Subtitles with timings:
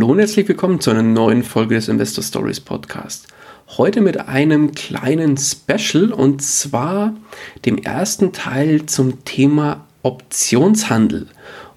[0.00, 3.28] Hallo und herzlich willkommen zu einer neuen Folge des Investor Stories Podcast.
[3.76, 7.12] Heute mit einem kleinen Special und zwar
[7.66, 11.26] dem ersten Teil zum Thema Optionshandel.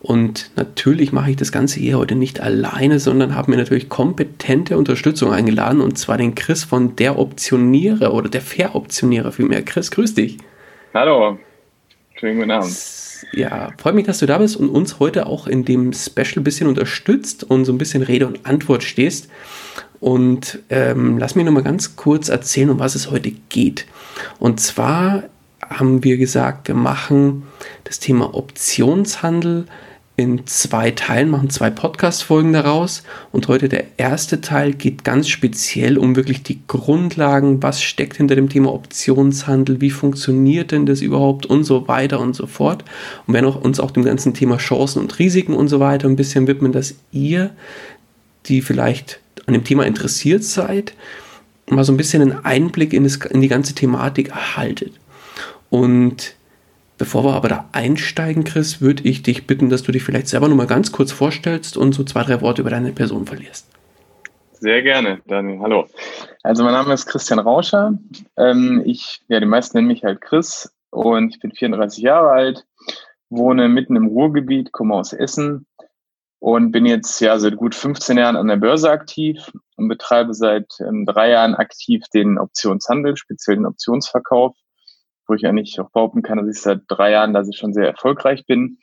[0.02, 4.78] Und natürlich mache ich das Ganze hier heute nicht alleine, sondern habe mir natürlich kompetente
[4.78, 9.64] Unterstützung eingeladen und zwar den Chris von der Optionierer oder der Veroptionierer vielmehr.
[9.64, 10.38] Chris, grüß dich.
[10.94, 11.40] Hallo,
[12.16, 15.66] schönen guten Abend ja, freut mich, dass du da bist und uns heute auch in
[15.66, 19.30] dem Special ein bisschen unterstützt und so ein bisschen Rede und Antwort stehst.
[20.00, 23.86] Und ähm, lass mich nochmal ganz kurz erzählen, um was es heute geht.
[24.40, 25.24] Und zwar
[25.70, 27.44] haben wir gesagt, wir machen
[27.86, 29.66] das Thema Optionshandel
[30.16, 33.02] in zwei Teilen, machen zwei Podcast-Folgen daraus.
[33.32, 38.36] Und heute der erste Teil geht ganz speziell um wirklich die Grundlagen, was steckt hinter
[38.36, 42.86] dem Thema Optionshandel, wie funktioniert denn das überhaupt und so weiter und so fort.
[43.26, 46.16] Und werden auch, uns auch dem ganzen Thema Chancen und Risiken und so weiter ein
[46.16, 47.50] bisschen widmen, dass ihr,
[48.46, 50.94] die vielleicht an dem Thema interessiert seid,
[51.68, 54.94] mal so ein bisschen einen Einblick in, das, in die ganze Thematik erhaltet.
[55.72, 56.36] Und
[57.04, 60.48] Bevor wir aber da einsteigen, Chris, würde ich dich bitten, dass du dich vielleicht selber
[60.48, 63.68] noch mal ganz kurz vorstellst und so zwei, drei Worte über deine Person verlierst.
[64.54, 65.60] Sehr gerne, Daniel.
[65.60, 65.86] Hallo.
[66.44, 68.00] Also mein Name ist Christian Rauscher.
[68.38, 72.66] Ähm, ich, ja, die meisten nennen mich halt Chris und ich bin 34 Jahre alt,
[73.30, 75.66] wohne mitten im Ruhrgebiet, komme aus Essen
[76.40, 80.74] und bin jetzt ja seit gut 15 Jahren an der Börse aktiv und betreibe seit
[80.80, 84.56] ähm, drei Jahren aktiv den Optionshandel, speziell den Optionsverkauf
[85.28, 87.88] wo ich eigentlich auch behaupten kann, dass ich seit drei Jahren, dass ich schon sehr
[87.88, 88.78] erfolgreich bin.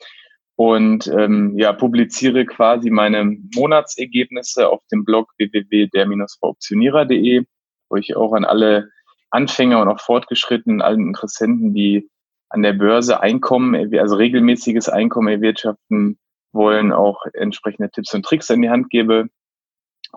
[0.55, 7.45] Und ähm, ja, publiziere quasi meine Monatsergebnisse auf dem Blog www.der-optionierer.de,
[7.89, 8.91] wo ich auch an alle
[9.31, 12.09] Anfänger und auch fortgeschrittenen, allen Interessenten, die
[12.49, 16.19] an der Börse Einkommen, also regelmäßiges Einkommen erwirtschaften
[16.51, 19.29] wollen, auch entsprechende Tipps und Tricks in die Hand gebe.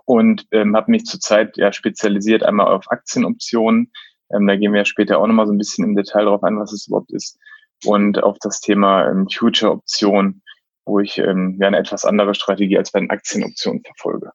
[0.04, 3.92] Und ähm, habe mich zurzeit ja spezialisiert einmal auf Aktienoptionen,
[4.32, 6.58] ähm, da gehen wir ja später auch nochmal so ein bisschen im Detail drauf ein,
[6.58, 7.38] was es überhaupt ist.
[7.84, 10.42] Und auf das Thema ähm, Future-Option,
[10.86, 14.30] wo ich ähm, ja eine etwas andere Strategie als bei den Aktienoptionen verfolge.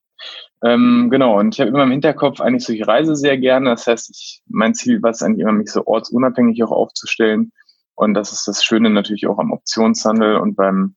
[0.63, 3.69] Ähm, genau, und ich habe immer im Hinterkopf eigentlich so, ich reise sehr gerne.
[3.69, 7.51] Das heißt, ich, mein Ziel war es eigentlich immer, mich so ortsunabhängig auch aufzustellen.
[7.95, 10.95] Und das ist das Schöne natürlich auch am Optionshandel und beim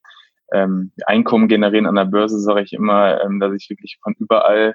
[0.52, 4.74] ähm, Einkommen generieren an der Börse, sage ich immer, ähm, dass ich wirklich von überall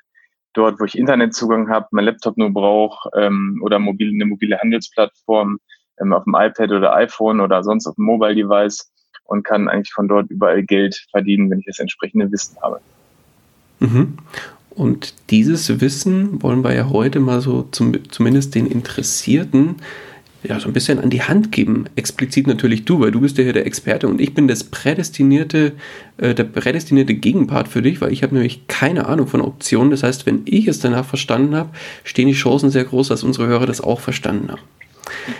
[0.53, 5.59] dort, wo ich Internetzugang habe, mein Laptop nur brauche ähm, oder mobile, eine mobile Handelsplattform
[5.99, 8.91] ähm, auf dem iPad oder iPhone oder sonst auf dem Mobile Device
[9.25, 12.79] und kann eigentlich von dort überall Geld verdienen, wenn ich das entsprechende Wissen habe.
[13.79, 14.17] Mhm.
[14.69, 19.77] Und dieses Wissen wollen wir ja heute mal so zum, zumindest den Interessierten
[20.47, 21.85] ja, so ein bisschen an die Hand geben.
[21.95, 25.73] Explizit natürlich du, weil du bist ja hier der Experte und ich bin das prädestinierte,
[26.17, 29.91] äh, der prädestinierte Gegenpart für dich, weil ich habe nämlich keine Ahnung von Optionen.
[29.91, 31.69] Das heißt, wenn ich es danach verstanden habe,
[32.03, 34.61] stehen die Chancen sehr groß, dass unsere Hörer das auch verstanden haben.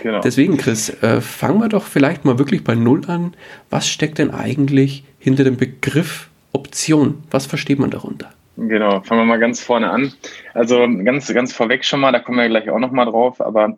[0.02, 0.20] Genau.
[0.20, 3.34] Deswegen, Chris, äh, fangen wir doch vielleicht mal wirklich bei Null an.
[3.70, 7.22] Was steckt denn eigentlich hinter dem Begriff Option?
[7.30, 8.30] Was versteht man darunter?
[8.60, 10.12] Genau, fangen wir mal ganz vorne an.
[10.52, 13.76] Also ganz, ganz vorweg schon mal, da kommen wir gleich auch nochmal drauf, aber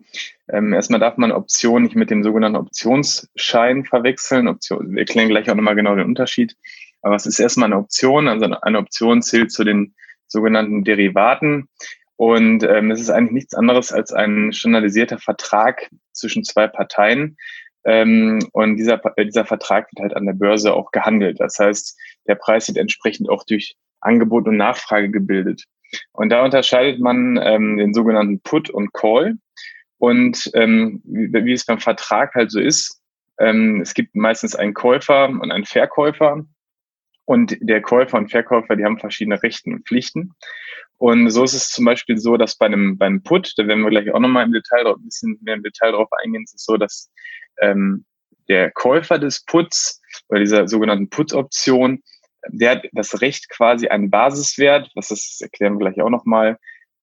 [0.48, 4.48] ähm, erstmal darf man Option nicht mit dem sogenannten Optionsschein verwechseln.
[4.48, 6.56] Option, wir erklären gleich auch nochmal genau den Unterschied.
[7.02, 9.94] Aber es ist erstmal eine Option, also eine Option zählt zu den
[10.28, 11.68] sogenannten Derivaten.
[12.16, 17.36] Und ähm, es ist eigentlich nichts anderes als ein standardisierter Vertrag zwischen zwei Parteien.
[17.84, 21.38] Ähm, und dieser, dieser Vertrag wird halt an der Börse auch gehandelt.
[21.38, 25.64] Das heißt, der Preis wird entsprechend auch durch Angebot und Nachfrage gebildet.
[26.12, 29.36] Und da unterscheidet man ähm, den sogenannten Put und Call.
[29.98, 33.02] Und ähm, wie, wie es beim Vertrag halt so ist,
[33.38, 36.44] ähm, es gibt meistens einen Käufer und einen Verkäufer.
[37.24, 40.34] Und der Käufer und Verkäufer, die haben verschiedene Rechten und Pflichten.
[40.96, 43.90] Und so ist es zum Beispiel so, dass bei einem, beim Put, da werden wir
[43.90, 46.76] gleich auch nochmal im Detail ein bisschen mehr im Detail drauf eingehen, ist es so,
[46.76, 47.10] dass
[47.60, 48.04] ähm,
[48.48, 52.02] der Käufer des Puts oder dieser sogenannten Put-Option
[52.48, 56.58] der hat das Recht quasi einen Basiswert, ist, erklären wir gleich auch nochmal,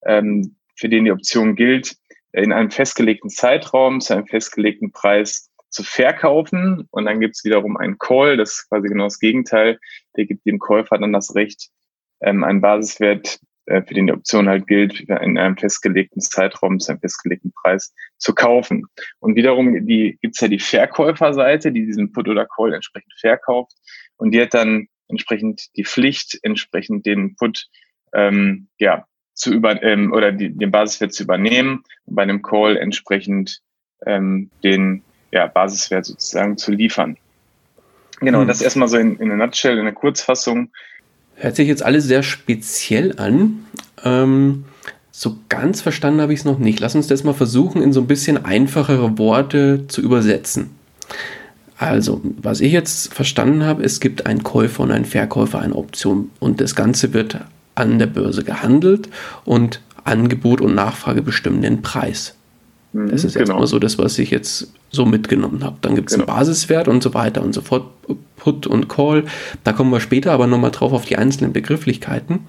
[0.06, 1.95] ähm, für den die Option gilt,
[2.34, 6.88] in einem festgelegten Zeitraum zu einem festgelegten Preis zu verkaufen.
[6.92, 9.80] Und dann gibt es wiederum einen Call, das ist quasi genau das Gegenteil.
[10.16, 11.69] Der gibt dem Käufer dann das Recht,
[12.22, 16.92] ähm, einen Basiswert äh, für den die Option halt gilt, in einem festgelegten Zeitraum zu
[16.92, 18.86] einem festgelegten Preis zu kaufen.
[19.19, 23.74] Und wiederum die, gibt's ja die Verkäuferseite, die diesen Put oder Call entsprechend verkauft
[24.18, 27.68] und die hat dann entsprechend die Pflicht, entsprechend den Put
[28.13, 32.77] ähm, ja, zu über ähm, oder die, den Basiswert zu übernehmen und bei einem Call
[32.77, 33.62] entsprechend
[34.06, 37.18] ähm, den ja, Basiswert sozusagen zu liefern.
[38.19, 38.48] Genau, hm.
[38.48, 40.69] das erstmal so in, in einer Nutshell, in einer Kurzfassung.
[41.36, 43.65] Hört sich jetzt alles sehr speziell an.
[44.04, 44.65] Ähm,
[45.12, 46.80] so ganz verstanden habe ich es noch nicht.
[46.80, 50.71] Lass uns das mal versuchen, in so ein bisschen einfachere Worte zu übersetzen.
[51.78, 56.32] Also, was ich jetzt verstanden habe, es gibt einen Käufer und einen Verkäufer einer Option
[56.40, 57.38] und das Ganze wird
[57.76, 59.10] an der Börse gehandelt
[59.46, 62.34] und Angebot und Nachfrage bestimmen den Preis.
[62.94, 63.46] Mhm, das ist genau.
[63.46, 65.78] erstmal so das, was ich jetzt so mitgenommen habe.
[65.82, 66.28] Dann gibt es genau.
[66.28, 67.86] einen Basiswert und so weiter und so fort.
[68.38, 69.26] Put und Call.
[69.64, 72.40] Da kommen wir später aber nochmal drauf auf die einzelnen Begrifflichkeiten.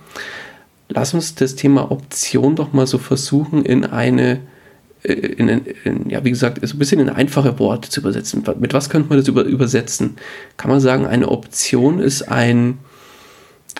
[0.89, 4.41] Lass uns das Thema Option doch mal so versuchen in eine,
[5.03, 8.43] in, in, ja, wie gesagt, so ein bisschen in einfache Worte zu übersetzen.
[8.59, 10.17] Mit was könnte man das über, übersetzen?
[10.57, 12.79] Kann man sagen, eine Option ist ein,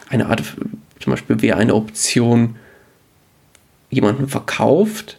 [0.09, 0.43] eine Art,
[1.01, 2.57] zum Beispiel wäre eine Option
[3.91, 5.19] jemanden verkauft,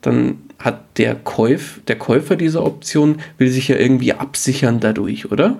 [0.00, 5.58] dann hat der, Käuf, der Käufer dieser Option, will sich ja irgendwie absichern dadurch, oder?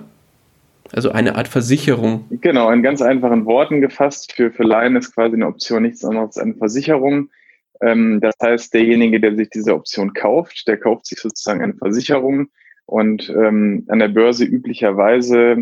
[0.91, 2.25] Also eine Art Versicherung.
[2.29, 4.33] Genau, in ganz einfachen Worten gefasst.
[4.33, 7.29] Für, für Laien ist quasi eine Option nichts anderes als eine Versicherung.
[7.81, 12.47] Ähm, das heißt, derjenige, der sich diese Option kauft, der kauft sich sozusagen eine Versicherung.
[12.87, 15.57] Und ähm, an der Börse üblicherweise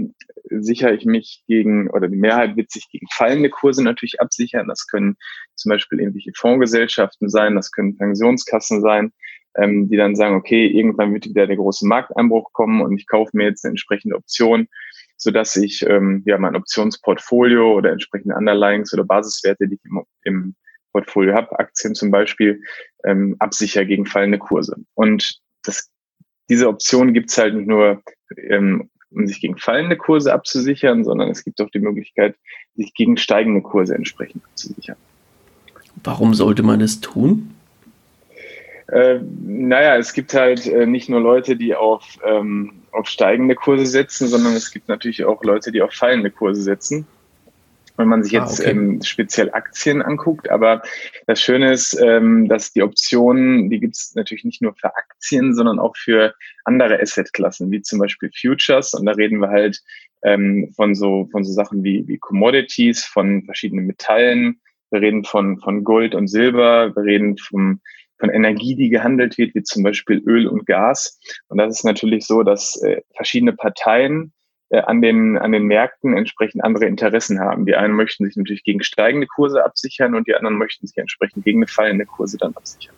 [0.50, 4.68] sichere ich mich gegen, oder die Mehrheit wird sich gegen fallende Kurse natürlich absichern.
[4.68, 5.16] Das können
[5.56, 9.14] zum Beispiel irgendwelche Fondsgesellschaften sein, das können Pensionskassen sein,
[9.56, 13.32] ähm, die dann sagen, okay, irgendwann wird wieder der große Markteinbruch kommen und ich kaufe
[13.34, 14.68] mir jetzt eine entsprechende Option,
[15.16, 20.56] sodass ich ähm, ja mein Optionsportfolio oder entsprechende Underlyings oder Basiswerte, die ich im, im
[20.94, 22.62] Portfolio habe, Aktien zum Beispiel,
[23.04, 24.78] ähm, absicher gegen fallende Kurse.
[24.94, 25.90] Und das,
[26.50, 28.02] diese Option gibt's halt nicht nur,
[28.50, 32.36] ähm, um sich gegen fallende Kurse abzusichern, sondern es gibt auch die Möglichkeit,
[32.76, 34.96] sich gegen steigende Kurse entsprechend abzusichern.
[36.04, 37.54] Warum sollte man das tun?
[38.88, 43.86] Äh, naja, es gibt halt äh, nicht nur Leute, die auf, ähm, auf steigende Kurse
[43.86, 47.08] setzen, sondern es gibt natürlich auch Leute, die auf fallende Kurse setzen.
[47.96, 48.72] Wenn man sich ah, jetzt okay.
[48.72, 50.82] ähm, speziell Aktien anguckt, aber
[51.28, 55.54] das Schöne ist, ähm, dass die Optionen, die gibt es natürlich nicht nur für Aktien,
[55.54, 56.34] sondern auch für
[56.66, 58.94] andere Assetklassen, wie zum Beispiel Futures.
[58.94, 59.80] Und da reden wir halt
[60.24, 64.60] ähm, von so von so Sachen wie, wie Commodities, von verschiedenen Metallen,
[64.94, 67.82] wir reden von, von Gold und Silber, wir reden vom,
[68.20, 71.20] von Energie, die gehandelt wird, wie zum Beispiel Öl und Gas.
[71.48, 74.34] Und das ist natürlich so, dass äh, verschiedene Parteien
[74.80, 77.66] an, den, an den Märkten entsprechend andere Interessen haben.
[77.66, 81.46] Die einen möchten sich natürlich gegen steigende Kurse absichern und die anderen möchten sich entsprechend
[81.46, 82.96] gegen eine fallende Kurse dann absichern.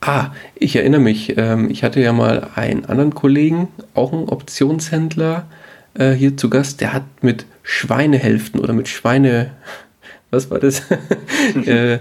[0.00, 5.46] Ah, ich erinnere mich, ähm, ich hatte ja mal einen anderen Kollegen, auch einen Optionshändler,
[5.94, 9.52] äh, hier zu Gast, der hat mit Schweinehälften oder mit Schweine,
[10.30, 10.82] was war das?
[11.66, 11.98] äh,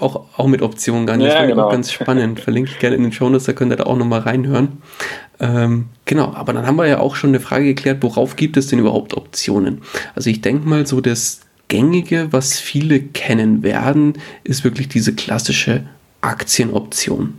[0.00, 1.28] auch, auch mit Optionen nicht.
[1.28, 1.66] Ja, das genau.
[1.66, 2.40] auch ganz spannend.
[2.40, 4.82] Verlinke ich gerne in den Show Notes, da könnt ihr da auch nochmal reinhören.
[5.40, 8.66] Ähm, genau, aber dann haben wir ja auch schon eine Frage geklärt, worauf gibt es
[8.66, 9.82] denn überhaupt Optionen?
[10.14, 15.86] Also ich denke mal, so das Gängige, was viele kennen werden, ist wirklich diese klassische
[16.20, 17.38] Aktienoption.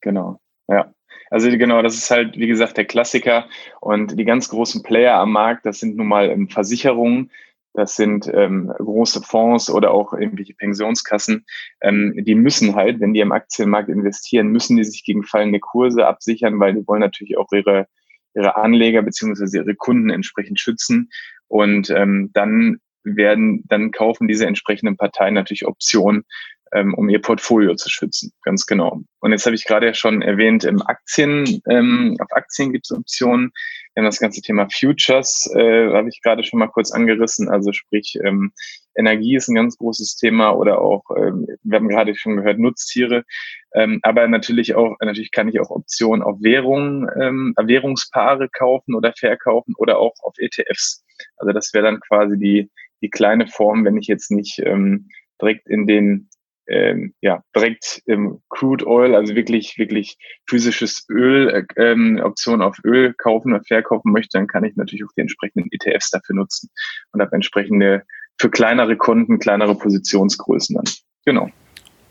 [0.00, 0.92] Genau, ja.
[1.30, 3.46] Also genau, das ist halt, wie gesagt, der Klassiker.
[3.80, 7.30] Und die ganz großen Player am Markt, das sind nun mal Versicherungen,
[7.78, 11.46] das sind ähm, große Fonds oder auch irgendwelche Pensionskassen,
[11.80, 16.04] ähm, die müssen halt, wenn die im Aktienmarkt investieren, müssen die sich gegen fallende Kurse
[16.04, 17.86] absichern, weil die wollen natürlich auch ihre,
[18.34, 21.10] ihre Anleger beziehungsweise ihre Kunden entsprechend schützen.
[21.46, 26.24] Und ähm, dann werden, dann kaufen diese entsprechenden Parteien natürlich Optionen,
[26.72, 28.32] ähm, um ihr Portfolio zu schützen.
[28.42, 29.00] Ganz genau.
[29.20, 32.96] Und jetzt habe ich gerade ja schon erwähnt, im Aktien, ähm, auf Aktien gibt es
[32.96, 33.52] Optionen.
[33.96, 37.48] Haben das ganze Thema Futures, äh, habe ich gerade schon mal kurz angerissen.
[37.48, 38.52] Also sprich, ähm,
[38.94, 43.24] Energie ist ein ganz großes Thema oder auch, ähm, wir haben gerade schon gehört, Nutztiere.
[43.74, 49.12] Ähm, aber natürlich auch, natürlich kann ich auch Optionen auf Währungen, ähm, Währungspaare kaufen oder
[49.18, 51.04] verkaufen oder auch auf ETFs.
[51.36, 52.70] Also das wäre dann quasi die,
[53.02, 55.08] die kleine Form, wenn ich jetzt nicht ähm,
[55.40, 56.28] direkt in den
[56.68, 62.78] ähm, ja, direkt ähm, Crude Oil, also wirklich, wirklich physisches Öl, äh, ähm, Option auf
[62.84, 66.70] Öl kaufen oder verkaufen möchte, dann kann ich natürlich auch die entsprechenden ETFs dafür nutzen
[67.12, 68.04] und habe entsprechende
[68.38, 70.84] für kleinere Kunden, kleinere Positionsgrößen dann.
[71.24, 71.50] Genau.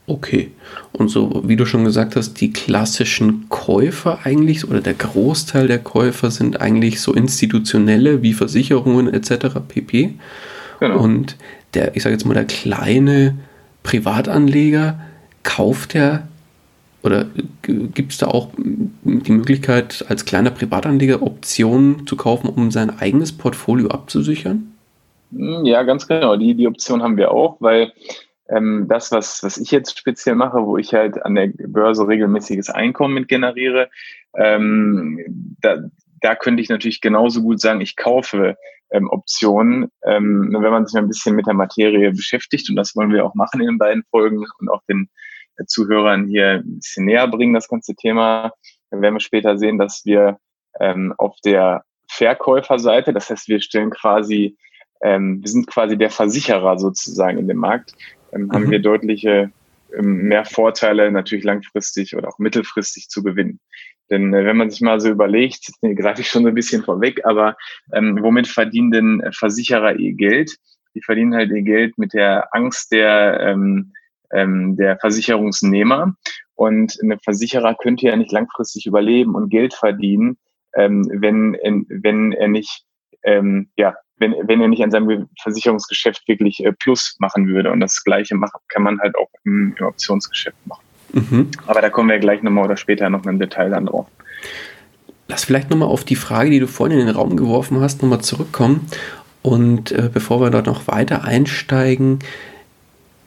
[0.08, 0.52] Okay.
[0.94, 5.80] Und so, wie du schon gesagt hast, die klassischen Käufer eigentlich oder der Großteil der
[5.80, 9.60] Käufer sind eigentlich so institutionelle wie Versicherungen etc.
[9.68, 10.16] pp.
[10.80, 11.04] Genau.
[11.04, 11.36] Und
[11.74, 13.38] der, ich sage jetzt mal, der kleine
[13.88, 15.00] Privatanleger,
[15.44, 16.28] kauft er
[17.04, 17.26] oder
[17.62, 23.32] gibt es da auch die Möglichkeit, als kleiner Privatanleger Optionen zu kaufen, um sein eigenes
[23.32, 24.74] Portfolio abzusichern?
[25.32, 26.36] Hm, ja, ganz genau.
[26.36, 27.94] Die, die Option haben wir auch, weil
[28.50, 32.70] ähm, das, was, was ich jetzt speziell mache, wo ich halt an der Börse regelmäßiges
[32.70, 33.90] Einkommen mit generiere,
[34.36, 35.78] ähm, da,
[36.20, 38.58] da könnte ich natürlich genauso gut sagen, ich kaufe
[38.92, 42.70] ähm, Optionen, ähm, wenn man sich ein bisschen mit der Materie beschäftigt.
[42.70, 45.10] Und das wollen wir auch machen in den beiden Folgen und auch den
[45.58, 48.52] äh, Zuhörern hier ein bisschen näher bringen, das ganze Thema.
[48.90, 50.38] Dann werden wir später sehen, dass wir
[50.80, 54.58] ähm, auf der Verkäuferseite, das heißt, wir stellen quasi,
[55.02, 57.94] ähm, wir sind quasi der Versicherer sozusagen in dem Markt,
[58.32, 58.52] ähm, mhm.
[58.54, 59.52] haben wir deutliche
[59.96, 63.60] ähm, mehr Vorteile natürlich langfristig oder auch mittelfristig zu gewinnen.
[64.10, 67.26] Denn äh, wenn man sich mal so überlegt, greife ich schon so ein bisschen vorweg,
[67.26, 67.56] aber
[67.94, 70.58] ähm, womit verdienen denn Versicherer ihr Geld?
[70.96, 73.94] Die verdienen halt ihr Geld mit der Angst der, ähm,
[74.32, 76.16] ähm, der Versicherungsnehmer.
[76.56, 80.38] Und ein Versicherer könnte ja nicht langfristig überleben und Geld verdienen,
[80.76, 81.56] ähm, wenn,
[81.88, 82.88] wenn er nicht
[83.24, 87.72] ähm, ja, wenn, wenn er nicht an seinem Versicherungsgeschäft wirklich äh, Plus machen würde.
[87.72, 90.87] Und das Gleiche machen, kann man halt auch im, im Optionsgeschäft machen.
[91.14, 91.50] Mhm.
[91.66, 94.08] Aber da kommen wir gleich nochmal oder später noch im Detail dann drauf.
[95.28, 98.22] Lass vielleicht nochmal auf die Frage, die du vorhin in den Raum geworfen hast, nochmal
[98.22, 98.88] zurückkommen.
[99.42, 102.20] Und äh, bevor wir dort noch weiter einsteigen,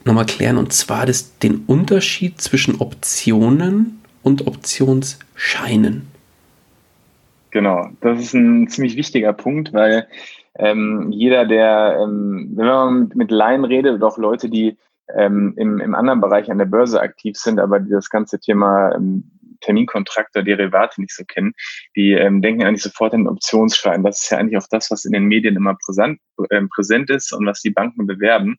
[0.04, 0.56] nochmal klären.
[0.56, 6.08] Und zwar das, den Unterschied zwischen Optionen und Optionsscheinen.
[7.50, 10.06] Genau, das ist ein ziemlich wichtiger Punkt, weil
[10.56, 14.76] ähm, jeder, der, ähm, wenn man mit Laien redet oder auch Leute, die
[15.16, 18.94] ähm, im, im anderen Bereich an der Börse aktiv sind, aber die das ganze Thema
[18.94, 21.52] ähm, Terminkontrakte, Derivate nicht so kennen,
[21.96, 24.02] die ähm, denken eigentlich sofort an Optionsschein.
[24.02, 27.32] Das ist ja eigentlich auch das, was in den Medien immer präsent, äh, präsent ist
[27.32, 28.56] und was die Banken bewerben.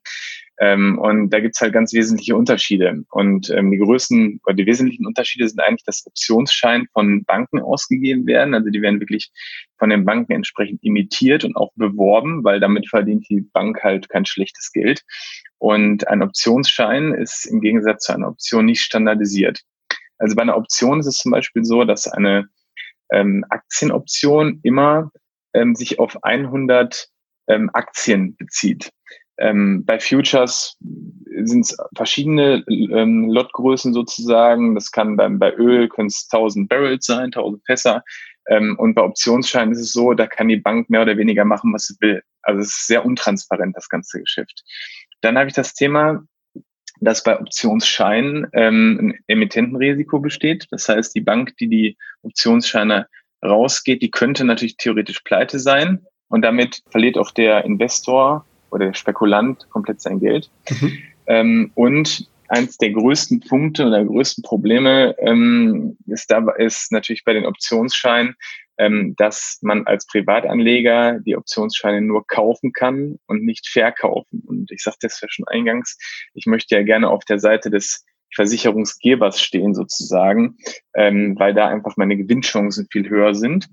[0.62, 3.02] Ähm, und da gibt's halt ganz wesentliche Unterschiede.
[3.10, 8.28] Und ähm, die größten oder die wesentlichen Unterschiede sind eigentlich, dass Optionsschein von Banken ausgegeben
[8.28, 8.54] werden.
[8.54, 9.32] Also die werden wirklich
[9.76, 14.24] von den Banken entsprechend imitiert und auch beworben, weil damit verdient die Bank halt kein
[14.24, 15.02] schlechtes Geld.
[15.58, 19.62] Und ein Optionsschein ist im Gegensatz zu einer Option nicht standardisiert.
[20.18, 22.46] Also bei einer Option ist es zum Beispiel so, dass eine
[23.10, 25.10] ähm, Aktienoption immer
[25.54, 27.08] ähm, sich auf 100
[27.48, 28.92] ähm, Aktien bezieht.
[29.42, 30.78] Ähm, bei Futures
[31.44, 34.76] sind es verschiedene ähm, Lotgrößen sozusagen.
[34.76, 38.04] Das kann beim, bei Öl können es 1000 Barrels sein, 1000 Fässer.
[38.48, 41.72] Ähm, und bei Optionsscheinen ist es so, da kann die Bank mehr oder weniger machen,
[41.74, 42.22] was sie will.
[42.42, 44.62] Also es ist sehr untransparent, das ganze Geschäft.
[45.22, 46.22] Dann habe ich das Thema,
[47.00, 50.68] dass bei Optionsscheinen ähm, ein Emittentenrisiko besteht.
[50.70, 53.08] Das heißt, die Bank, die die Optionsscheine
[53.44, 58.94] rausgeht, die könnte natürlich theoretisch pleite sein und damit verliert auch der Investor oder der
[58.94, 60.50] Spekulant komplett sein Geld.
[60.68, 60.98] Mhm.
[61.26, 67.32] Ähm, und eins der größten Punkte oder größten Probleme ähm, ist, da, ist natürlich bei
[67.32, 68.34] den Optionsscheinen,
[68.78, 74.42] ähm, dass man als Privatanleger die Optionsscheine nur kaufen kann und nicht verkaufen.
[74.46, 75.96] Und ich sagte es ja schon eingangs,
[76.34, 80.56] ich möchte ja gerne auf der Seite des Versicherungsgebers stehen sozusagen,
[80.94, 83.68] ähm, weil da einfach meine Gewinnchancen viel höher sind.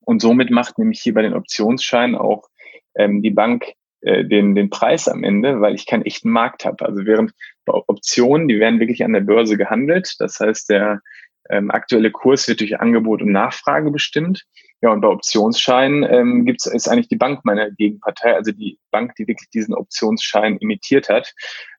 [0.00, 2.48] Und somit macht nämlich hier bei den Optionsscheinen auch
[2.96, 6.86] ähm, die Bank äh, den, den Preis am Ende, weil ich keinen echten Markt habe.
[6.86, 7.32] Also während
[7.64, 10.14] bei Optionen, die werden wirklich an der Börse gehandelt.
[10.18, 11.00] Das heißt, der
[11.50, 14.44] ähm, aktuelle Kurs wird durch Angebot und Nachfrage bestimmt.
[14.80, 19.14] Ja, und bei Optionsscheinen ähm, gibt's, ist eigentlich die Bank meine Gegenpartei, also die Bank,
[19.16, 21.34] die wirklich diesen Optionsschein imitiert hat.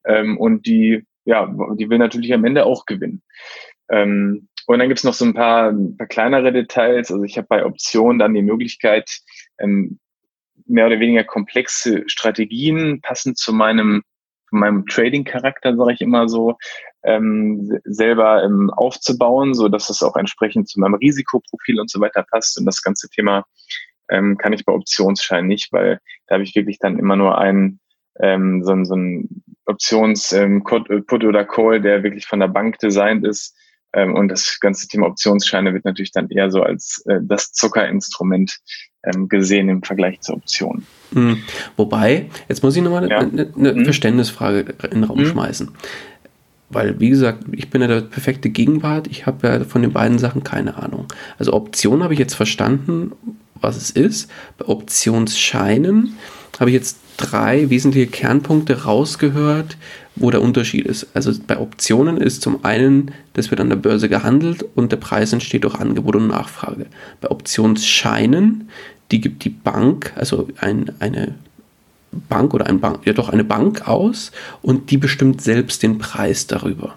[0.05, 1.45] Ähm, und die, ja,
[1.75, 3.21] die will natürlich am Ende auch gewinnen.
[3.89, 7.11] Ähm, und dann gibt's noch so ein paar, ein paar kleinere Details.
[7.11, 9.09] Also ich habe bei Optionen dann die Möglichkeit,
[9.59, 9.99] ähm,
[10.69, 14.03] mehr oder weniger komplexe Strategien passend zu meinem
[14.51, 16.57] meinem Trading-Charakter, sage ich immer so,
[17.03, 22.25] ähm, selber ähm, aufzubauen, so dass es auch entsprechend zu meinem Risikoprofil und so weiter
[22.29, 22.57] passt.
[22.59, 23.45] Und das ganze Thema
[24.09, 27.79] ähm, kann ich bei Optionsscheinen nicht, weil da habe ich wirklich dann immer nur einen
[28.19, 30.89] ähm, so, so ein Options ähm, Put
[31.23, 33.55] oder Call, der wirklich von der Bank designt ist.
[33.93, 38.60] Ähm, und das ganze Thema Optionsscheine wird natürlich dann eher so als äh, das Zuckerinstrument
[39.03, 40.86] ähm, gesehen im Vergleich zur Option.
[41.12, 41.43] Mhm.
[41.75, 43.19] Wobei, jetzt muss ich nochmal eine, ja.
[43.19, 43.84] eine, eine mhm.
[43.86, 45.25] Verständnisfrage in den Raum mhm.
[45.25, 45.72] schmeißen.
[46.69, 49.08] Weil, wie gesagt, ich bin ja der perfekte Gegenwart.
[49.08, 51.08] Ich habe ja von den beiden Sachen keine Ahnung.
[51.39, 53.12] Also Option habe ich jetzt verstanden,
[53.55, 54.29] was es ist.
[54.60, 56.15] Bei Optionsscheinen
[56.60, 59.78] habe ich jetzt drei wesentliche Kernpunkte rausgehört,
[60.16, 61.08] wo der Unterschied ist.
[61.13, 65.32] Also bei Optionen ist zum einen, das wird an der Börse gehandelt und der Preis
[65.32, 66.88] entsteht durch Angebot und Nachfrage.
[67.22, 68.70] Bei Optionsscheinen,
[69.12, 71.36] die gibt die Bank, also ein, eine
[72.12, 76.48] Bank oder ein Bank, ja doch eine Bank aus und die bestimmt selbst den Preis
[76.48, 76.96] darüber.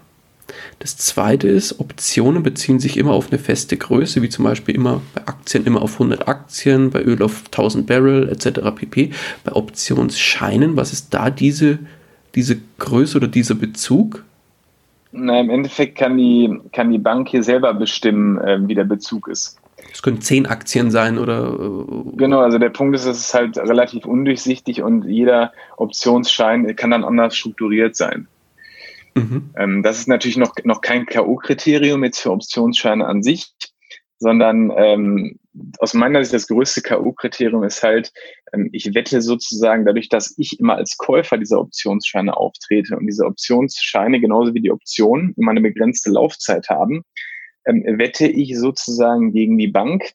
[0.83, 5.01] Das zweite ist, Optionen beziehen sich immer auf eine feste Größe, wie zum Beispiel immer
[5.15, 8.63] bei Aktien immer auf 100 Aktien, bei Öl auf 1000 Barrel etc.
[8.75, 9.13] pp.
[9.45, 11.79] Bei Optionsscheinen, was ist da diese,
[12.35, 14.25] diese Größe oder dieser Bezug?
[15.13, 19.29] Na, im Endeffekt kann die, kann die Bank hier selber bestimmen, äh, wie der Bezug
[19.29, 19.59] ist.
[19.93, 21.61] Es können zehn Aktien sein oder.
[21.61, 26.91] Äh, genau, also der Punkt ist, es ist halt relativ undurchsichtig und jeder Optionsschein kann
[26.91, 28.27] dann anders strukturiert sein.
[29.15, 29.55] Mhm.
[29.57, 33.53] Ähm, das ist natürlich noch, noch kein K.O.-Kriterium jetzt für Optionsscheine an sich,
[34.19, 35.39] sondern ähm,
[35.79, 38.13] aus meiner Sicht das größte K.O.-Kriterium ist halt,
[38.53, 43.25] ähm, ich wette sozusagen dadurch, dass ich immer als Käufer dieser Optionsscheine auftrete und diese
[43.25, 47.05] Optionsscheine genauso wie die Optionen immer eine begrenzte Laufzeit haben,
[47.67, 50.13] ähm, wette ich sozusagen gegen die Bank,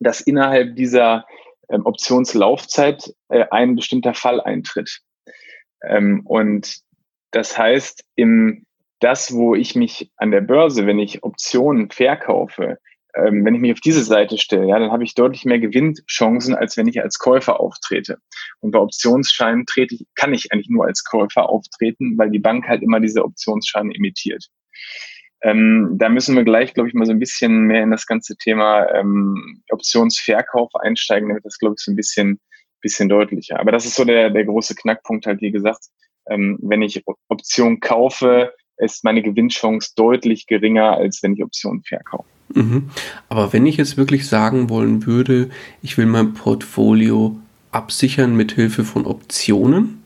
[0.00, 1.24] dass innerhalb dieser
[1.68, 5.00] ähm, Optionslaufzeit äh, ein bestimmter Fall eintritt.
[5.82, 6.80] Ähm, und
[7.30, 8.64] das heißt, im
[9.00, 12.78] das, wo ich mich an der Börse, wenn ich Optionen verkaufe,
[13.14, 16.54] ähm, wenn ich mich auf diese Seite stelle, ja, dann habe ich deutlich mehr Gewinnchancen,
[16.54, 18.18] als wenn ich als Käufer auftrete.
[18.60, 22.66] Und bei Optionsscheinen trete ich, kann ich eigentlich nur als Käufer auftreten, weil die Bank
[22.68, 24.46] halt immer diese Optionsscheine imitiert.
[25.42, 28.36] Ähm, da müssen wir gleich, glaube ich, mal so ein bisschen mehr in das ganze
[28.36, 32.40] Thema ähm, Optionsverkauf einsteigen, damit das, glaube ich, so ein bisschen,
[32.80, 33.60] bisschen deutlicher.
[33.60, 35.86] Aber das ist so der, der große Knackpunkt halt, wie gesagt,
[36.30, 42.28] ähm, wenn ich Optionen kaufe, ist meine Gewinnchance deutlich geringer, als wenn ich Optionen verkaufe.
[42.54, 42.90] Mhm.
[43.28, 45.50] Aber wenn ich jetzt wirklich sagen wollen würde,
[45.82, 47.36] ich will mein Portfolio
[47.72, 50.02] absichern mit Hilfe von Optionen,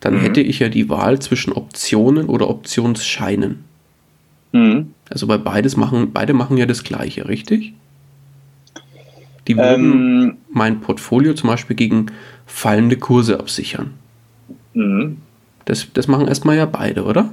[0.00, 0.20] dann mhm.
[0.20, 3.64] hätte ich ja die Wahl zwischen Optionen oder Optionsscheinen.
[4.52, 4.92] Mhm.
[5.08, 7.72] Also bei beides machen, beide machen ja das Gleiche, richtig?
[9.48, 9.92] Die würden
[10.22, 12.06] ähm, mein Portfolio zum Beispiel gegen
[12.46, 13.94] fallende Kurse absichern.
[14.74, 15.18] Mhm.
[15.64, 17.32] Das, das machen erstmal ja beide, oder?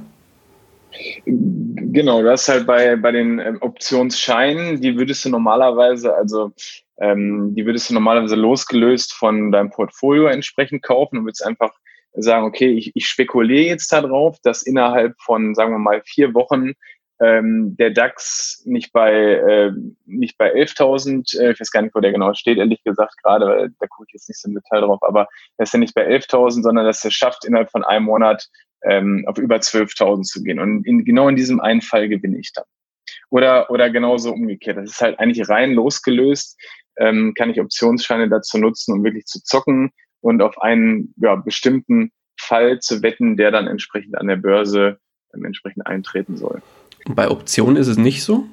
[1.24, 6.52] Genau, das ist halt bei, bei den ähm, Optionsscheinen, die würdest du normalerweise, also
[7.00, 11.72] ähm, die würdest du normalerweise losgelöst von deinem Portfolio entsprechend kaufen und würdest einfach
[12.12, 16.72] sagen, okay, ich, ich spekuliere jetzt darauf, dass innerhalb von, sagen wir mal, vier Wochen
[17.20, 19.72] ähm, der DAX nicht bei äh,
[20.06, 23.46] nicht bei 11.000, äh, ich weiß gar nicht, wo der genau steht, ehrlich gesagt gerade,
[23.46, 25.28] weil da gucke ich jetzt nicht so im Detail drauf, aber
[25.58, 28.48] er ist ja nicht bei 11.000, sondern dass er schafft, innerhalb von einem Monat
[28.84, 30.58] ähm, auf über 12.000 zu gehen.
[30.58, 32.64] Und in, genau in diesem einen Fall gewinne ich dann.
[33.28, 34.78] Oder, oder genauso umgekehrt.
[34.78, 36.58] Das ist halt eigentlich rein losgelöst,
[36.98, 42.12] ähm, kann ich Optionsscheine dazu nutzen, um wirklich zu zocken und auf einen ja, bestimmten
[42.38, 44.98] Fall zu wetten, der dann entsprechend an der Börse
[45.34, 46.62] ähm, entsprechend eintreten soll.
[47.06, 48.44] Bei Optionen ist es nicht so?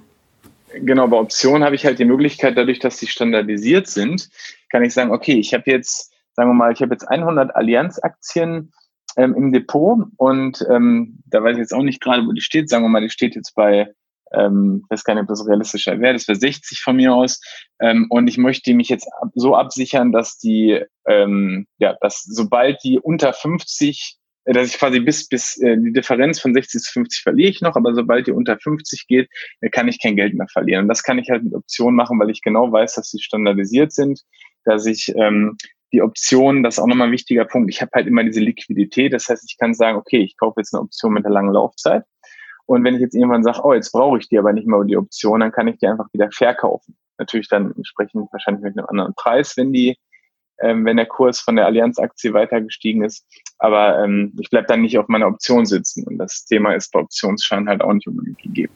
[0.73, 4.29] Genau, bei Optionen habe ich halt die Möglichkeit, dadurch, dass sie standardisiert sind,
[4.69, 8.71] kann ich sagen, okay, ich habe jetzt, sagen wir mal, ich habe jetzt 100 Allianz-Aktien
[9.15, 12.69] ähm, im Depot und ähm, da weiß ich jetzt auch nicht gerade, wo die steht.
[12.69, 13.93] Sagen wir mal, die steht jetzt bei,
[14.33, 17.41] ähm, weiß gar nicht, ob das realistischer wäre, das wäre 60 von mir aus.
[17.79, 22.99] Ähm, und ich möchte mich jetzt so absichern, dass die, ähm, ja, dass sobald die
[22.99, 24.16] unter 50
[24.47, 27.61] äh, dass ich quasi bis, bis äh, die Differenz von 60 zu 50 verliere ich
[27.61, 29.29] noch, aber sobald die unter 50 geht,
[29.61, 30.83] äh, kann ich kein Geld mehr verlieren.
[30.83, 33.91] Und das kann ich halt mit Optionen machen, weil ich genau weiß, dass sie standardisiert
[33.91, 34.21] sind,
[34.63, 35.57] dass ich ähm,
[35.91, 39.13] die Option, das ist auch nochmal ein wichtiger Punkt, ich habe halt immer diese Liquidität,
[39.13, 42.03] das heißt, ich kann sagen, okay, ich kaufe jetzt eine Option mit einer langen Laufzeit
[42.65, 44.97] und wenn ich jetzt irgendwann sage, oh, jetzt brauche ich die aber nicht mehr die
[44.97, 46.97] Option, dann kann ich die einfach wieder verkaufen.
[47.17, 49.97] Natürlich dann entsprechend wahrscheinlich mit einem anderen Preis, wenn die
[50.61, 53.25] ähm, wenn der Kurs von der Allianz-Aktie weiter gestiegen ist.
[53.59, 56.03] Aber ähm, ich bleibe dann nicht auf meiner Option sitzen.
[56.03, 58.73] Und das Thema ist bei Optionsscheinen halt auch nicht unbedingt gegeben.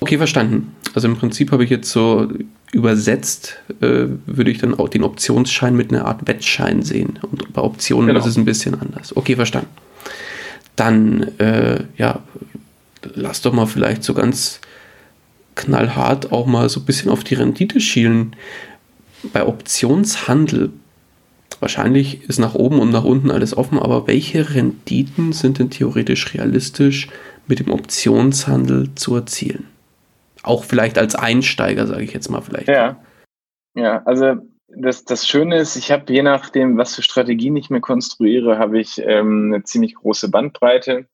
[0.00, 0.74] Okay, verstanden.
[0.94, 2.28] Also im Prinzip habe ich jetzt so
[2.72, 7.18] übersetzt, äh, würde ich dann auch den Optionsschein mit einer Art Wettschein sehen.
[7.22, 8.18] Und bei Optionen genau.
[8.18, 9.16] ist es ein bisschen anders.
[9.16, 9.70] Okay, verstanden.
[10.74, 12.20] Dann, äh, ja,
[13.14, 14.60] lass doch mal vielleicht so ganz
[15.54, 18.34] knallhart auch mal so ein bisschen auf die Rendite schielen.
[19.32, 20.72] Bei Optionshandel
[21.62, 26.34] Wahrscheinlich ist nach oben und nach unten alles offen, aber welche Renditen sind denn theoretisch
[26.34, 27.08] realistisch
[27.46, 29.68] mit dem Optionshandel zu erzielen?
[30.42, 32.66] Auch vielleicht als Einsteiger, sage ich jetzt mal vielleicht.
[32.66, 33.00] Ja,
[33.76, 37.80] ja also das, das Schöne ist, ich habe je nachdem, was für Strategien ich mir
[37.80, 41.06] konstruiere, habe ich ähm, eine ziemlich große Bandbreite.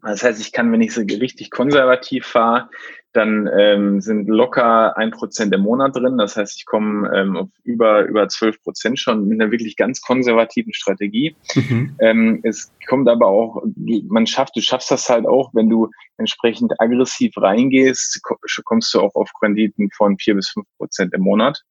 [0.00, 2.70] Das heißt, ich kann, wenn ich so richtig konservativ fahre,
[3.12, 6.18] dann ähm, sind locker ein Prozent im Monat drin.
[6.18, 10.00] Das heißt, ich komme ähm, auf über über zwölf Prozent schon mit einer wirklich ganz
[10.00, 11.36] konservativen Strategie.
[11.54, 11.96] Mhm.
[12.00, 13.62] Ähm, es kommt aber auch,
[14.08, 18.20] man schafft, du schaffst das halt auch, wenn du entsprechend aggressiv reingehst,
[18.64, 21.62] kommst du auch auf Renditen von vier bis fünf Prozent im Monat.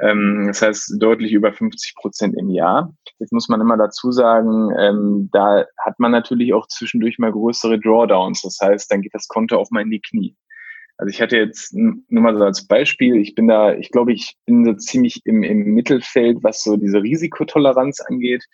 [0.00, 2.92] Ähm, das heißt deutlich über 50 Prozent im Jahr.
[3.18, 7.78] Jetzt muss man immer dazu sagen, ähm, da hat man natürlich auch zwischendurch mal größere
[7.78, 8.42] Drawdowns.
[8.42, 10.36] Das heißt, dann geht das Konto auch mal in die Knie.
[10.96, 14.36] Also ich hatte jetzt nur mal so als Beispiel, ich bin da, ich glaube, ich
[14.46, 18.44] bin so ziemlich im, im Mittelfeld, was so diese Risikotoleranz angeht.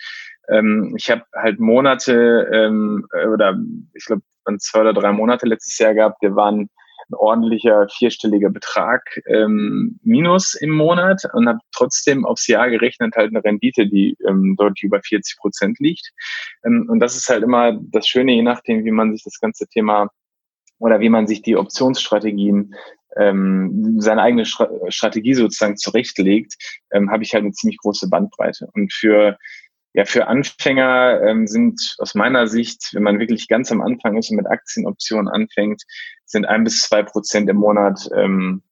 [0.48, 3.58] Ähm, ich habe halt Monate ähm, oder
[3.94, 4.22] ich glaube,
[4.58, 6.68] zwei oder drei Monate letztes Jahr gehabt, der waren
[7.10, 13.30] ein ordentlicher vierstelliger Betrag ähm, minus im Monat und habe trotzdem aufs Jahr gerechnet halt
[13.30, 16.10] eine Rendite, die ähm, deutlich über 40 Prozent liegt.
[16.64, 19.66] Ähm, und das ist halt immer das Schöne, je nachdem, wie man sich das ganze
[19.66, 20.08] Thema
[20.80, 22.74] oder wie man sich die Optionsstrategien
[23.16, 26.56] ähm, seine eigene Strategie sozusagen zurechtlegt,
[26.92, 28.68] ähm, habe ich halt eine ziemlich große Bandbreite.
[28.74, 29.38] Und für
[29.92, 34.30] ja, für Anfänger ähm, sind aus meiner Sicht, wenn man wirklich ganz am Anfang ist
[34.30, 35.82] und mit Aktienoptionen anfängt,
[36.26, 38.62] sind ein bis zwei Prozent im Monat ähm,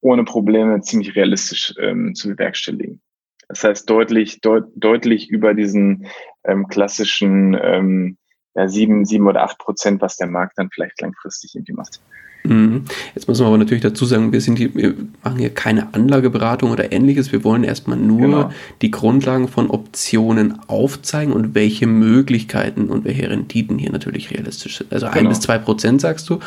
[0.00, 3.00] ohne Probleme ziemlich realistisch ähm, zu bewerkstelligen.
[3.48, 6.06] Das heißt deutlich, deut deutlich über diesen
[6.44, 8.16] ähm, klassischen ähm,
[8.54, 12.00] ja, sieben, sieben oder acht Prozent, was der Markt dann vielleicht langfristig irgendwie macht.
[12.44, 12.84] Mhm.
[13.14, 16.72] Jetzt muss man aber natürlich dazu sagen, wir, sind hier, wir machen hier keine Anlageberatung
[16.72, 17.30] oder ähnliches.
[17.30, 18.52] Wir wollen erstmal nur genau.
[18.82, 24.92] die Grundlagen von Optionen aufzeigen und welche Möglichkeiten und welche Renditen hier natürlich realistisch sind.
[24.92, 25.18] Also genau.
[25.18, 26.40] ein bis zwei Prozent sagst du.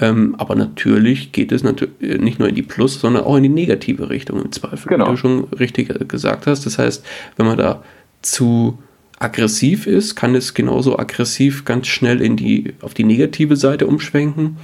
[0.00, 3.48] Ähm, aber natürlich geht es natürlich nicht nur in die Plus, sondern auch in die
[3.48, 5.06] negative Richtung im Zweifel, genau.
[5.06, 6.66] wie du schon richtig gesagt hast.
[6.66, 7.04] Das heißt,
[7.36, 7.82] wenn man da
[8.22, 8.78] zu
[9.18, 14.58] aggressiv ist, kann es genauso aggressiv ganz schnell in die, auf die negative Seite umschwenken.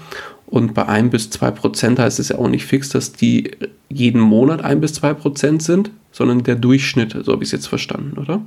[0.47, 3.53] Und bei 1 bis 2 Prozent heißt es ja auch nicht fix, dass die
[3.89, 7.69] jeden Monat 1 bis 2 Prozent sind, sondern der Durchschnitt, so habe ich es jetzt
[7.69, 8.43] verstanden, oder?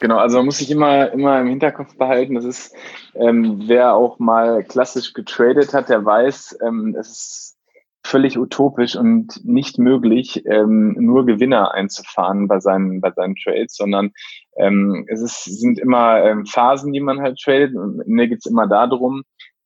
[0.00, 2.74] Genau, also man muss sich immer, immer im Hinterkopf behalten, das ist,
[3.14, 7.56] ähm, wer auch mal klassisch getradet hat, der weiß, ähm, es ist
[8.04, 14.12] völlig utopisch und nicht möglich, ähm, nur Gewinner einzufahren bei seinen, bei seinen Trades, sondern
[14.56, 17.74] ähm, es ist, sind immer ähm, Phasen, die man halt tradet.
[17.74, 19.22] Und mir geht es immer darum,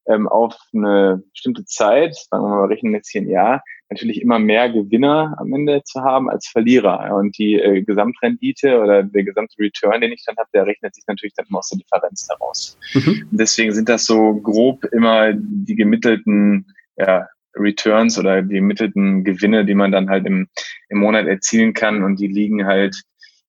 [0.09, 4.38] ähm, auf eine bestimmte Zeit, sagen wir mal, rechnen jetzt hier ein Jahr, natürlich immer
[4.38, 7.14] mehr Gewinner am Ende zu haben als Verlierer.
[7.14, 11.05] Und die äh, Gesamtrendite oder der gesamte Return, den ich dann habe, der rechnet sich
[11.07, 12.79] natürlich dann immer aus der Differenz daraus.
[12.94, 13.29] Mhm.
[13.31, 19.74] deswegen sind das so grob immer die gemittelten ja, Returns oder die gemittelten Gewinne, die
[19.74, 20.48] man dann halt im,
[20.88, 22.03] im Monat erzielen kann.
[22.03, 23.03] Und die liegen halt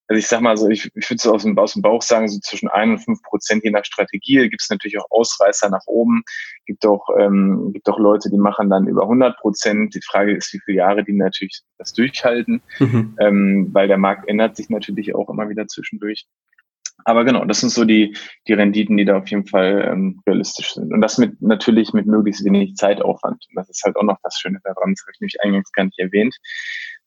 [0.10, 2.28] also ich sag mal so, ich, ich würde so aus dem, aus dem Bauch sagen,
[2.28, 4.50] so zwischen ein und fünf Prozent je nach Strategie.
[4.50, 6.24] Gibt es natürlich auch Ausreißer nach oben.
[6.66, 9.94] Gibt auch, ähm, gibt auch Leute, die machen dann über 100 Prozent.
[9.94, 13.16] Die Frage ist, wie viele Jahre die natürlich das durchhalten, mhm.
[13.20, 16.26] ähm, weil der Markt ändert sich natürlich auch immer wieder zwischendurch.
[17.06, 18.18] Aber genau, das sind so die,
[18.48, 20.92] die Renditen, die da auf jeden Fall ähm, realistisch sind.
[20.92, 23.46] Und das mit natürlich mit möglichst wenig Zeitaufwand.
[23.48, 25.86] Und das ist halt auch noch das Schöne daran, das habe ich nämlich eingangs gar
[25.86, 26.36] nicht erwähnt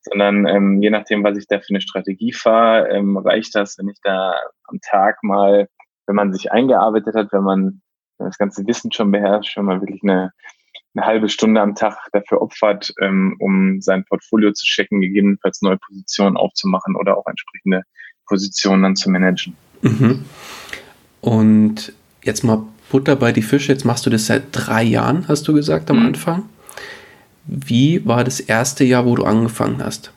[0.03, 3.89] sondern ähm, je nachdem, was ich da für eine Strategie fahre, ähm, reicht das, wenn
[3.89, 4.35] ich da
[4.65, 5.69] am Tag mal,
[6.07, 7.83] wenn man sich eingearbeitet hat, wenn man
[8.19, 10.33] das ganze Wissen schon beherrscht, wenn man wirklich eine,
[10.95, 15.79] eine halbe Stunde am Tag dafür opfert, ähm, um sein Portfolio zu checken, gegebenenfalls neue
[15.79, 17.83] Positionen aufzumachen oder auch entsprechende
[18.27, 19.57] Positionen dann zu managen.
[19.83, 20.25] Mhm.
[21.21, 23.73] Und jetzt mal Butter bei die Fische.
[23.73, 26.07] Jetzt machst du das seit drei Jahren, hast du gesagt am mhm.
[26.07, 26.49] Anfang.
[27.45, 30.13] Wie war das erste Jahr, wo du angefangen hast?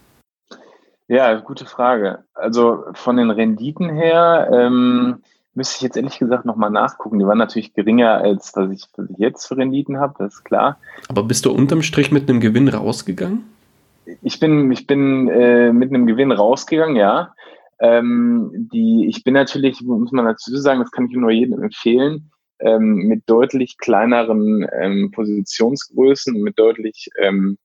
[1.08, 2.20] Ja, gute Frage.
[2.34, 5.18] Also von den Renditen her ähm,
[5.54, 7.20] müsste ich jetzt ehrlich gesagt nochmal nachgucken.
[7.20, 10.44] Die waren natürlich geringer als was ich, was ich jetzt für Renditen habe, das ist
[10.46, 10.78] klar.
[11.08, 13.44] Aber bist du unterm Strich mit einem Gewinn rausgegangen?
[14.22, 17.34] Ich bin, ich bin äh, mit einem Gewinn rausgegangen, ja.
[17.80, 22.32] Ähm, die, ich bin natürlich, muss man dazu sagen, das kann ich nur jedem empfehlen
[22.60, 27.58] ähm, mit deutlich kleineren ähm, Positionsgrößen, mit deutlich, ähm,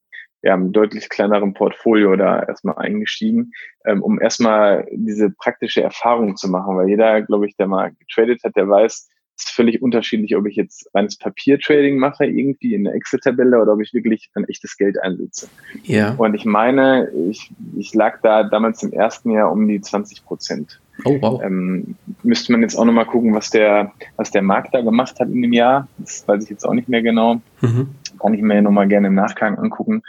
[0.42, 3.53] ja, mit deutlich kleinerem Portfolio da erstmal eingestiegen,
[3.85, 8.42] ähm, um erstmal diese praktische Erfahrung zu machen, weil jeder, glaube ich, der mal getradet
[8.44, 9.10] hat, der weiß,
[9.40, 13.81] ist völlig unterschiedlich, ob ich jetzt reines Papiertrading mache, irgendwie in der Excel-Tabelle oder ob
[13.81, 15.48] ich wirklich ein echtes Geld einsetze.
[15.85, 16.14] Ja.
[16.16, 20.81] Und ich meine, ich, ich lag da damals im ersten Jahr um die 20 Prozent.
[21.05, 21.42] Oh, wow.
[21.42, 25.29] Ähm, müsste man jetzt auch nochmal gucken, was der, was der Markt da gemacht hat
[25.29, 25.88] in dem Jahr.
[25.98, 27.40] Das weiß ich jetzt auch nicht mehr genau.
[27.61, 27.88] Mhm.
[28.20, 30.03] Kann ich mir ja nochmal gerne im Nachgang angucken.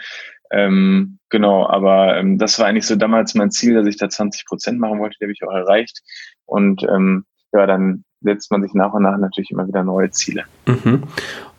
[0.51, 4.45] Ähm, genau, aber ähm, das war eigentlich so damals mein Ziel, dass ich da 20
[4.45, 6.01] Prozent machen wollte, die habe ich auch erreicht.
[6.45, 10.43] Und ähm, ja, dann setzt man sich nach und nach natürlich immer wieder neue Ziele.
[10.67, 11.03] Mhm.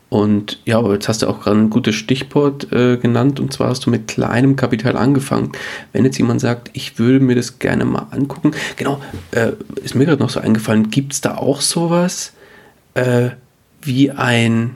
[0.09, 3.69] Und ja, aber jetzt hast du auch gerade ein gutes Stichwort äh, genannt und zwar
[3.69, 5.51] hast du mit kleinem Kapital angefangen.
[5.91, 10.05] Wenn jetzt jemand sagt, ich würde mir das gerne mal angucken, genau, äh, ist mir
[10.05, 12.33] gerade noch so eingefallen, gibt es da auch sowas
[12.93, 13.31] äh,
[13.81, 14.75] wie ein,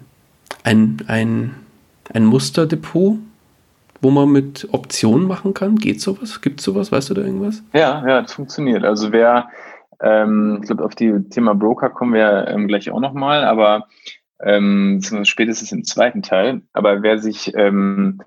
[0.64, 1.52] ein, ein,
[2.12, 3.20] ein Musterdepot?
[4.02, 5.78] wo man mit Optionen machen kann?
[5.78, 6.42] Geht sowas?
[6.42, 6.92] Gibt sowas?
[6.92, 7.64] Weißt du da irgendwas?
[7.74, 8.84] Ja, ja, das funktioniert.
[8.84, 9.50] Also wer,
[10.02, 13.88] ähm, ich glaube, auf die Thema Broker kommen wir ähm, gleich auch nochmal, aber
[14.42, 16.62] ähm, spätestens im zweiten Teil.
[16.74, 18.20] Aber wer sich ähm,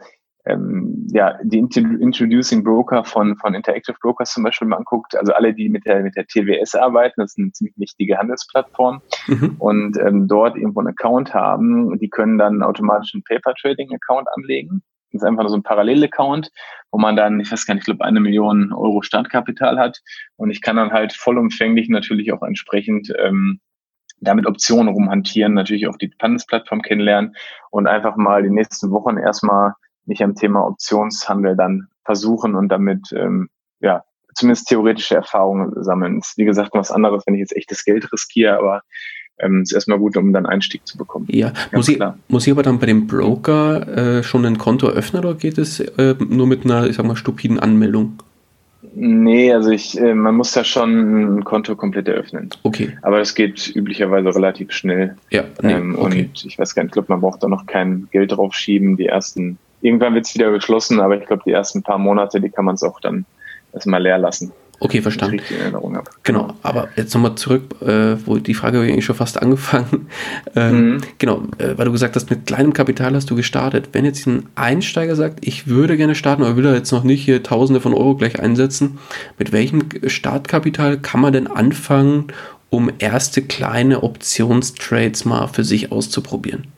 [0.47, 5.55] ähm, ja, die Introducing Broker von, von Interactive Brokers zum Beispiel mal anguckt, also alle,
[5.55, 9.57] die mit der, mit der TWS arbeiten, das ist eine ziemlich wichtige Handelsplattform mhm.
[9.59, 14.29] und ähm, dort irgendwo einen Account haben, die können dann automatisch einen Paper Trading Account
[14.35, 14.83] anlegen.
[15.13, 16.51] Ist einfach nur so ein Parallel-Account,
[16.91, 20.01] wo man dann, ich weiß gar nicht, ich glaube, eine Million Euro Startkapital hat.
[20.37, 23.61] Und ich kann dann halt vollumfänglich natürlich auch entsprechend ähm,
[24.21, 27.35] damit Optionen rumhantieren, natürlich auch die Handelsplattform kennenlernen
[27.71, 29.73] und einfach mal die nächsten Wochen erstmal
[30.05, 33.49] mich am Thema Optionshandel dann versuchen und damit ähm,
[33.81, 36.19] ja zumindest theoretische Erfahrungen sammeln.
[36.19, 38.83] Ist wie gesagt was anderes, wenn ich jetzt echtes Geld riskiere, aber
[39.43, 41.27] ähm, ist erstmal gut, um dann Einstieg zu bekommen.
[41.31, 41.99] Ja, muss ich,
[42.29, 45.81] muss ich aber dann bei dem Broker äh, schon ein Konto öffnen oder geht es
[45.81, 48.19] äh, nur mit einer, ich sag mal, stupiden Anmeldung?
[48.95, 52.51] Nee, also ich, äh, man muss da schon ein Konto komplett eröffnen.
[52.63, 52.97] Okay.
[53.03, 55.17] Aber das geht üblicherweise relativ schnell.
[55.31, 56.23] Ja, nee, ähm, okay.
[56.31, 58.97] Und ich weiß gar nicht, ich glaube, man braucht da noch kein Geld drauf schieben.
[58.97, 62.51] Die ersten irgendwann wird es wieder geschlossen, aber ich glaube, die ersten paar Monate, die
[62.51, 63.27] kann man es auch dann
[63.73, 64.53] erstmal leer lassen.
[64.83, 65.43] Okay, verstanden.
[65.45, 66.11] Ich in Erinnerung habe.
[66.23, 70.09] Genau, aber jetzt nochmal zurück, äh, wo die Frage habe ich eigentlich schon fast angefangen.
[70.57, 71.01] Ähm, mhm.
[71.19, 73.91] Genau, äh, weil du gesagt hast, mit kleinem Kapital hast du gestartet.
[73.93, 77.23] Wenn jetzt ein Einsteiger sagt, ich würde gerne starten, aber will da jetzt noch nicht
[77.23, 78.99] hier Tausende von Euro gleich einsetzen,
[79.39, 82.29] mit welchem Startkapital kann man denn anfangen,
[82.71, 86.69] um erste kleine Optionstrades mal für sich auszuprobieren?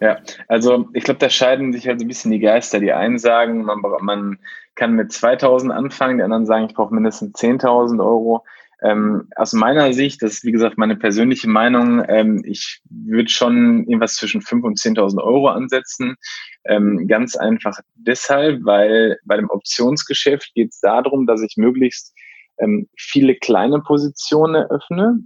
[0.00, 2.80] Ja, also ich glaube, da scheiden sich halt so ein bisschen die Geister.
[2.80, 4.38] Die einen sagen, man, man
[4.74, 8.44] kann mit 2000 anfangen, die anderen sagen, ich brauche mindestens 10.000 Euro.
[8.82, 13.84] Ähm, aus meiner Sicht, das ist wie gesagt meine persönliche Meinung, ähm, ich würde schon
[13.86, 16.16] irgendwas zwischen 5.000 und 10.000 Euro ansetzen.
[16.64, 22.14] Ähm, ganz einfach deshalb, weil bei dem Optionsgeschäft geht es darum, dass ich möglichst
[22.58, 25.20] ähm, viele kleine Positionen eröffne.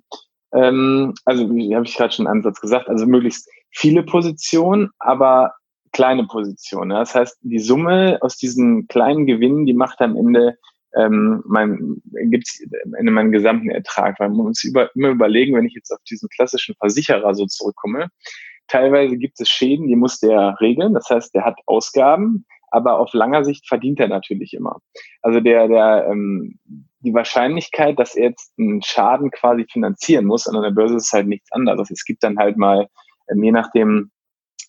[0.52, 5.52] Ähm, also, wie habe ich gerade schon einen Ansatz gesagt, also möglichst viele Positionen, aber
[5.92, 6.90] kleine Positionen.
[6.90, 10.56] Das heißt, die Summe aus diesen kleinen Gewinnen, die macht am Ende
[10.96, 14.18] ähm, mein, gibt's in meinen gesamten Ertrag.
[14.18, 18.08] Weil man muss über, immer überlegen, wenn ich jetzt auf diesen klassischen Versicherer so zurückkomme,
[18.68, 20.94] teilweise gibt es Schäden, die muss der regeln.
[20.94, 24.78] Das heißt, der hat Ausgaben, aber auf langer Sicht verdient er natürlich immer.
[25.22, 26.58] Also der, der, ähm,
[27.00, 31.28] die Wahrscheinlichkeit, dass er jetzt einen Schaden quasi finanzieren muss an der Börse ist halt
[31.28, 31.90] nichts anderes.
[31.90, 32.88] Es gibt dann halt mal
[33.30, 34.10] ähm, je nachdem,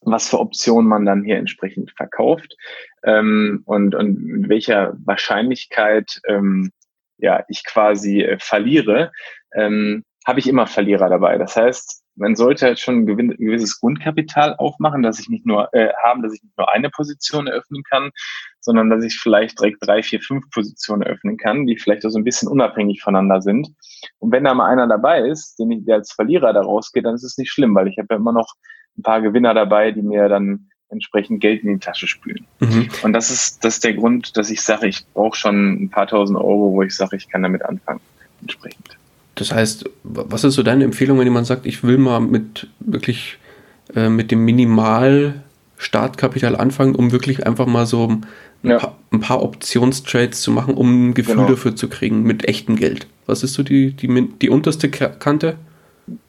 [0.01, 2.55] was für Optionen man dann hier entsprechend verkauft
[3.03, 6.71] ähm, und, und mit welcher Wahrscheinlichkeit ähm,
[7.17, 9.11] ja, ich quasi äh, verliere,
[9.53, 11.37] ähm, habe ich immer Verlierer dabei.
[11.37, 15.89] Das heißt, man sollte halt schon ein gewisses Grundkapital aufmachen, dass ich nicht nur äh,
[16.03, 18.11] haben, dass ich nicht nur eine Position eröffnen kann,
[18.59, 22.19] sondern dass ich vielleicht direkt drei, vier, fünf Positionen eröffnen kann, die vielleicht auch so
[22.19, 23.69] ein bisschen unabhängig voneinander sind.
[24.19, 27.15] Und wenn da mal einer dabei ist, den ich, der als Verlierer da rausgeht, dann
[27.15, 28.53] ist es nicht schlimm, weil ich habe ja immer noch
[28.99, 32.45] ein paar Gewinner dabei, die mir dann entsprechend Geld in die Tasche spülen.
[32.59, 32.89] Mhm.
[33.03, 36.07] Und das ist, das ist der Grund, dass ich sage, ich brauche schon ein paar
[36.07, 37.99] tausend Euro, wo ich sage, ich kann damit anfangen.
[38.41, 38.97] Entsprechend.
[39.35, 43.37] Das heißt, was ist so deine Empfehlung, wenn jemand sagt, ich will mal mit wirklich
[43.95, 48.25] äh, mit dem Minimal-Startkapital anfangen, um wirklich einfach mal so ein,
[48.63, 48.79] ja.
[48.79, 51.49] paar, ein paar Optionstrades zu machen, um ein Gefühl genau.
[51.49, 53.05] dafür zu kriegen mit echtem Geld?
[53.27, 55.57] Was ist so die, die, die unterste Kante?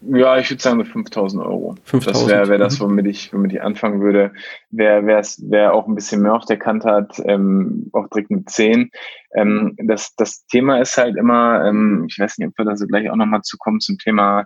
[0.02, 1.76] Ja, ich würde sagen mit 5000 Euro.
[1.84, 2.06] 5000.
[2.06, 2.84] Das wäre wär das, mhm.
[2.84, 4.32] womit ich, womit ich anfangen würde.
[4.70, 8.90] Wer, wer auch ein bisschen mehr auf der Kante hat, ähm, auch direkt mit 10.
[9.34, 12.86] Ähm, das, das Thema ist halt immer, ähm, ich weiß nicht, ob wir da so
[12.86, 14.44] gleich auch nochmal zukommen zum Thema,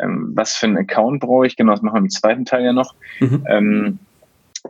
[0.00, 1.56] ähm, was für einen Account brauche ich.
[1.56, 2.94] Genau, das machen wir im zweiten Teil ja noch.
[3.20, 3.44] Mhm.
[3.48, 3.98] Ähm,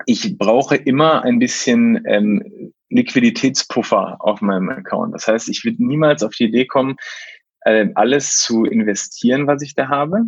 [0.07, 5.15] ich brauche immer ein bisschen ähm, Liquiditätspuffer auf meinem Account.
[5.15, 6.97] Das heißt, ich würde niemals auf die Idee kommen,
[7.65, 10.23] äh, alles zu investieren, was ich da habe,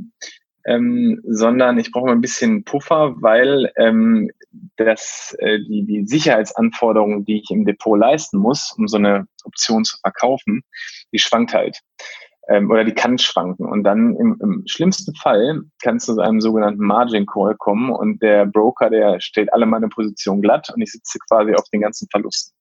[0.66, 4.31] ähm, sondern ich brauche ein bisschen Puffer, weil ähm,
[4.77, 9.85] das, äh, die, die Sicherheitsanforderungen, die ich im Depot leisten muss, um so eine Option
[9.85, 10.62] zu verkaufen,
[11.12, 11.81] die schwankt halt
[12.49, 13.66] ähm, oder die kann schwanken.
[13.66, 18.23] Und dann im, im schlimmsten Fall kann es zu einem sogenannten Margin Call kommen und
[18.23, 22.09] der Broker, der stellt alle meine Position glatt und ich sitze quasi auf den ganzen
[22.11, 22.55] Verlusten.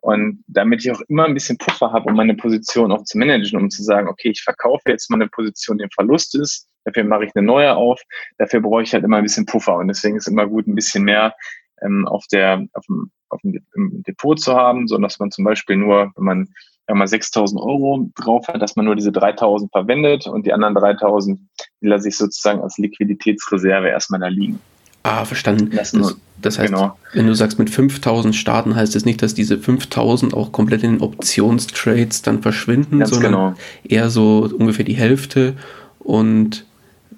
[0.00, 3.60] Und damit ich auch immer ein bisschen Puffer habe, um meine Position auch zu managen,
[3.60, 7.26] um zu sagen, okay, ich verkaufe jetzt meine Position, die im Verlust ist, dafür mache
[7.26, 8.00] ich eine neue auf,
[8.38, 9.76] dafür brauche ich halt immer ein bisschen Puffer.
[9.76, 11.34] Und deswegen ist immer gut, ein bisschen mehr
[11.82, 13.62] ähm, auf der, auf dem, auf dem
[14.04, 16.48] Depot zu haben, so dass man zum Beispiel nur, wenn man
[16.88, 20.74] ja mal 6.000 Euro drauf hat, dass man nur diese 3.000 verwendet und die anderen
[20.76, 21.38] 3.000,
[21.80, 24.60] die lasse ich sozusagen als Liquiditätsreserve erstmal da liegen.
[25.02, 25.70] Ah, verstanden.
[25.74, 26.98] Das, das, das heißt, genau.
[27.12, 30.92] wenn du sagst, mit 5000 starten, heißt das nicht, dass diese 5000 auch komplett in
[30.94, 33.54] den Optionstrades dann verschwinden, Ganz sondern genau.
[33.84, 35.54] eher so ungefähr die Hälfte
[35.98, 36.64] und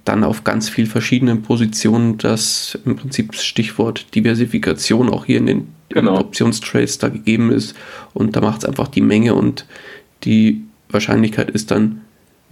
[0.04, 5.68] dann auf ganz viel verschiedenen Positionen das im Prinzip Stichwort Diversifikation auch hier in den,
[5.88, 6.18] genau.
[6.18, 7.74] Optionstrades da gegeben ist
[8.12, 9.66] und da macht es einfach die Menge und
[10.24, 12.01] die Wahrscheinlichkeit ist dann,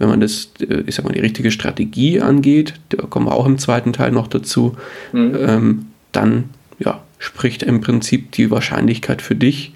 [0.01, 3.45] wenn man das, äh, ich sag mal, die richtige Strategie angeht, da kommen wir auch
[3.45, 4.75] im zweiten Teil noch dazu,
[5.13, 5.37] mhm.
[5.39, 6.45] ähm, dann
[6.79, 9.73] ja, spricht im Prinzip die Wahrscheinlichkeit für dich,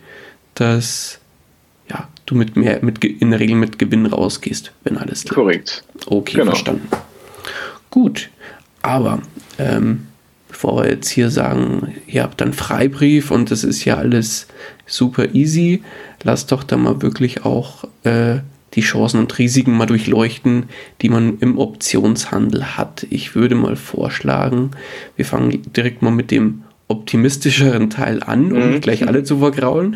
[0.56, 1.20] dass
[1.92, 5.36] ja, du mit mehr, mit, in der Regel mit Gewinn rausgehst, wenn alles klar.
[5.36, 5.84] Korrekt.
[6.08, 6.52] Okay, genau.
[6.52, 6.88] verstanden.
[7.92, 8.30] Gut,
[8.82, 9.22] aber
[9.60, 10.08] ähm,
[10.48, 14.48] bevor wir jetzt hier sagen, ihr habt dann Freibrief und das ist ja alles
[14.88, 15.84] super easy,
[16.24, 18.40] lasst doch da mal wirklich auch äh,
[18.74, 20.66] die Chancen und Risiken mal durchleuchten,
[21.02, 23.08] die man im Optionshandel hat.
[23.10, 24.72] Ich würde mal vorschlagen,
[25.16, 28.82] wir fangen direkt mal mit dem optimistischeren Teil an, um mhm.
[28.82, 29.96] gleich alle zu vergraulen.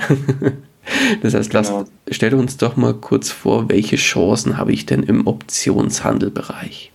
[1.21, 1.85] das heißt, lasst, genau.
[2.09, 6.91] stell uns doch mal kurz vor, welche Chancen habe ich denn im Optionshandelbereich?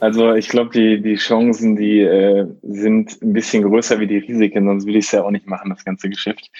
[0.00, 4.66] Also ich glaube, die, die Chancen, die äh, sind ein bisschen größer wie die Risiken,
[4.66, 6.50] sonst würde ich es ja auch nicht machen, das ganze Geschäft.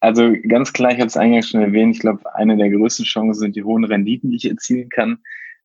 [0.00, 3.40] Also ganz klar, ich habe es eingangs schon erwähnt, ich glaube, eine der größten Chancen
[3.40, 5.18] sind die hohen Renditen, die ich erzielen kann,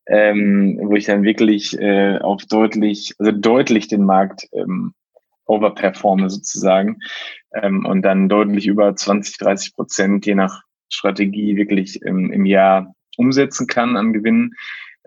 [0.06, 4.94] ähm, wo ich dann wirklich äh, auf deutlich, also deutlich den Markt ähm,
[5.44, 7.00] overperforme sozusagen
[7.54, 12.94] ähm, und dann deutlich über 20, 30 Prozent je nach Strategie wirklich im, im Jahr
[13.16, 14.54] umsetzen kann an Gewinnen.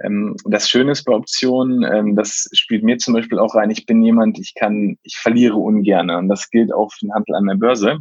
[0.02, 3.70] Ähm, das Schöne ist bei Optionen, ähm, das spielt mir zum Beispiel auch rein.
[3.70, 6.10] Ich bin jemand, ich kann, ich verliere ungern.
[6.10, 8.00] Und das gilt auch für den Handel an der Börse.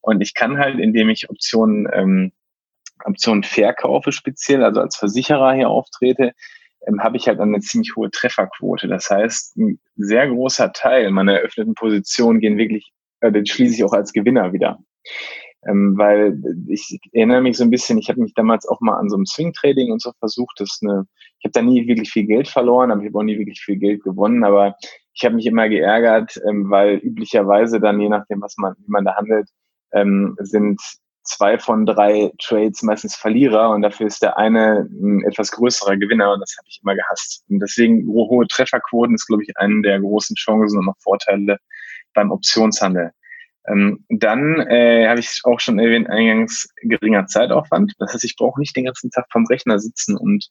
[0.00, 2.32] Und ich kann halt, indem ich Optionen, ähm,
[3.04, 6.32] Optionen verkaufe speziell, also als Versicherer hier auftrete,
[6.86, 8.88] ähm, habe ich halt eine ziemlich hohe Trefferquote.
[8.88, 13.84] Das heißt, ein sehr großer Teil meiner eröffneten Positionen gehen wirklich, äh, den schließe ich
[13.84, 14.78] auch als Gewinner wieder.
[15.66, 19.10] Ähm, weil ich erinnere mich so ein bisschen, ich habe mich damals auch mal an
[19.10, 20.58] so einem Swing-Trading und so versucht.
[20.58, 21.06] Das eine,
[21.38, 23.76] ich habe da nie wirklich viel Geld verloren, aber ich habe auch nie wirklich viel
[23.76, 24.42] Geld gewonnen.
[24.44, 24.74] Aber
[25.12, 29.04] ich habe mich immer geärgert, ähm, weil üblicherweise dann, je nachdem, was man, wie man
[29.04, 29.48] da handelt,
[29.92, 30.80] ähm, sind
[31.22, 36.32] zwei von drei Trades meistens Verlierer und dafür ist der eine ein etwas größerer Gewinner
[36.32, 37.44] und das habe ich immer gehasst.
[37.48, 41.58] Und deswegen hohe Trefferquoten ist, glaube ich, eine der großen Chancen und auch Vorteile
[42.14, 43.12] beim Optionshandel.
[43.68, 47.92] Ähm, dann äh, habe ich auch schon erwähnt, eingangs geringer Zeitaufwand.
[47.98, 50.48] Das heißt, ich brauche nicht den ganzen Tag vom Rechner sitzen und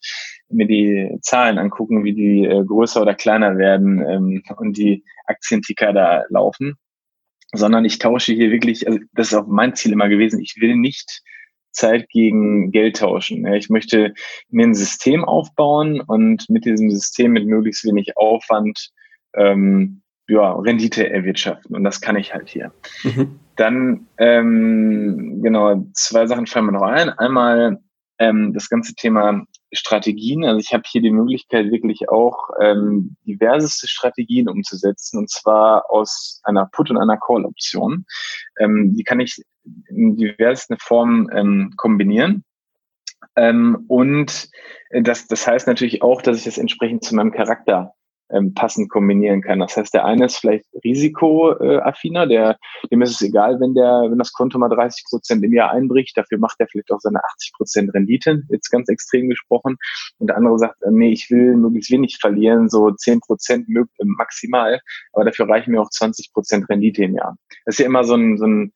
[0.49, 5.91] mir die Zahlen angucken, wie die äh, größer oder kleiner werden ähm, und die Aktienticker
[5.93, 6.75] da laufen,
[7.53, 10.75] sondern ich tausche hier wirklich, also das ist auch mein Ziel immer gewesen, ich will
[10.75, 11.21] nicht
[11.71, 13.45] Zeit gegen Geld tauschen.
[13.53, 14.13] Ich möchte
[14.49, 18.89] mir ein System aufbauen und mit diesem System mit möglichst wenig Aufwand
[19.35, 21.75] ähm, ja, Rendite erwirtschaften.
[21.75, 22.71] Und das kann ich halt hier.
[23.03, 23.39] Mhm.
[23.55, 27.09] Dann, ähm, genau, zwei Sachen fallen mir noch ein.
[27.09, 27.79] Einmal
[28.19, 30.45] ähm, das ganze Thema Strategien.
[30.45, 36.41] Also ich habe hier die Möglichkeit, wirklich auch ähm, diverseste Strategien umzusetzen, und zwar aus
[36.43, 38.05] einer Put- und einer Call-Option.
[38.59, 39.41] Ähm, die kann ich
[39.89, 42.43] in diversesten Formen ähm, kombinieren.
[43.35, 44.49] Ähm, und
[44.91, 47.93] das, das heißt natürlich auch, dass ich das entsprechend zu meinem Charakter
[48.31, 49.59] ähm, passend kombinieren kann.
[49.59, 52.57] Das heißt, der eine ist vielleicht risikoaffiner, der,
[52.91, 56.17] dem ist es egal, wenn der, wenn das Konto mal 30 Prozent im Jahr einbricht,
[56.17, 59.77] dafür macht er vielleicht auch seine 80 Prozent Rendite, jetzt ganz extrem gesprochen.
[60.17, 63.67] Und der andere sagt, äh, nee, ich will möglichst wenig verlieren, so 10 Prozent
[63.99, 64.79] maximal,
[65.13, 67.37] aber dafür reichen mir auch 20 Prozent Rendite im Jahr.
[67.65, 68.73] Das ist ja immer so ein, so ein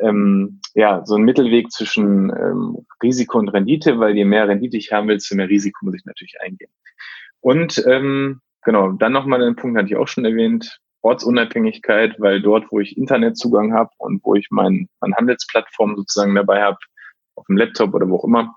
[0.00, 4.92] ähm, ja, so ein Mittelweg zwischen ähm, Risiko und Rendite, weil je mehr Rendite ich
[4.92, 6.70] haben will, desto mehr Risiko muss ich natürlich eingehen.
[7.40, 12.64] Und ähm, Genau, dann nochmal den Punkt, hatte ich auch schon erwähnt, Ortsunabhängigkeit, weil dort,
[12.70, 16.78] wo ich Internetzugang habe und wo ich mein, meine Handelsplattform sozusagen dabei habe,
[17.36, 18.56] auf dem Laptop oder wo auch immer,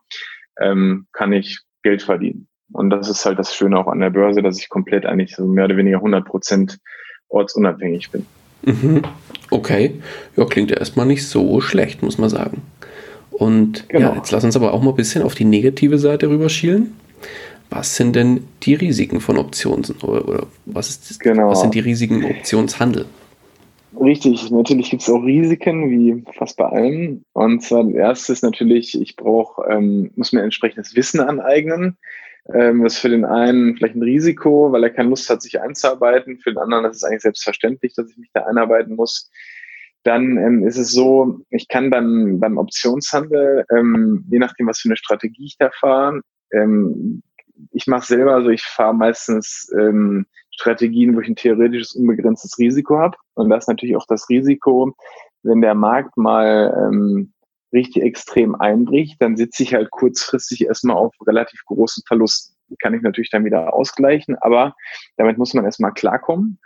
[0.60, 2.48] ähm, kann ich Geld verdienen.
[2.72, 5.46] Und das ist halt das Schöne auch an der Börse, dass ich komplett eigentlich so
[5.46, 6.78] mehr oder weniger 100 Prozent
[7.30, 8.26] ortsunabhängig bin.
[8.64, 9.02] Mhm.
[9.50, 10.02] Okay,
[10.36, 12.62] ja, klingt ja erstmal nicht so schlecht, muss man sagen.
[13.32, 14.10] Und genau.
[14.10, 16.98] ja, jetzt lass uns aber auch mal ein bisschen auf die negative Seite rüberschielen
[17.70, 21.50] was sind denn die Risiken von Optionen oder, oder was, ist, genau.
[21.50, 23.06] was sind die Risiken Optionshandel?
[24.00, 27.24] Richtig, natürlich gibt es auch Risiken, wie fast bei allem.
[27.34, 31.98] Und zwar das erste ist natürlich, ich brauche, ähm, muss mir entsprechendes Wissen aneignen.
[32.54, 35.60] Ähm, das ist für den einen vielleicht ein Risiko, weil er keine Lust hat, sich
[35.60, 36.40] einzuarbeiten.
[36.40, 39.30] Für den anderen ist es eigentlich selbstverständlich, dass ich mich da einarbeiten muss.
[40.04, 44.90] Dann ähm, ist es so, ich kann beim, beim Optionshandel, ähm, je nachdem, was für
[44.90, 46.22] eine Strategie ich da fahre,
[46.54, 47.24] ähm,
[47.72, 52.98] ich mache selber, also ich fahre meistens ähm, Strategien, wo ich ein theoretisches unbegrenztes Risiko
[52.98, 53.18] habe.
[53.36, 54.96] Und das ist natürlich auch das Risiko,
[55.44, 57.34] wenn der Markt mal ähm,
[57.74, 62.56] richtig extrem einbricht, dann sitze ich halt kurzfristig erstmal auf relativ großen Verlusten.
[62.70, 64.76] Die kann ich natürlich dann wieder ausgleichen, aber
[65.18, 66.60] damit muss man erstmal klarkommen.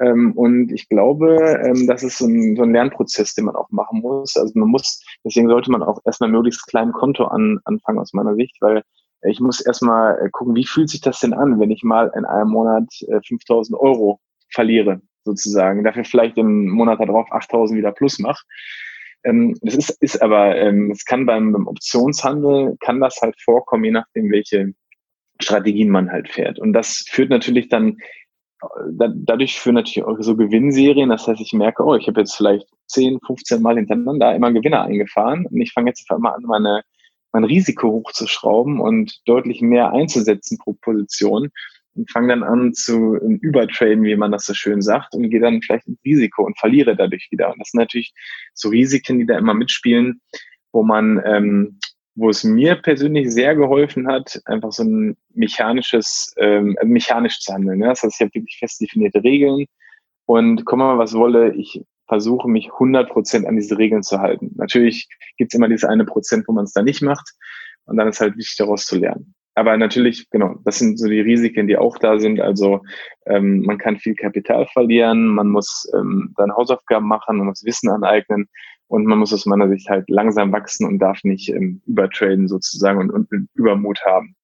[0.00, 3.70] Ähm, und ich glaube, ähm, das ist so ein, so ein Lernprozess, den man auch
[3.70, 4.36] machen muss.
[4.36, 8.34] Also man muss, deswegen sollte man auch erstmal möglichst klein Konto an, anfangen aus meiner
[8.34, 8.82] Sicht, weil
[9.22, 12.24] ich muss erstmal äh, gucken, wie fühlt sich das denn an, wenn ich mal in
[12.24, 12.84] einem Monat
[13.26, 14.20] 5000 äh, Euro
[14.50, 15.84] verliere, sozusagen.
[15.84, 18.44] Dafür vielleicht im Monat darauf 8000 wieder plus mache.
[19.24, 23.84] Ähm, das ist, ist aber, ähm, es kann beim, beim Optionshandel, kann das halt vorkommen,
[23.84, 24.72] je nachdem, welche
[25.40, 26.58] Strategien man halt fährt.
[26.58, 27.98] Und das führt natürlich dann,
[28.92, 31.10] da, dadurch führen natürlich auch so Gewinnserien.
[31.10, 34.82] Das heißt, ich merke, oh, ich habe jetzt vielleicht 10, 15 Mal hintereinander immer Gewinner
[34.82, 36.82] eingefahren und ich fange jetzt auf einmal an, meine,
[37.32, 41.50] mein Risiko hochzuschrauben und deutlich mehr einzusetzen pro Position
[41.94, 45.40] und fange dann an zu um, übertraden, wie man das so schön sagt, und gehe
[45.40, 47.52] dann vielleicht ins Risiko und verliere dadurch wieder.
[47.52, 48.14] Und das sind natürlich
[48.54, 50.20] so Risiken, die da immer mitspielen,
[50.72, 51.78] wo man, ähm,
[52.14, 57.78] wo es mir persönlich sehr geholfen hat, einfach so ein mechanisches, ähm, mechanisch zu handeln.
[57.78, 57.88] Ne?
[57.88, 59.66] Das heißt, ich habe wirklich fest definierte Regeln
[60.26, 64.52] und komme mal, was wolle, ich versuche mich 100% an diese Regeln zu halten.
[64.56, 67.32] Natürlich gibt es immer dieses eine Prozent, wo man es da nicht macht
[67.86, 71.20] und dann ist halt wichtig, daraus zu lernen aber natürlich, genau, das sind so die
[71.20, 72.40] Risiken, die auch da sind.
[72.40, 72.80] Also
[73.26, 77.90] ähm, man kann viel Kapital verlieren, man muss ähm, seine Hausaufgaben machen, man muss Wissen
[77.90, 78.48] aneignen
[78.88, 82.98] und man muss aus meiner Sicht halt langsam wachsen und darf nicht ähm, übertraden sozusagen
[82.98, 84.36] und, und Übermut haben,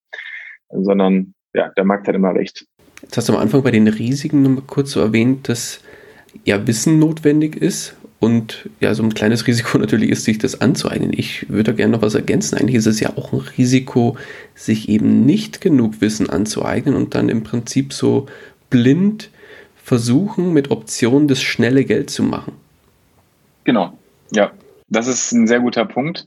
[0.70, 2.66] sondern ja, der Markt hat immer recht.
[3.02, 5.80] Jetzt hast du am Anfang bei den Risiken nochmal kurz so erwähnt, dass
[6.44, 11.12] ja Wissen notwendig ist und ja, so ein kleines Risiko natürlich ist, sich das anzueignen.
[11.12, 12.56] Ich würde da gerne noch was ergänzen.
[12.56, 14.16] Eigentlich ist es ja auch ein Risiko,
[14.54, 18.26] sich eben nicht genug Wissen anzueignen und dann im Prinzip so
[18.70, 19.30] blind
[19.76, 22.54] versuchen, mit Optionen das schnelle Geld zu machen.
[23.64, 23.96] Genau,
[24.32, 24.52] ja.
[24.90, 26.26] Das ist ein sehr guter Punkt.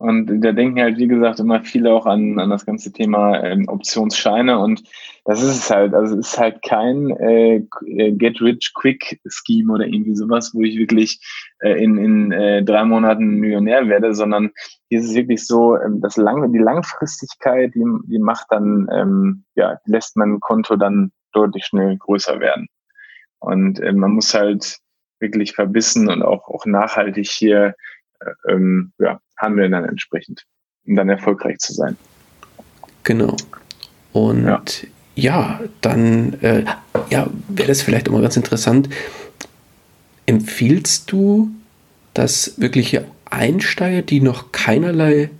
[0.00, 3.68] Und da denken halt, wie gesagt, immer viele auch an, an das ganze Thema ähm,
[3.68, 4.58] Optionsscheine.
[4.58, 4.82] Und
[5.26, 5.92] das ist es halt.
[5.92, 11.20] Also es ist halt kein äh, Get-Rich-Quick-Scheme oder irgendwie sowas, wo ich wirklich
[11.58, 14.52] äh, in, in äh, drei Monaten Millionär werde, sondern
[14.88, 19.44] hier ist es wirklich so, ähm, das lang, die Langfristigkeit, die, die macht dann, ähm,
[19.54, 22.68] ja, lässt mein Konto dann deutlich schnell größer werden.
[23.38, 24.78] Und äh, man muss halt
[25.18, 27.72] wirklich verbissen und auch, auch nachhaltig hier äh,
[28.48, 30.44] ähm, ja, handeln dann entsprechend,
[30.86, 31.96] um dann erfolgreich zu sein.
[33.04, 33.36] Genau.
[34.12, 34.62] Und ja,
[35.14, 36.64] ja dann äh,
[37.10, 38.88] ja, wäre das vielleicht auch mal ganz interessant.
[40.26, 41.50] Empfiehlst du,
[42.14, 45.30] dass wirkliche Einsteiger, die noch keinerlei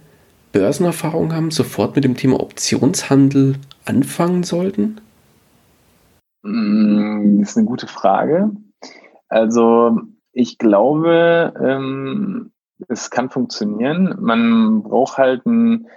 [0.52, 5.00] Börsenerfahrung haben, sofort mit dem Thema Optionshandel anfangen sollten?
[6.42, 8.50] Mm, das ist eine gute Frage.
[9.28, 10.00] Also
[10.32, 12.50] ich glaube, ähm,
[12.88, 14.16] es kann funktionieren.
[14.20, 15.88] Man braucht halt ein,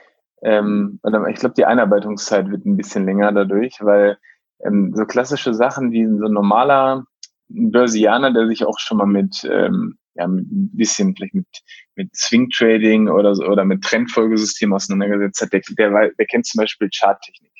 [0.43, 4.17] ähm, ich glaube, die Einarbeitungszeit wird ein bisschen länger dadurch, weil
[4.65, 7.05] ähm, so klassische Sachen wie so ein normaler
[7.47, 11.47] Börsianer, der sich auch schon mal mit, ähm, ja, mit ein bisschen vielleicht mit,
[11.95, 16.59] mit Swing Trading oder so, oder mit Trendfolgesystem auseinandergesetzt hat, der, der, der kennt zum
[16.59, 17.51] Beispiel Charttechnik.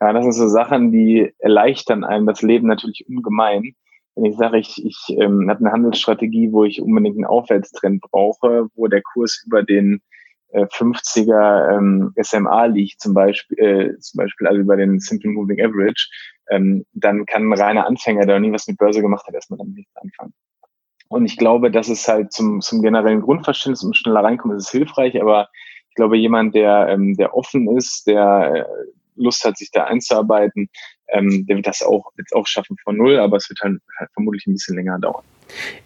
[0.00, 3.74] Ja, das sind so Sachen, die erleichtern einem das Leben natürlich ungemein
[4.16, 8.68] wenn ich sage, ich, ich ähm, habe eine Handelsstrategie, wo ich unbedingt einen Aufwärtstrend brauche,
[8.74, 10.00] wo der Kurs über den
[10.48, 15.60] äh, 50er ähm, SMA liegt, zum Beispiel, äh, zum Beispiel also über den Simple Moving
[15.60, 16.08] Average,
[16.50, 19.58] ähm, dann kann ein reiner Anfänger, der noch nie was mit Börse gemacht hat, erstmal
[19.58, 20.32] damit nichts anfangen.
[21.08, 24.70] Und ich glaube, das ist halt zum, zum generellen Grundverständnis, um schneller reinkommen, ist es
[24.70, 25.48] hilfreich, aber
[25.88, 28.64] ich glaube, jemand, der, ähm, der offen ist, der äh,
[29.16, 30.68] Lust hat, sich da einzuarbeiten,
[31.08, 34.10] ähm, der wird das auch jetzt auch schaffen von null, aber es wird halt, halt
[34.14, 35.24] vermutlich ein bisschen länger dauern.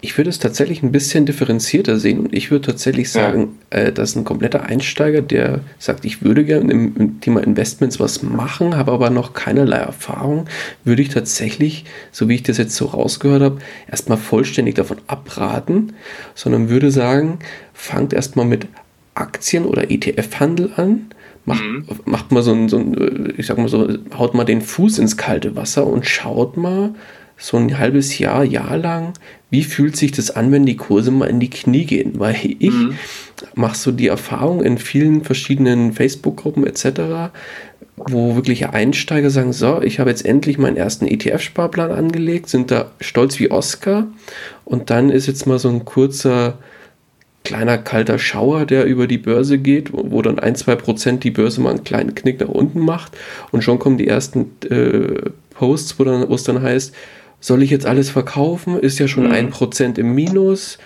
[0.00, 3.80] Ich würde es tatsächlich ein bisschen differenzierter sehen und ich würde tatsächlich sagen, ja.
[3.80, 8.22] äh, dass ein kompletter Einsteiger, der sagt, ich würde gerne im, im, Thema Investments was
[8.22, 10.48] machen, habe aber noch keinerlei Erfahrung,
[10.84, 13.58] würde ich tatsächlich, so wie ich das jetzt so rausgehört habe,
[13.90, 15.94] erstmal vollständig davon abraten,
[16.34, 17.40] sondern würde sagen,
[17.74, 18.68] fangt erstmal mit
[19.14, 21.10] Aktien oder ETF-Handel an,
[21.48, 21.84] macht, mhm.
[22.04, 25.16] macht mal so ein, so ein, ich sag mal so, haut mal den Fuß ins
[25.16, 26.94] kalte Wasser und schaut mal
[27.36, 29.12] so ein halbes Jahr, Jahr lang,
[29.50, 32.18] wie fühlt sich das an, wenn die Kurse mal in die Knie gehen?
[32.18, 32.94] Weil ich mhm.
[33.54, 37.32] mache so die Erfahrung in vielen verschiedenen Facebook-Gruppen etc.,
[37.96, 42.92] wo wirkliche Einsteiger sagen, so, ich habe jetzt endlich meinen ersten ETF-Sparplan angelegt, sind da
[43.00, 44.06] stolz wie Oscar
[44.64, 46.58] und dann ist jetzt mal so ein kurzer
[47.48, 51.62] kleiner kalter Schauer, der über die Börse geht, wo dann ein, zwei Prozent die Börse
[51.62, 53.16] mal einen kleinen Knick nach unten macht
[53.52, 56.94] und schon kommen die ersten äh, Posts, wo, dann, wo es dann heißt,
[57.40, 58.78] soll ich jetzt alles verkaufen?
[58.78, 59.32] Ist ja schon mhm.
[59.32, 60.76] ein Prozent im Minus.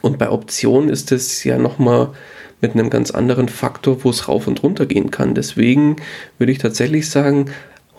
[0.00, 2.14] Und bei Optionen ist es ja nochmal
[2.62, 5.34] mit einem ganz anderen Faktor, wo es rauf und runter gehen kann.
[5.34, 5.96] Deswegen
[6.38, 7.50] würde ich tatsächlich sagen,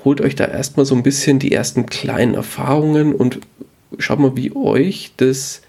[0.04, 3.42] holt euch da erstmal so ein bisschen die ersten kleinen Erfahrungen und
[4.00, 5.62] schaut mal, wie euch das,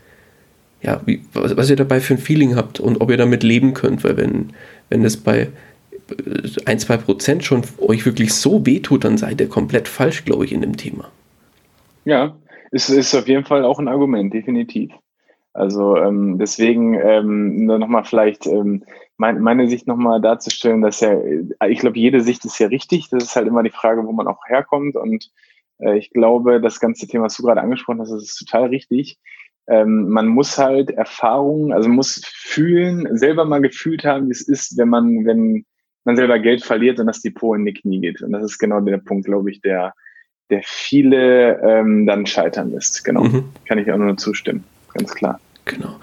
[0.82, 3.74] ja, wie, was, was ihr dabei für ein Feeling habt und ob ihr damit leben
[3.74, 4.50] könnt, weil wenn,
[4.88, 5.48] wenn das bei
[6.64, 10.52] ein, zwei Prozent schon euch wirklich so wehtut, dann seid ihr komplett falsch, glaube ich,
[10.52, 11.10] in dem Thema.
[12.04, 12.36] Ja,
[12.72, 14.92] es ist auf jeden Fall auch ein Argument, definitiv.
[15.52, 18.84] Also ähm, deswegen ähm, nur nochmal vielleicht ähm,
[19.16, 21.16] mein, meine Sicht nochmal darzustellen, dass ja,
[21.68, 23.08] ich glaube, jede Sicht ist ja richtig.
[23.10, 24.96] Das ist halt immer die Frage, wo man auch herkommt.
[24.96, 25.30] Und
[25.78, 29.18] äh, ich glaube, das ganze Thema, was du gerade angesprochen hast, das ist total richtig.
[29.70, 34.76] Ähm, man muss halt Erfahrungen, also muss fühlen, selber mal gefühlt haben, wie es ist,
[34.76, 35.64] wenn man, wenn
[36.04, 38.20] man selber Geld verliert und das Depot in die Knie geht.
[38.20, 39.94] Und das ist genau der Punkt, glaube ich, der,
[40.50, 43.04] der viele ähm, dann scheitern lässt.
[43.04, 43.24] Genau.
[43.24, 43.44] Mhm.
[43.66, 44.64] Kann ich auch nur zustimmen
[44.94, 45.40] ganz klar.
[45.64, 45.96] Genau.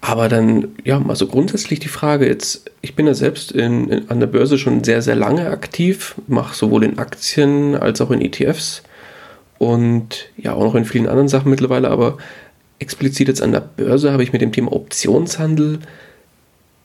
[0.00, 4.20] Aber dann, ja, also grundsätzlich die Frage jetzt, ich bin ja selbst in, in, an
[4.20, 8.82] der Börse schon sehr, sehr lange aktiv, mache sowohl in Aktien als auch in ETFs
[9.58, 12.18] und ja, auch noch in vielen anderen Sachen mittlerweile, aber
[12.82, 15.78] explizit jetzt an der Börse habe ich mit dem Thema Optionshandel,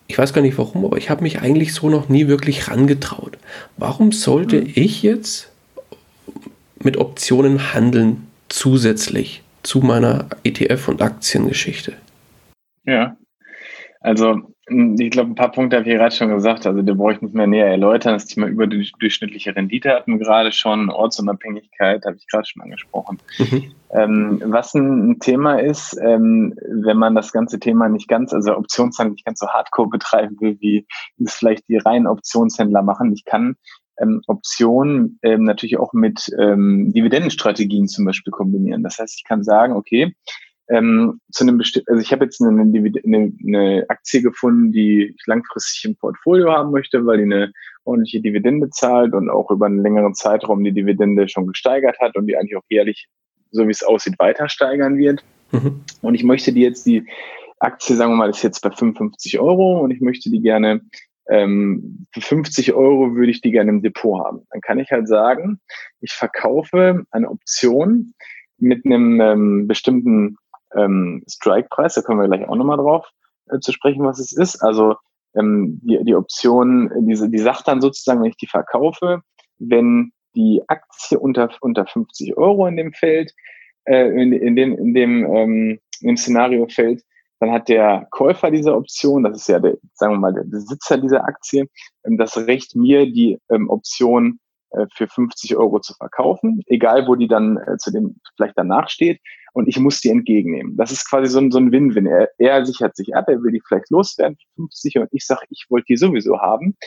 [0.08, 3.38] ich weiß gar nicht warum, aber ich habe mich eigentlich so noch nie wirklich rangetraut.
[3.76, 4.72] Warum sollte mhm.
[4.76, 5.52] ich jetzt
[6.82, 9.44] mit Optionen handeln zusätzlich?
[9.68, 11.94] zu meiner ETF- und Aktiengeschichte?
[12.86, 13.18] Ja,
[14.00, 16.68] also ich glaube, ein paar Punkte habe ich gerade schon gesagt.
[16.68, 18.14] Also, da brauche ich nicht mehr näher erläutern.
[18.14, 20.90] Das Thema überdurchschnittliche Rendite hatten wir gerade schon.
[20.90, 23.18] Ortsunabhängigkeit habe ich gerade schon angesprochen.
[23.40, 23.72] Mhm.
[23.92, 26.54] Ähm, was ein Thema ist, ähm,
[26.84, 30.58] wenn man das ganze Thema nicht ganz, also Optionshandel nicht ganz so hardcore betreiben will,
[30.60, 30.86] wie
[31.24, 33.14] es vielleicht die reinen Optionshändler machen.
[33.14, 33.56] Ich kann
[34.02, 38.84] ähm, Optionen ähm, natürlich auch mit ähm, Dividendenstrategien zum Beispiel kombinieren.
[38.84, 40.14] Das heißt, ich kann sagen, okay,
[40.70, 45.26] ähm, zu einem bestimmten, also ich habe jetzt eine, eine, eine Aktie gefunden, die ich
[45.26, 47.54] langfristig im Portfolio haben möchte, weil die eine
[47.86, 52.28] ordentliche Dividende zahlt und auch über einen längeren Zeitraum die Dividende schon gesteigert hat und
[52.28, 53.08] die eigentlich auch jährlich,
[53.52, 55.24] so wie es aussieht, weiter steigern wird.
[55.52, 55.82] Mhm.
[56.02, 57.08] Und ich möchte die jetzt, die
[57.60, 60.82] Aktie, sagen wir mal, ist jetzt bei 55 Euro und ich möchte die gerne
[61.30, 64.46] ähm, für 50 Euro würde ich die gerne im Depot haben.
[64.50, 65.60] Dann kann ich halt sagen,
[66.00, 68.14] ich verkaufe eine Option
[68.60, 70.38] mit einem ähm, bestimmten
[70.76, 73.10] ähm, Strike-Preis, da kommen wir gleich auch nochmal drauf
[73.50, 74.62] äh, zu sprechen, was es ist.
[74.62, 74.96] Also
[75.36, 79.22] ähm, die, die Option, diese, die sagt dann sozusagen, wenn ich die verkaufe,
[79.60, 83.34] wenn die Aktie unter, unter 50 Euro in dem Feld,
[83.86, 87.04] äh, in, in, dem, in, dem, ähm, in dem Szenario fällt,
[87.40, 90.98] dann hat der Käufer dieser Option, das ist ja der, sagen wir mal, der Besitzer
[90.98, 91.68] dieser Aktie,
[92.06, 94.40] ähm, das Recht, mir die ähm, Option
[94.94, 99.22] für 50 Euro zu verkaufen, egal wo die dann äh, zu dem vielleicht danach steht.
[99.54, 100.78] Und ich muss die entgegennehmen.
[100.78, 102.06] Das ist quasi so ein, so ein Win-Win.
[102.06, 105.66] Er, er sichert sich ab, er will die vielleicht loswerden, 50, und ich sage, ich
[105.70, 106.78] wollte die sowieso haben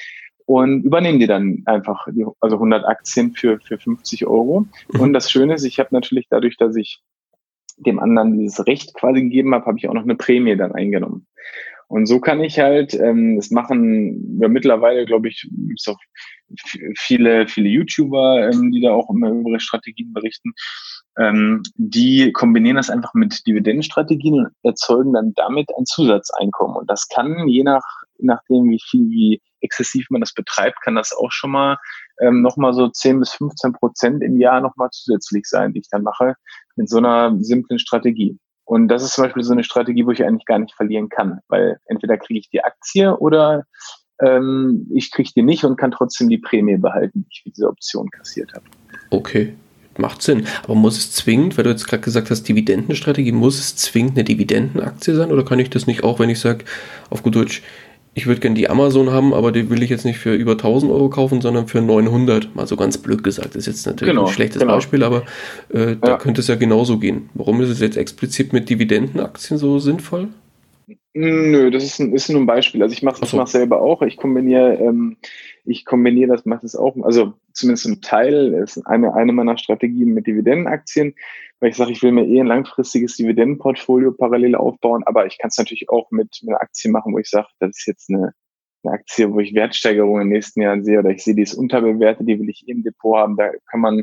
[0.47, 4.67] und übernehmen die dann einfach, die, also 100 Aktien für, für 50 Euro.
[4.93, 5.01] Mhm.
[5.01, 7.03] Und das Schöne ist, ich habe natürlich dadurch, dass ich
[7.77, 11.27] dem anderen dieses Recht quasi gegeben habe, habe ich auch noch eine Prämie dann eingenommen.
[11.91, 15.99] Und so kann ich halt, ähm, das machen wir mittlerweile, glaube ich, gibt es auch
[16.97, 20.53] viele, viele YouTuber, ähm, die da auch immer über ihre Strategien berichten.
[21.19, 26.77] Ähm, die kombinieren das einfach mit Dividendenstrategien und erzeugen dann damit ein Zusatzeinkommen.
[26.77, 27.83] Und das kann je nach,
[28.21, 31.77] nachdem, wie viel, wie exzessiv man das betreibt, kann das auch schon mal
[32.21, 36.05] ähm, nochmal so 10 bis 15 Prozent im Jahr nochmal zusätzlich sein, die ich dann
[36.05, 36.37] mache
[36.77, 38.39] mit so einer simplen Strategie.
[38.71, 41.41] Und das ist zum Beispiel so eine Strategie, wo ich eigentlich gar nicht verlieren kann,
[41.49, 43.65] weil entweder kriege ich die Aktie oder
[44.23, 47.67] ähm, ich kriege die nicht und kann trotzdem die Prämie behalten, die ich für diese
[47.67, 48.63] Option kassiert habe.
[49.11, 49.55] Okay,
[49.99, 50.47] macht Sinn.
[50.63, 54.23] Aber muss es zwingend, weil du jetzt gerade gesagt hast, Dividendenstrategie, muss es zwingend eine
[54.23, 56.65] Dividendenaktie sein oder kann ich das nicht auch, wenn ich sage,
[57.11, 57.65] auf gut Deutsch,
[58.13, 60.91] ich würde gerne die Amazon haben, aber die will ich jetzt nicht für über 1000
[60.91, 62.55] Euro kaufen, sondern für 900.
[62.57, 63.55] Mal so ganz blöd gesagt.
[63.55, 64.75] Das ist jetzt natürlich genau, ein schlechtes genau.
[64.75, 65.23] Beispiel, aber
[65.69, 66.17] äh, da ja.
[66.19, 67.31] könnte es ja genauso gehen.
[67.35, 70.29] Warum ist es jetzt explizit mit Dividendenaktien so sinnvoll?
[71.13, 72.83] Nö, das ist, ein, ist nur ein Beispiel.
[72.83, 73.45] Also ich mache es so.
[73.45, 74.03] selber auch.
[74.03, 75.17] Ich kombiniere, ähm,
[75.65, 80.15] ich kombiniere das, mache das auch, also zumindest ein Teil, ist eine, eine meiner Strategien
[80.15, 81.15] mit Dividendenaktien
[81.61, 85.49] weil ich sage, ich will mir eh ein langfristiges Dividendenportfolio parallel aufbauen, aber ich kann
[85.49, 88.33] es natürlich auch mit, mit einer Aktie machen, wo ich sage, das ist jetzt eine,
[88.83, 91.55] eine Aktie, wo ich Wertsteigerung in den nächsten Jahren sehe oder ich sehe, die ist
[91.55, 93.37] unterbewertet, die will ich eh im Depot haben.
[93.37, 94.03] Da kann man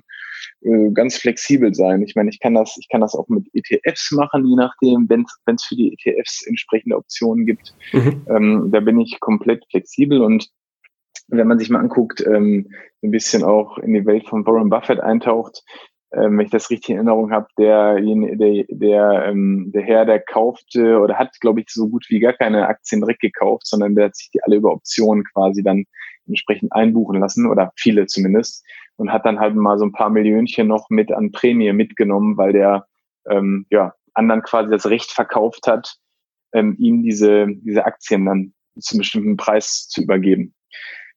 [0.62, 2.03] äh, ganz flexibel sein.
[2.03, 5.26] Ich meine, ich kann das, ich kann das auch mit ETFs machen, je nachdem, wenn
[5.55, 7.74] es für die ETFs entsprechende Optionen gibt.
[7.91, 8.26] Mhm.
[8.30, 10.47] Ähm, da bin ich komplett flexibel und
[11.30, 12.70] wenn man sich mal anguckt, ähm,
[13.03, 15.64] ein bisschen auch in die Welt von Warren Buffett eintaucht,
[16.14, 20.20] ähm, wenn ich das richtig in Erinnerung habe, der, der, der, ähm, der Herr, der
[20.20, 24.05] kaufte oder hat, glaube ich, so gut wie gar keine Aktien direkt gekauft, sondern der
[24.05, 25.86] hat sich die alle über Optionen quasi dann
[26.28, 30.68] entsprechend einbuchen lassen oder viele zumindest und hat dann halt mal so ein paar Millionchen
[30.68, 32.86] noch mit an Prämie mitgenommen, weil der
[33.30, 35.97] ähm, ja anderen quasi das Recht verkauft hat,
[36.53, 40.53] ähm, ihm diese, diese Aktien dann zu einem bestimmten Preis zu übergeben.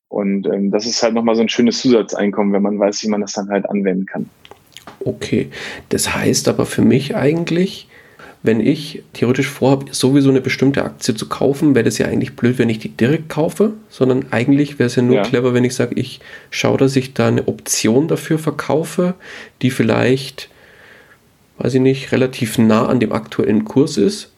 [0.08, 3.20] Und ähm, das ist halt nochmal so ein schönes Zusatzeinkommen, wenn man weiß, wie man
[3.20, 4.28] das dann halt anwenden kann.
[5.04, 5.50] Okay,
[5.88, 7.88] das heißt aber für mich eigentlich,
[8.42, 12.58] wenn ich theoretisch vorhabe, sowieso eine bestimmte Aktie zu kaufen, wäre das ja eigentlich blöd,
[12.58, 15.22] wenn ich die direkt kaufe, sondern eigentlich wäre es ja nur ja.
[15.22, 16.20] clever, wenn ich sage, ich
[16.50, 19.14] schaue, dass ich da eine Option dafür verkaufe,
[19.62, 20.48] die vielleicht,
[21.58, 24.32] weiß ich nicht, relativ nah an dem aktuellen Kurs ist.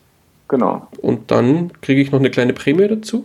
[0.48, 0.86] Genau.
[1.00, 3.24] Und dann kriege ich noch eine kleine Prämie dazu.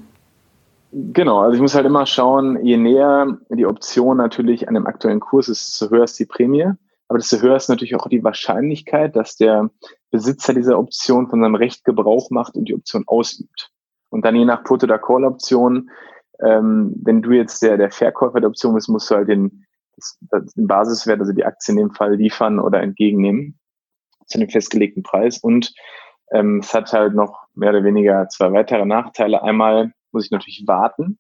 [0.92, 5.20] Genau, also ich muss halt immer schauen, je näher die Option natürlich an dem aktuellen
[5.20, 6.72] Kurs ist, desto höher ist die Prämie.
[7.08, 9.70] Aber desto höher ist natürlich auch die Wahrscheinlichkeit, dass der
[10.12, 13.72] Besitzer dieser Option von seinem Recht Gebrauch macht und die Option ausübt.
[14.10, 15.90] Und dann je nach Put- oder Call-Option,
[16.40, 19.66] ähm, wenn du jetzt der, der Verkäufer der Option bist, musst du halt den,
[20.32, 23.60] den Basiswert, also die Aktie in dem Fall liefern oder entgegennehmen
[24.28, 25.38] zu dem festgelegten Preis.
[25.38, 25.74] Und
[26.32, 29.44] ähm, es hat halt noch mehr oder weniger zwei weitere Nachteile.
[29.44, 31.18] Einmal muss ich natürlich warten,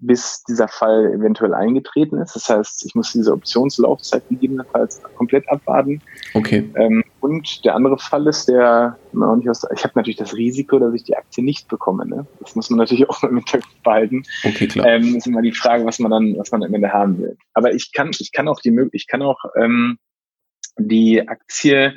[0.00, 2.34] bis dieser Fall eventuell eingetreten ist.
[2.34, 6.00] Das heißt, ich muss diese Optionslaufzeit gegebenenfalls komplett abwarten.
[6.34, 6.70] Okay.
[6.76, 8.96] Ähm, und der andere Fall ist, der
[9.48, 12.06] aus, ich habe natürlich das Risiko, dass ich die Aktie nicht bekomme.
[12.06, 12.26] Ne?
[12.40, 14.22] Das muss man natürlich auch im Hintergrund behalten.
[14.44, 14.86] Okay, klar.
[14.86, 17.36] Ähm, ist immer die Frage, was man dann, was man am Ende haben will.
[17.54, 19.98] Aber ich kann, ich kann auch die Möglichkeit, ich kann auch ähm,
[20.78, 21.94] die Aktie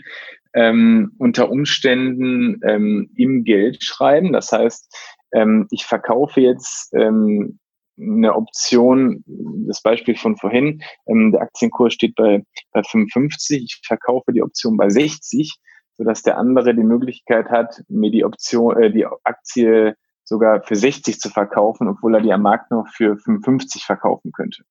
[0.53, 4.33] ähm, unter Umständen ähm, im Geld schreiben.
[4.33, 4.93] Das heißt,
[5.33, 7.59] ähm, ich verkaufe jetzt ähm,
[7.99, 9.23] eine Option,
[9.67, 14.77] das Beispiel von vorhin, ähm, der Aktienkurs steht bei, bei 55, ich verkaufe die Option
[14.77, 15.57] bei 60,
[15.93, 21.19] sodass der andere die Möglichkeit hat, mir die Option, äh, die Aktie sogar für 60
[21.19, 24.63] zu verkaufen, obwohl er die am Markt noch für 55 verkaufen könnte.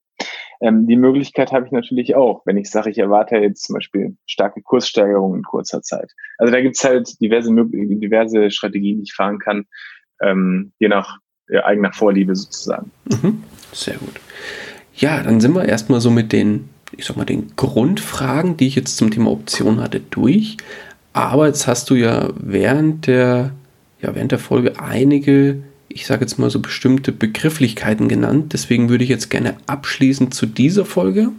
[0.60, 4.16] Ähm, die Möglichkeit habe ich natürlich auch, wenn ich sage, ich erwarte jetzt zum Beispiel
[4.26, 6.12] starke Kurssteigerungen in kurzer Zeit.
[6.38, 9.66] Also da gibt es halt diverse, diverse Strategien, die ich fahren kann,
[10.20, 11.18] ähm, je nach
[11.58, 12.90] eigener Vorliebe sozusagen.
[13.10, 13.42] Mhm.
[13.72, 14.14] Sehr gut.
[14.94, 18.74] Ja, dann sind wir erstmal so mit den, ich sag mal, den Grundfragen, die ich
[18.74, 20.56] jetzt zum Thema Option hatte, durch.
[21.12, 23.52] Aber jetzt hast du ja während der,
[24.00, 28.52] ja, während der Folge einige, ich sage jetzt mal so bestimmte Begrifflichkeiten genannt.
[28.52, 31.30] Deswegen würde ich jetzt gerne abschließend zu dieser Folge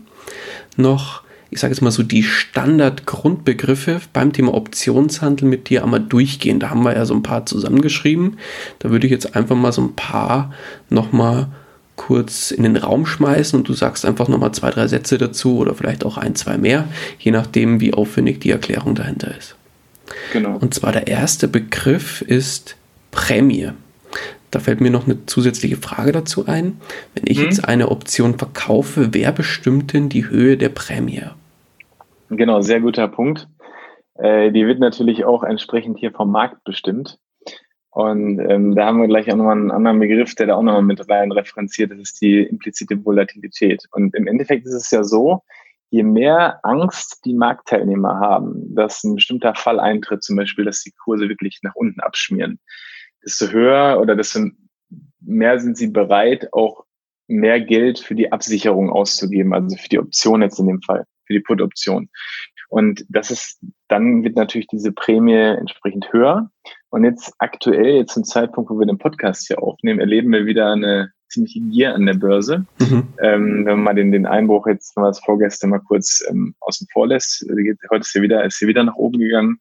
[0.75, 6.61] noch ich sage jetzt mal so, die Standardgrundbegriffe beim Thema Optionshandel mit dir einmal durchgehen.
[6.61, 8.37] Da haben wir ja so ein paar zusammengeschrieben.
[8.79, 10.53] Da würde ich jetzt einfach mal so ein paar
[10.89, 11.47] nochmal
[11.97, 15.75] kurz in den Raum schmeißen und du sagst einfach nochmal zwei, drei Sätze dazu oder
[15.75, 16.87] vielleicht auch ein, zwei mehr,
[17.19, 19.55] je nachdem, wie aufwendig die Erklärung dahinter ist.
[20.31, 20.55] Genau.
[20.57, 22.77] Und zwar der erste Begriff ist
[23.11, 23.71] Prämie.
[24.51, 26.77] Da fällt mir noch eine zusätzliche Frage dazu ein.
[27.13, 27.45] Wenn ich hm.
[27.45, 31.23] jetzt eine Option verkaufe, wer bestimmt denn die Höhe der Prämie?
[32.33, 33.49] Genau, sehr guter Punkt.
[34.15, 37.19] Äh, die wird natürlich auch entsprechend hier vom Markt bestimmt.
[37.89, 40.81] Und ähm, da haben wir gleich auch nochmal einen anderen Begriff, der da auch nochmal
[40.81, 43.83] mit rein referenziert, das ist die implizite Volatilität.
[43.91, 45.43] Und im Endeffekt ist es ja so,
[45.89, 50.93] je mehr Angst die Marktteilnehmer haben, dass ein bestimmter Fall eintritt, zum Beispiel, dass die
[51.03, 52.61] Kurse wirklich nach unten abschmieren,
[53.25, 54.39] desto höher oder desto
[55.19, 56.85] mehr sind sie bereit, auch
[57.27, 61.39] mehr Geld für die Absicherung auszugeben, also für die Option jetzt in dem Fall für
[61.39, 62.09] die Put-Option.
[62.69, 63.59] Und das ist,
[63.89, 66.49] dann wird natürlich diese Prämie entsprechend höher.
[66.89, 70.71] Und jetzt aktuell, jetzt zum Zeitpunkt, wo wir den Podcast hier aufnehmen, erleben wir wieder
[70.71, 72.65] eine ziemliche Gier an der Börse.
[72.79, 73.07] Mhm.
[73.21, 76.55] Ähm, wenn man mal den, den Einbruch jetzt, wenn man das vorgestern mal kurz ähm,
[76.61, 77.45] außen vor lässt,
[77.89, 79.59] heute ist ja wieder, ist ja wieder nach oben gegangen.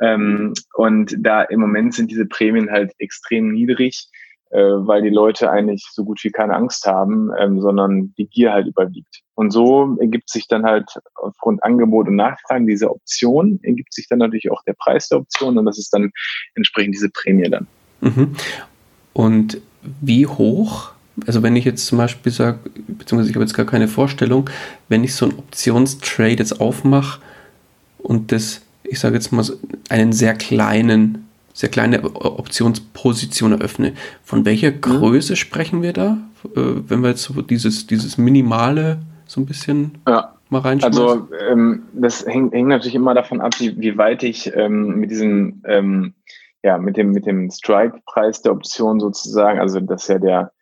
[0.00, 4.08] Ähm, und da im Moment sind diese Prämien halt extrem niedrig
[4.54, 8.52] äh, weil die Leute eigentlich so gut wie keine Angst haben, ähm, sondern die Gier
[8.52, 9.22] halt überwiegt.
[9.34, 14.20] Und so ergibt sich dann halt aufgrund Angebot und Nachfragen diese Option, ergibt sich dann
[14.20, 16.12] natürlich auch der Preis der Option und das ist dann
[16.54, 17.66] entsprechend diese Prämie dann.
[18.00, 18.36] Mhm.
[19.12, 19.60] Und
[20.00, 20.92] wie hoch
[21.26, 24.50] also wenn ich jetzt zum Beispiel sage, beziehungsweise ich habe jetzt gar keine Vorstellung,
[24.88, 27.20] wenn ich so ein Optionstrade jetzt aufmache
[27.98, 29.44] und das, ich sage jetzt mal,
[29.88, 31.23] einen sehr kleinen
[31.54, 33.94] sehr kleine Optionsposition eröffne.
[34.22, 34.80] Von welcher mhm.
[34.80, 39.92] Größe sprechen wir da, äh, wenn wir jetzt so dieses, dieses Minimale so ein bisschen
[40.06, 40.34] ja.
[40.50, 41.00] mal reinschmeißen?
[41.02, 45.12] Also ähm, das hängt, hängt, natürlich immer davon ab, wie, wie weit ich ähm, mit
[45.12, 46.14] diesem, ähm,
[46.64, 50.52] ja, mit dem, mit dem Strike-Preis der Option sozusagen, also das ist ja der,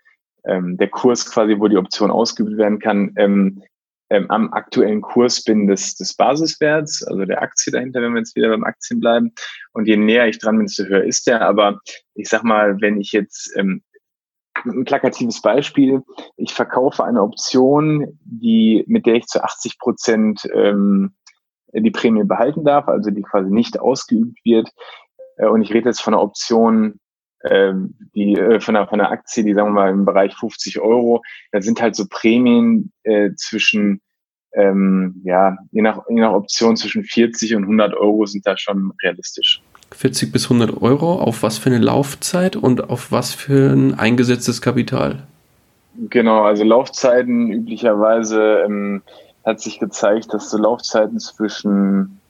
[0.45, 3.12] ähm, der Kurs quasi, wo die Option ausgeübt werden kann,
[4.13, 8.37] ähm, am aktuellen Kurs bin des, des Basiswerts, also der Aktie dahinter, wenn wir jetzt
[8.37, 9.33] wieder beim Aktien bleiben.
[9.73, 11.41] Und je näher ich dran bin, desto höher ist der.
[11.41, 11.81] Aber
[12.15, 13.83] ich sag mal, wenn ich jetzt ähm,
[14.65, 16.03] ein plakatives Beispiel,
[16.37, 21.15] ich verkaufe eine Option, die, mit der ich zu 80 Prozent ähm,
[21.73, 24.69] die Prämie behalten darf, also die quasi nicht ausgeübt wird.
[25.39, 27.01] Äh, und ich rede jetzt von einer Option,
[28.14, 31.22] die äh, von, einer, von einer Aktie, die sagen wir mal im Bereich 50 Euro,
[31.51, 34.01] da sind halt so Prämien äh, zwischen,
[34.55, 38.93] ähm, ja, je nach, je nach Option zwischen 40 und 100 Euro sind da schon
[39.03, 39.62] realistisch.
[39.90, 44.62] 40 bis 100 Euro, auf was für eine Laufzeit und auf was für ein eingesetztes
[44.62, 45.26] Kapital?
[46.09, 49.03] Genau, also Laufzeiten üblicherweise ähm,
[49.45, 52.20] hat sich gezeigt, dass so Laufzeiten zwischen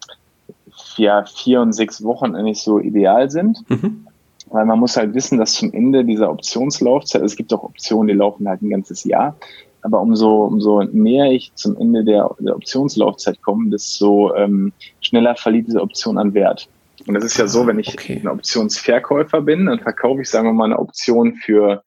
[0.96, 3.58] ja, vier und sechs Wochen eigentlich so ideal sind.
[3.68, 4.06] Mhm.
[4.53, 8.14] Weil man muss halt wissen, dass zum Ende dieser Optionslaufzeit, es gibt auch Optionen, die
[8.14, 9.34] laufen halt ein ganzes Jahr,
[9.80, 15.68] aber umso, umso näher ich zum Ende der, der Optionslaufzeit komme, desto ähm, schneller verliert
[15.68, 16.68] diese Option an Wert.
[17.07, 18.20] Und das ist ja so, wenn ich okay.
[18.22, 21.82] ein Optionsverkäufer bin, dann verkaufe ich, sagen wir mal, eine Option für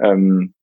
[0.00, 0.54] ähm,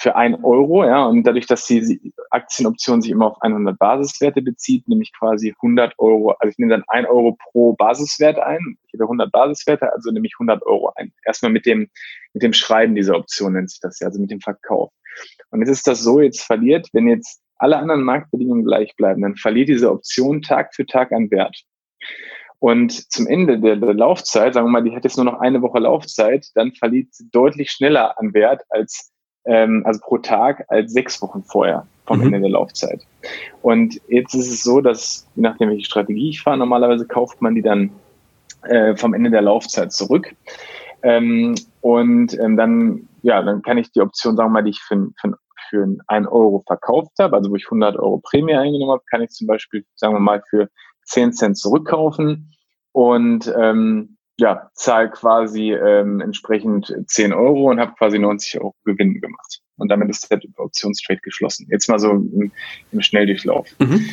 [0.00, 4.88] für ein Euro, ja, und dadurch, dass die Aktienoption sich immer auf 100 Basiswerte bezieht,
[4.88, 8.94] nehme ich quasi 100 Euro, also ich nehme dann ein Euro pro Basiswert ein, ich
[8.94, 11.12] habe 100 Basiswerte, also nehme ich 100 Euro ein.
[11.26, 11.90] Erstmal mit dem,
[12.32, 14.90] mit dem Schreiben dieser Option nennt sich das ja, also mit dem Verkauf.
[15.50, 19.36] Und jetzt ist das so, jetzt verliert, wenn jetzt alle anderen Marktbedingungen gleich bleiben, dann
[19.36, 21.62] verliert diese Option Tag für Tag an Wert.
[22.58, 25.60] Und zum Ende der, der, Laufzeit, sagen wir mal, die hat jetzt nur noch eine
[25.60, 29.12] Woche Laufzeit, dann verliert sie deutlich schneller an Wert als,
[29.44, 32.26] ähm, also pro Tag als sechs Wochen vorher vom mhm.
[32.26, 33.06] Ende der Laufzeit.
[33.62, 37.54] Und jetzt ist es so, dass, je nachdem, welche Strategie ich fahre, normalerweise kauft man
[37.54, 37.90] die dann
[38.62, 40.34] äh, vom Ende der Laufzeit zurück.
[41.02, 44.80] Ähm, und ähm, dann, ja, dann kann ich die Option, sagen wir mal, die ich
[44.80, 45.38] für, für,
[45.68, 49.30] für einen Euro verkauft habe, also wo ich 100 Euro Prämie eingenommen habe, kann ich
[49.30, 50.68] zum Beispiel, sagen wir mal, für
[51.04, 52.52] 10 Cent zurückkaufen
[52.92, 59.20] und ähm, ja, zahle quasi ähm, entsprechend 10 Euro und habe quasi 90 Euro Gewinn
[59.20, 59.60] gemacht.
[59.76, 61.66] Und damit ist der Optionstrade geschlossen.
[61.70, 62.50] Jetzt mal so im,
[62.90, 63.68] im Schnelldurchlauf.
[63.78, 64.08] Mhm.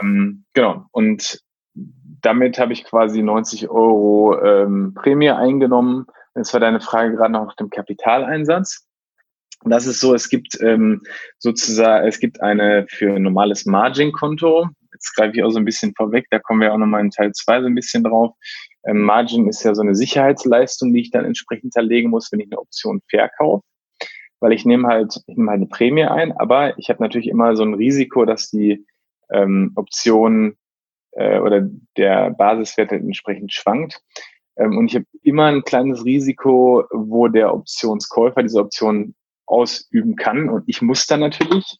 [0.00, 0.86] Ähm, genau.
[0.90, 6.06] Und damit habe ich quasi 90 Euro ähm, Prämie eingenommen.
[6.34, 8.84] Jetzt war deine Frage gerade noch nach dem Kapitaleinsatz.
[9.64, 11.02] Das ist so, es gibt ähm,
[11.38, 15.92] sozusagen, es gibt eine für ein normales Margin-Konto, jetzt greife ich auch so ein bisschen
[15.96, 18.36] vorweg, da kommen wir auch nochmal in Teil 2 so ein bisschen drauf.
[18.88, 22.46] Ähm, Margin ist ja so eine Sicherheitsleistung, die ich dann entsprechend hinterlegen muss, wenn ich
[22.50, 23.62] eine Option verkaufe.
[24.40, 27.54] Weil ich nehme halt, ich nehme halt eine Prämie ein, aber ich habe natürlich immer
[27.54, 28.86] so ein Risiko, dass die
[29.30, 30.56] ähm, Option
[31.12, 34.00] äh, oder der Basiswert halt entsprechend schwankt.
[34.56, 39.14] Ähm, und ich habe immer ein kleines Risiko, wo der Optionskäufer diese Option
[39.46, 40.48] ausüben kann.
[40.48, 41.78] Und ich muss dann natürlich,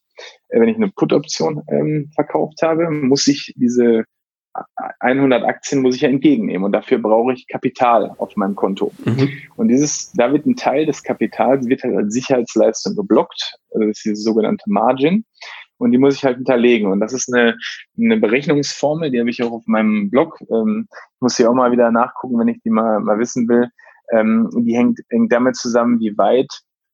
[0.49, 4.03] äh, wenn ich eine Put-Option ähm, verkauft habe, muss ich diese
[4.99, 8.91] 100 Aktien muss ich ja entgegennehmen und dafür brauche ich Kapital auf meinem Konto.
[9.05, 9.29] Mhm.
[9.55, 13.97] Und dieses, da wird ein Teil des Kapitals wird halt als Sicherheitsleistung geblockt, also das
[13.97, 15.25] ist diese sogenannte Margin
[15.79, 16.91] und die muss ich halt hinterlegen.
[16.91, 17.57] Und das ist eine,
[17.97, 20.39] eine Berechnungsformel, die habe ich auch auf meinem Blog.
[20.51, 20.87] Ähm,
[21.19, 23.69] muss ich auch mal wieder nachgucken, wenn ich die mal, mal wissen will.
[24.11, 26.49] Ähm, die hängt, hängt damit zusammen, wie weit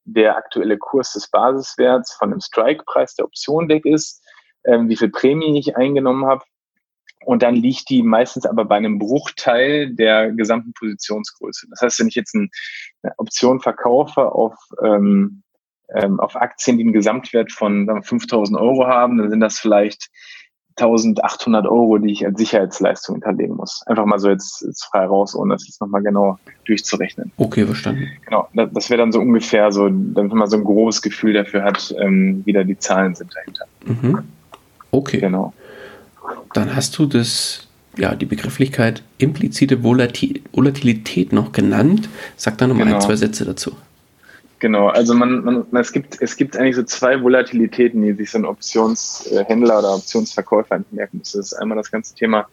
[0.06, 4.24] der aktuelle Kurs des Basiswerts von dem Strike-Preis der Option-Deck ist,
[4.66, 6.44] ähm, wie viel Prämie ich eingenommen habe.
[7.24, 11.68] Und dann liegt die meistens aber bei einem Bruchteil der gesamten Positionsgröße.
[11.72, 12.50] Das heißt, wenn ich jetzt eine
[13.18, 15.42] Option verkaufe auf, ähm,
[15.96, 20.10] ähm, auf Aktien, die einen Gesamtwert von 5000 Euro haben, dann sind das vielleicht
[20.78, 23.82] 1800 Euro, die ich als Sicherheitsleistung hinterlegen muss.
[23.88, 27.32] Einfach mal so jetzt, jetzt frei raus, ohne das jetzt nochmal genau durchzurechnen.
[27.38, 28.10] Okay, verstanden.
[28.26, 31.64] Genau, das, das wäre dann so ungefähr so, damit man so ein grobes Gefühl dafür
[31.64, 33.66] hat, ähm, wie da die Zahlen sind dahinter.
[33.86, 34.24] Mhm.
[34.92, 35.20] Okay.
[35.20, 35.54] Genau.
[36.56, 42.08] Dann hast du das, ja, die Begrifflichkeit implizite Volatilität noch genannt.
[42.38, 42.98] Sag da nochmal genau.
[42.98, 43.74] ein, zwei Sätze dazu.
[44.60, 48.38] Genau, also man, man, es gibt es gibt eigentlich so zwei Volatilitäten, die sich so
[48.38, 51.34] ein Optionshändler oder Optionsverkäufer merken muss.
[51.34, 52.48] Das ist einmal das ganze Thema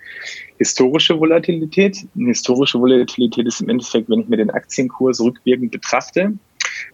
[0.59, 2.05] historische Volatilität.
[2.17, 6.33] Eine historische Volatilität ist im Endeffekt, wenn ich mir den Aktienkurs rückwirkend betrachte,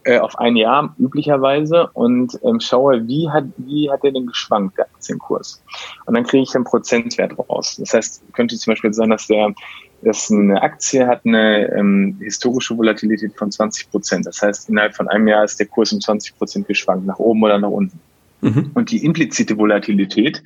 [0.05, 4.79] äh, auf ein Jahr üblicherweise und ähm, schaue, wie hat, wie hat der denn geschwankt,
[4.79, 5.63] der Aktienkurs.
[6.07, 7.77] Und dann kriege ich einen Prozentwert raus.
[7.79, 9.55] Das heißt, könnte zum Beispiel sein, dass der
[10.03, 14.27] dass eine Aktie hat eine ähm, historische Volatilität von 20 Prozent.
[14.27, 17.43] Das heißt, innerhalb von einem Jahr ist der Kurs um 20 Prozent geschwankt, nach oben
[17.43, 17.99] oder nach unten.
[18.41, 18.71] Mhm.
[18.75, 20.43] Und die implizite Volatilität,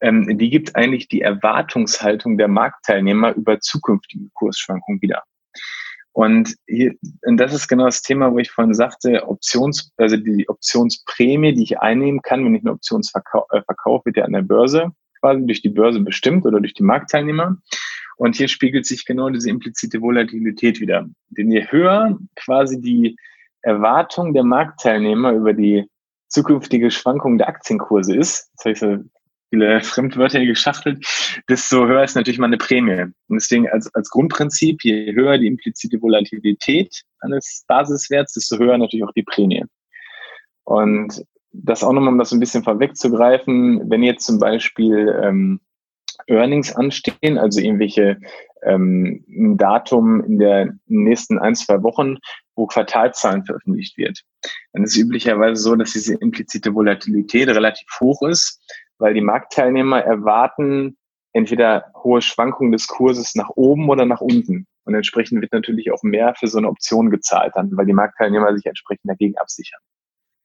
[0.00, 5.24] ähm, die gibt eigentlich die Erwartungshaltung der Marktteilnehmer über zukünftige Kursschwankungen wieder.
[6.14, 10.48] Und, hier, und das ist genau das Thema, wo ich vorhin sagte, Options, also die
[10.48, 14.42] Optionsprämie, die ich einnehmen kann, wenn ich eine Option äh, verkaufe, wird ja an der
[14.42, 14.92] Börse
[15.24, 17.56] quasi durch die Börse bestimmt oder durch die Marktteilnehmer.
[18.16, 21.08] Und hier spiegelt sich genau diese implizite Volatilität wieder.
[21.30, 23.16] Denn je höher quasi die
[23.62, 25.84] Erwartung der Marktteilnehmer über die
[26.28, 29.04] zukünftige Schwankung der Aktienkurse ist, das heißt,
[29.54, 31.06] viele Fremdwörter hier geschachtelt,
[31.48, 33.02] desto höher ist natürlich mal eine Prämie.
[33.28, 39.04] Und deswegen als, als Grundprinzip, je höher die implizite Volatilität eines Basiswerts, desto höher natürlich
[39.04, 39.64] auch die Prämie.
[40.64, 45.60] Und das auch nochmal, um das ein bisschen vorwegzugreifen, wenn jetzt zum Beispiel ähm,
[46.26, 48.18] Earnings anstehen, also irgendwelche
[48.64, 52.16] ähm, ein Datum in der nächsten ein, zwei Wochen,
[52.56, 54.20] wo Quartalzahlen veröffentlicht wird.
[54.72, 58.60] Dann ist es üblicherweise so, dass diese implizite Volatilität relativ hoch ist,
[58.98, 60.96] weil die Marktteilnehmer erwarten
[61.32, 64.66] entweder hohe Schwankungen des Kurses nach oben oder nach unten.
[64.84, 68.54] Und entsprechend wird natürlich auch mehr für so eine Option gezahlt dann, weil die Marktteilnehmer
[68.54, 69.80] sich entsprechend dagegen absichern.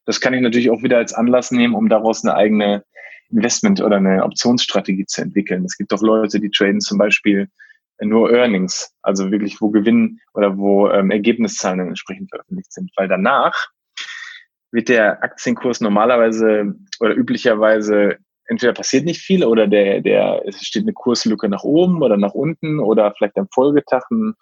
[0.05, 2.83] Das kann ich natürlich auch wieder als Anlass nehmen, um daraus eine eigene
[3.29, 5.63] Investment- oder eine Optionsstrategie zu entwickeln.
[5.65, 7.49] Es gibt auch Leute, die traden zum Beispiel
[8.01, 13.67] nur Earnings, also wirklich wo Gewinn oder wo ähm, Ergebniszahlen entsprechend veröffentlicht sind, weil danach
[14.71, 18.17] wird der Aktienkurs normalerweise oder üblicherweise
[18.49, 22.33] entweder passiert nicht viel oder der, der, es steht eine Kurslücke nach oben oder nach
[22.33, 24.33] unten oder vielleicht am Folgetag ein,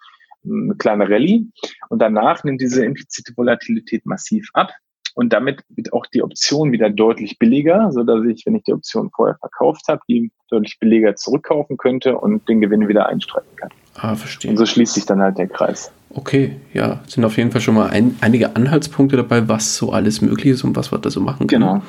[0.44, 1.46] eine kleine Rallye.
[1.90, 4.72] Und danach nimmt diese implizite Volatilität massiv ab.
[5.14, 8.72] Und damit wird auch die Option wieder deutlich billiger, so dass ich, wenn ich die
[8.72, 13.70] Option vorher verkauft habe, die deutlich billiger zurückkaufen könnte und den Gewinn wieder einstreiten kann.
[14.00, 14.50] Ah, verstehe.
[14.50, 15.90] Und so schließt sich dann halt der Kreis.
[16.10, 20.22] Okay, ja, sind auf jeden Fall schon mal ein, einige Anhaltspunkte dabei, was so alles
[20.22, 21.62] möglich ist und was wir da so machen können.
[21.62, 21.82] Genau.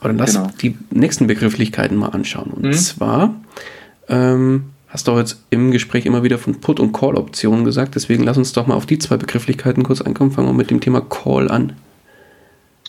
[0.00, 0.50] Aber dann lass genau.
[0.62, 2.50] die nächsten Begrifflichkeiten mal anschauen.
[2.50, 2.72] Und mhm.
[2.72, 3.34] zwar
[4.08, 8.24] ähm, hast du auch jetzt im Gespräch immer wieder von Put- und Call-Optionen gesagt, deswegen
[8.24, 10.30] lass uns doch mal auf die zwei Begrifflichkeiten kurz einkommen.
[10.30, 11.74] Fangen wir mit dem Thema Call an.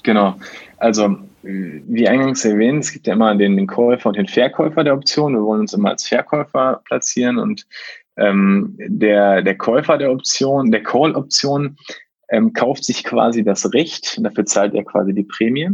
[0.03, 0.35] Genau.
[0.77, 4.93] Also, wie eingangs erwähnt, es gibt ja immer den, den Käufer und den Verkäufer der
[4.93, 5.33] Option.
[5.33, 7.65] Wir wollen uns immer als Verkäufer platzieren und
[8.19, 11.77] ähm, der, der Käufer der Option, der Call-Option,
[12.29, 15.69] ähm, kauft sich quasi das Recht, dafür zahlt er quasi die Prämie,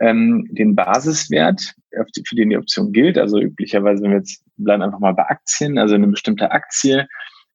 [0.00, 3.18] ähm, den Basiswert, für den die Option gilt.
[3.18, 7.06] Also üblicherweise, wenn wir jetzt bleiben einfach mal bei Aktien, also eine bestimmte Aktie,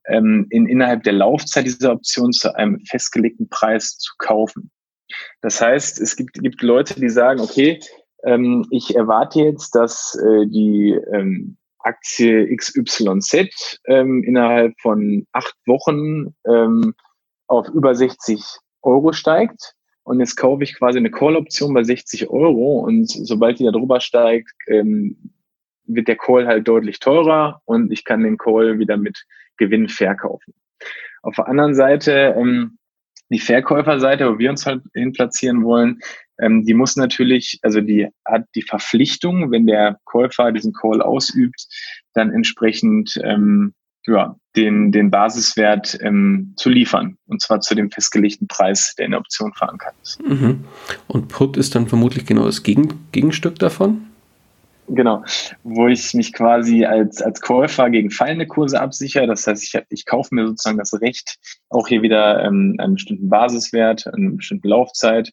[0.08, 4.72] ähm, in, innerhalb der Laufzeit dieser Option zu einem festgelegten Preis zu kaufen.
[5.42, 7.80] Das heißt, es gibt, gibt Leute, die sagen, okay,
[8.24, 16.36] ähm, ich erwarte jetzt, dass äh, die ähm, Aktie XYZ ähm, innerhalb von acht Wochen
[16.48, 16.94] ähm,
[17.48, 18.44] auf über 60
[18.82, 19.76] Euro steigt.
[20.04, 24.00] Und jetzt kaufe ich quasi eine Call-Option bei 60 Euro und sobald die da drüber
[24.00, 25.34] steigt, ähm,
[25.86, 29.26] wird der Call halt deutlich teurer und ich kann den Call wieder mit
[29.58, 30.54] Gewinn verkaufen.
[31.22, 32.78] Auf der anderen Seite ähm,
[33.30, 36.00] die Verkäuferseite, wo wir uns halt hin platzieren wollen,
[36.42, 41.68] ähm, die muss natürlich, also die hat die Verpflichtung, wenn der Käufer diesen Call ausübt,
[42.14, 43.74] dann entsprechend ähm,
[44.06, 47.18] ja, den, den Basiswert ähm, zu liefern.
[47.28, 50.22] Und zwar zu dem festgelegten Preis, der in der Option verankert ist.
[50.22, 50.66] Mhm.
[51.08, 54.06] Und Put ist dann vermutlich genau das Gegen Gegenstück davon?
[54.92, 55.24] Genau,
[55.64, 59.28] wo ich mich quasi als, als Käufer gegen fallende Kurse absichere.
[59.28, 61.38] Das heißt, ich, ich kaufe mir sozusagen das Recht,
[61.70, 65.32] auch hier wieder ähm, einen bestimmten Basiswert, eine bestimmte Laufzeit,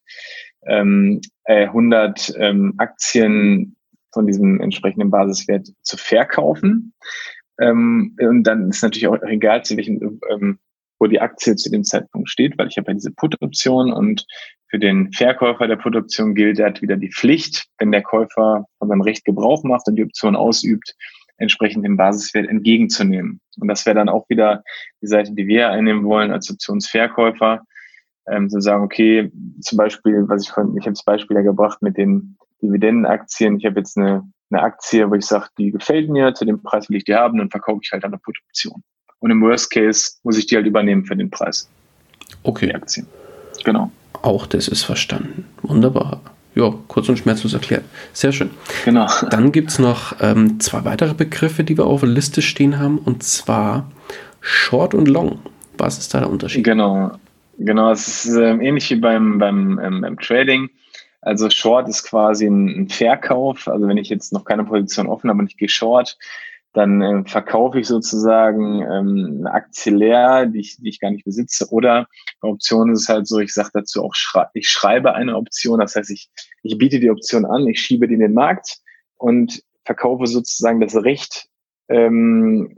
[0.67, 3.77] ähm, 100 äh, ähm, Aktien
[4.13, 6.95] von diesem entsprechenden Basiswert zu verkaufen.
[7.61, 10.59] Ähm, und dann ist natürlich auch egal, zu welchem, ähm,
[10.99, 14.27] wo die Aktie zu dem Zeitpunkt steht, weil ich habe ja diese Put-Option und
[14.69, 18.89] für den Verkäufer der Produktion gilt, er hat wieder die Pflicht, wenn der Käufer von
[18.89, 20.95] seinem Recht Gebrauch macht und die Option ausübt,
[21.39, 23.41] entsprechend den Basiswert entgegenzunehmen.
[23.61, 24.65] Und das wäre dann auch wieder
[25.03, 27.63] die Seite, die wir einnehmen wollen als Optionsverkäufer,
[28.29, 31.83] ähm, zu sagen, okay, zum Beispiel, was ich von, ich habe das Beispiel ja gebracht
[31.83, 33.59] mit den Dividendenaktien.
[33.59, 36.89] Ich habe jetzt eine, eine Aktie, wo ich sage, die gefällt mir, zu dem Preis
[36.89, 38.83] will ich die haben, dann verkaufe ich halt eine Put-Option.
[39.20, 41.68] Und im Worst Case muss ich die halt übernehmen für den Preis.
[42.43, 42.66] Okay.
[42.66, 43.07] Die Aktien.
[43.64, 43.91] Genau.
[44.22, 45.47] Auch das ist verstanden.
[45.62, 46.20] Wunderbar.
[46.55, 47.85] Ja, kurz und schmerzlos erklärt.
[48.12, 48.51] Sehr schön.
[48.85, 49.07] Genau.
[49.31, 52.99] Dann gibt es noch ähm, zwei weitere Begriffe, die wir auf der Liste stehen haben,
[52.99, 53.91] und zwar
[54.41, 55.41] Short und Long.
[55.77, 56.64] Was ist da der Unterschied?
[56.64, 57.12] Genau.
[57.59, 60.69] Genau, es ist äh, ähnlich wie beim, beim, ähm, beim Trading.
[61.23, 63.67] Also Short ist quasi ein, ein, Verkauf.
[63.69, 66.19] Also wenn ich jetzt noch keine Position offen habe und ich gehe Short,
[66.75, 71.25] dann äh, verkaufe ich sozusagen ähm, eine Aktie leer, die ich, die ich gar nicht
[71.25, 71.67] besitze.
[71.71, 72.07] Oder
[72.43, 75.81] bei Optionen ist es halt so, ich sage dazu auch, schrei ich schreibe eine Option.
[75.81, 76.29] Das heißt, ich,
[76.63, 78.79] ich biete die Option an, ich schiebe die in den Markt
[79.17, 81.49] und verkaufe sozusagen das Recht
[81.89, 82.77] ähm,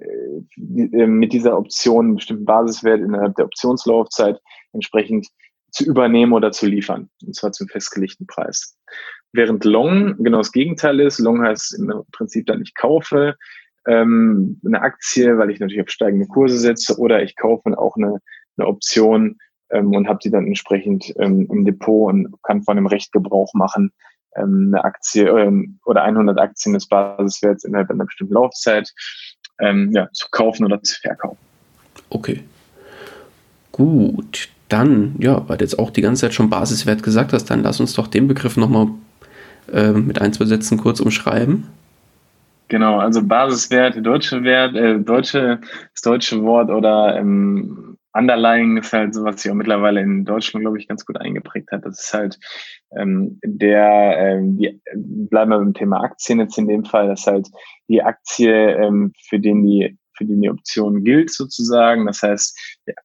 [0.56, 4.40] äh, mit dieser Option einen bestimmten Basiswert innerhalb der Optionslaufzeit
[4.72, 5.28] entsprechend
[5.70, 7.10] zu übernehmen oder zu liefern.
[7.24, 8.76] Und zwar zum festgelegten Preis.
[9.32, 11.18] Während Long genau das Gegenteil ist.
[11.18, 13.36] Long heißt im Prinzip dann, ich kaufe
[13.86, 18.18] ähm, eine Aktie, weil ich natürlich auf steigende Kurse setze, oder ich kaufe auch eine,
[18.56, 19.38] eine Option
[19.70, 23.52] ähm, und habe die dann entsprechend ähm, im Depot und kann von dem Recht Gebrauch
[23.54, 23.92] machen,
[24.36, 28.92] ähm, eine Aktie ähm, oder 100 Aktien des Basiswerts innerhalb einer bestimmten Laufzeit
[29.60, 31.38] ähm, ja, zu kaufen oder zu verkaufen.
[32.10, 32.42] Okay.
[33.72, 37.62] Gut, dann, ja, weil du jetzt auch die ganze Zeit schon Basiswert gesagt hast, dann
[37.62, 38.88] lass uns doch den Begriff nochmal
[39.72, 41.66] äh, mit ein, zwei Sätzen kurz umschreiben.
[42.68, 45.60] Genau, also Basiswert, deutsche Wert, äh, deutsche,
[45.94, 50.64] das deutsche Wort oder ähm, Underlying ist halt so, was sich auch mittlerweile in Deutschland,
[50.64, 51.86] glaube ich, ganz gut eingeprägt hat.
[51.86, 52.38] Das ist halt
[52.96, 57.26] ähm, der, ähm, die, bleiben wir beim Thema Aktien jetzt in dem Fall, das ist
[57.26, 57.48] halt
[57.88, 62.06] die Aktie, ähm, für den die für die die Option gilt sozusagen.
[62.06, 62.58] Das heißt,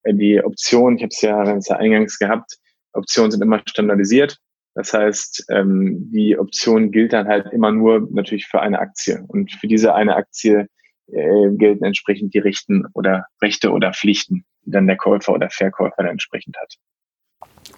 [0.06, 2.58] die Option, ich habe es ja, ja eingangs gehabt,
[2.94, 4.38] Optionen sind immer standardisiert.
[4.76, 9.24] Das heißt, ähm, die Option gilt dann halt immer nur natürlich für eine Aktie.
[9.28, 10.68] Und für diese eine Aktie
[11.08, 15.96] äh, gelten entsprechend die Rechten oder Rechte oder Pflichten, die dann der Käufer oder Verkäufer
[15.98, 16.74] dann entsprechend hat.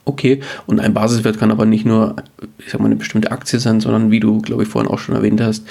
[0.06, 2.16] Okay, und ein Basiswert kann aber nicht nur,
[2.60, 5.16] ich sag mal, eine bestimmte Aktie sein, sondern wie du, glaube ich, vorhin auch schon
[5.16, 5.68] erwähnt hast,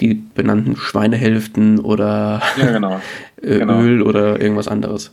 [0.00, 3.00] die benannten Schweinehälften oder ja, genau.
[3.42, 3.80] genau.
[3.80, 5.12] Öl oder irgendwas anderes.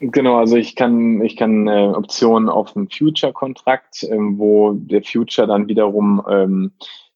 [0.00, 5.48] Genau, also ich kann, ich kann äh, Optionen auf einen Future-Kontrakt, ähm, wo der Future
[5.48, 6.72] dann wiederum ähm,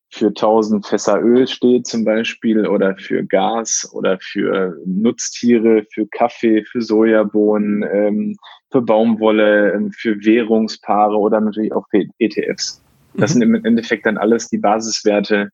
[0.09, 6.65] für 1000 Fässer Öl steht zum Beispiel oder für Gas oder für Nutztiere, für Kaffee,
[6.65, 8.37] für Sojabohnen, ähm,
[8.71, 12.83] für Baumwolle, ähm, für Währungspaare oder natürlich auch für ETFs.
[13.15, 13.41] Das mhm.
[13.41, 15.51] sind im Endeffekt dann alles die Basiswerte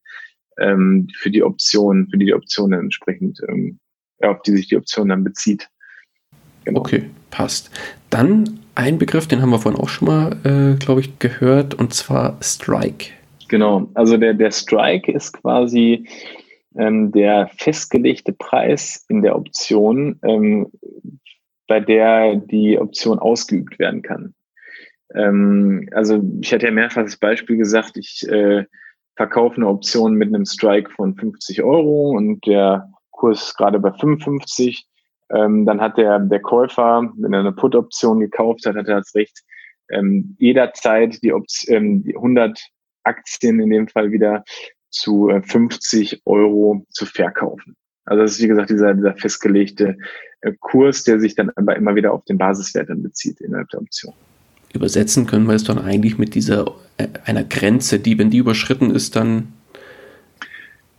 [0.61, 3.79] ähm, für die Option, für die die Option entsprechend, ähm,
[4.21, 5.69] ja, auf die sich die Option dann bezieht.
[6.65, 6.81] Genau.
[6.81, 7.71] Okay, passt.
[8.11, 11.95] Dann ein Begriff, den haben wir vorhin auch schon mal, äh, glaube ich, gehört, und
[11.95, 13.11] zwar Strike.
[13.49, 16.07] Genau, also der, der Strike ist quasi
[16.77, 20.71] ähm, der festgelegte Preis in der Option, ähm,
[21.67, 24.35] bei der die Option ausgeübt werden kann.
[25.15, 28.65] Ähm, also ich hatte ja mehrfach das Beispiel gesagt, ich äh,
[29.19, 34.87] verkaufe eine Option mit einem Strike von 50 Euro und der Kurs gerade bei 55.
[35.31, 39.15] Ähm, dann hat der, der Käufer, wenn er eine Put-Option gekauft hat, hat er das
[39.17, 39.43] Recht,
[39.91, 42.61] ähm, jederzeit die, Option, ähm, die 100
[43.03, 44.45] Aktien in dem Fall wieder
[44.91, 47.77] zu 50 äh, Euro zu verkaufen.
[48.05, 49.99] Also das ist wie gesagt dieser, dieser festgelegte
[50.43, 53.81] äh, Kurs, der sich dann aber immer wieder auf den Basiswert dann bezieht innerhalb der
[53.81, 54.15] Option.
[54.73, 56.67] Übersetzen können wir es dann eigentlich mit dieser
[56.99, 59.53] äh, einer Grenze, die, wenn die überschritten ist, dann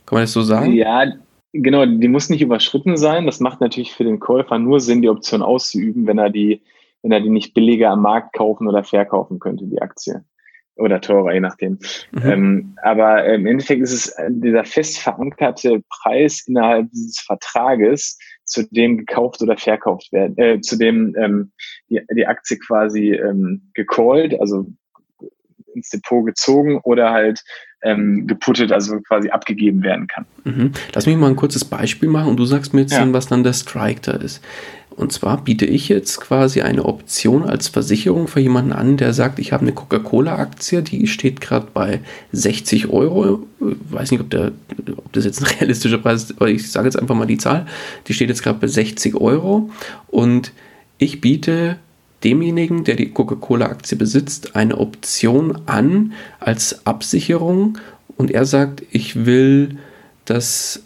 [0.06, 0.72] kann man das so sagen?
[0.72, 1.04] Ja,
[1.52, 3.26] genau, die muss nicht überschritten sein.
[3.26, 6.62] Das macht natürlich für den Käufer nur Sinn, die Option auszuüben, wenn er die,
[7.02, 10.24] wenn er die nicht billiger am Markt kaufen oder verkaufen könnte, die Aktie
[10.80, 11.78] oder teurer, je nachdem.
[12.10, 12.30] Mhm.
[12.30, 18.18] Ähm, aber im Endeffekt ist es äh, dieser fest verankerte Preis innerhalb dieses Vertrages,
[18.50, 21.52] zu dem gekauft oder verkauft werden, äh, zu dem ähm,
[21.88, 24.66] die, die Aktie quasi ähm, gecallt, also
[25.74, 27.42] ins Depot gezogen oder halt
[27.82, 30.26] ähm, geputtet, also quasi abgegeben werden kann.
[30.44, 30.72] Mhm.
[30.92, 33.00] Lass mich mal ein kurzes Beispiel machen und du sagst mir jetzt ja.
[33.00, 34.42] dann, was dann der Strike da ist.
[34.96, 39.38] Und zwar biete ich jetzt quasi eine Option als Versicherung für jemanden an, der sagt,
[39.38, 42.00] ich habe eine Coca-Cola-Aktie, die steht gerade bei
[42.32, 43.46] 60 Euro.
[43.60, 44.52] Ich weiß nicht, ob, der,
[44.96, 47.66] ob das jetzt ein realistischer Preis ist, aber ich sage jetzt einfach mal die Zahl.
[48.08, 49.70] Die steht jetzt gerade bei 60 Euro
[50.08, 50.52] und
[50.98, 51.76] ich biete
[52.24, 57.78] demjenigen, der die Coca-Cola-Aktie besitzt, eine Option an als Absicherung
[58.16, 59.78] und er sagt, ich will
[60.26, 60.82] das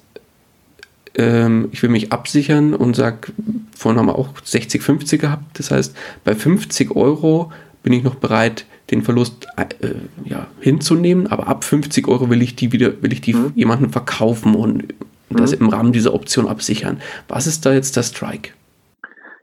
[1.16, 3.32] ähm, ich will mich absichern und sage,
[3.76, 5.58] vorhin haben wir auch 60, 50 gehabt.
[5.58, 7.52] Das heißt, bei 50 Euro
[7.82, 9.94] bin ich noch bereit, den Verlust äh,
[10.24, 13.52] ja, hinzunehmen, aber ab 50 Euro will ich die wieder, will ich die mhm.
[13.54, 14.94] jemanden verkaufen und
[15.30, 15.66] das mhm.
[15.66, 17.00] im Rahmen dieser Option absichern.
[17.28, 18.50] Was ist da jetzt der Strike?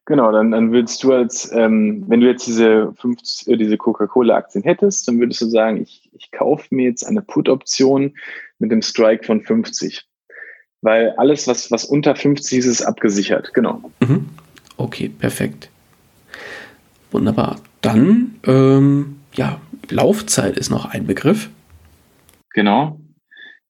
[0.05, 4.63] Genau, dann, dann würdest du als, ähm, wenn du jetzt diese, 50, äh, diese Coca-Cola-Aktien
[4.63, 8.13] hättest, dann würdest du sagen, ich, ich kaufe mir jetzt eine Put-Option
[8.59, 10.05] mit dem Strike von 50
[10.81, 13.53] weil alles, was, was unter 50 ist, ist abgesichert.
[13.53, 13.81] Genau.
[13.99, 14.29] Mhm.
[14.77, 15.69] Okay, perfekt.
[17.11, 17.57] Wunderbar.
[17.81, 19.59] Dann, ähm, ja,
[19.89, 21.49] Laufzeit ist noch ein Begriff.
[22.53, 22.99] Genau.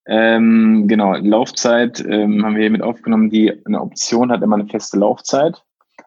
[0.07, 3.29] Ähm, genau, Laufzeit ähm, haben wir hier mit aufgenommen.
[3.29, 5.63] Die eine Option hat immer eine feste Laufzeit.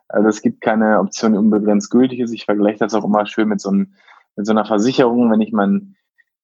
[0.08, 2.32] Also es gibt keine Option, die unbegrenzt gültig ist.
[2.32, 3.94] Ich vergleiche das auch immer schön mit so, einem,
[4.36, 5.30] mit so einer Versicherung.
[5.30, 5.96] Wenn ich mein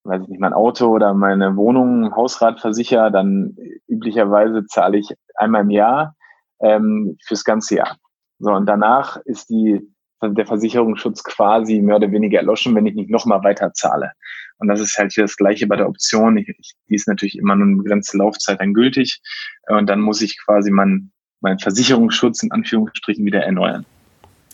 [0.05, 5.63] weiß ich nicht, mein Auto oder meine Wohnung, Hausrat versichere, dann üblicherweise zahle ich einmal
[5.63, 6.15] im Jahr
[6.61, 7.97] ähm, fürs ganze Jahr.
[8.39, 9.81] So, und danach ist die,
[10.23, 14.13] der Versicherungsschutz quasi mehr oder weniger erloschen, wenn ich nicht nochmal weiter zahle.
[14.59, 16.37] Und das ist halt hier das Gleiche bei der Option.
[16.37, 19.21] Ich, ich, die ist natürlich immer nur eine begrenzte Laufzeit dann gültig.
[19.69, 23.87] Und dann muss ich quasi meinen mein Versicherungsschutz in Anführungsstrichen wieder erneuern.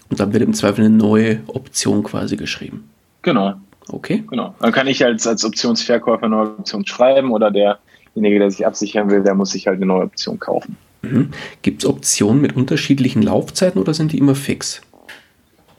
[0.09, 2.89] Und dann wird im Zweifel eine neue Option quasi geschrieben.
[3.23, 3.55] Genau.
[3.89, 4.25] Okay.
[4.29, 4.55] Genau.
[4.61, 9.11] Dann kann ich als, als Optionsverkäufer eine neue Option schreiben oder derjenige, der sich absichern
[9.11, 10.77] will, der muss sich halt eine neue Option kaufen.
[11.03, 11.31] Mhm.
[11.63, 14.81] Gibt es Optionen mit unterschiedlichen Laufzeiten oder sind die immer fix?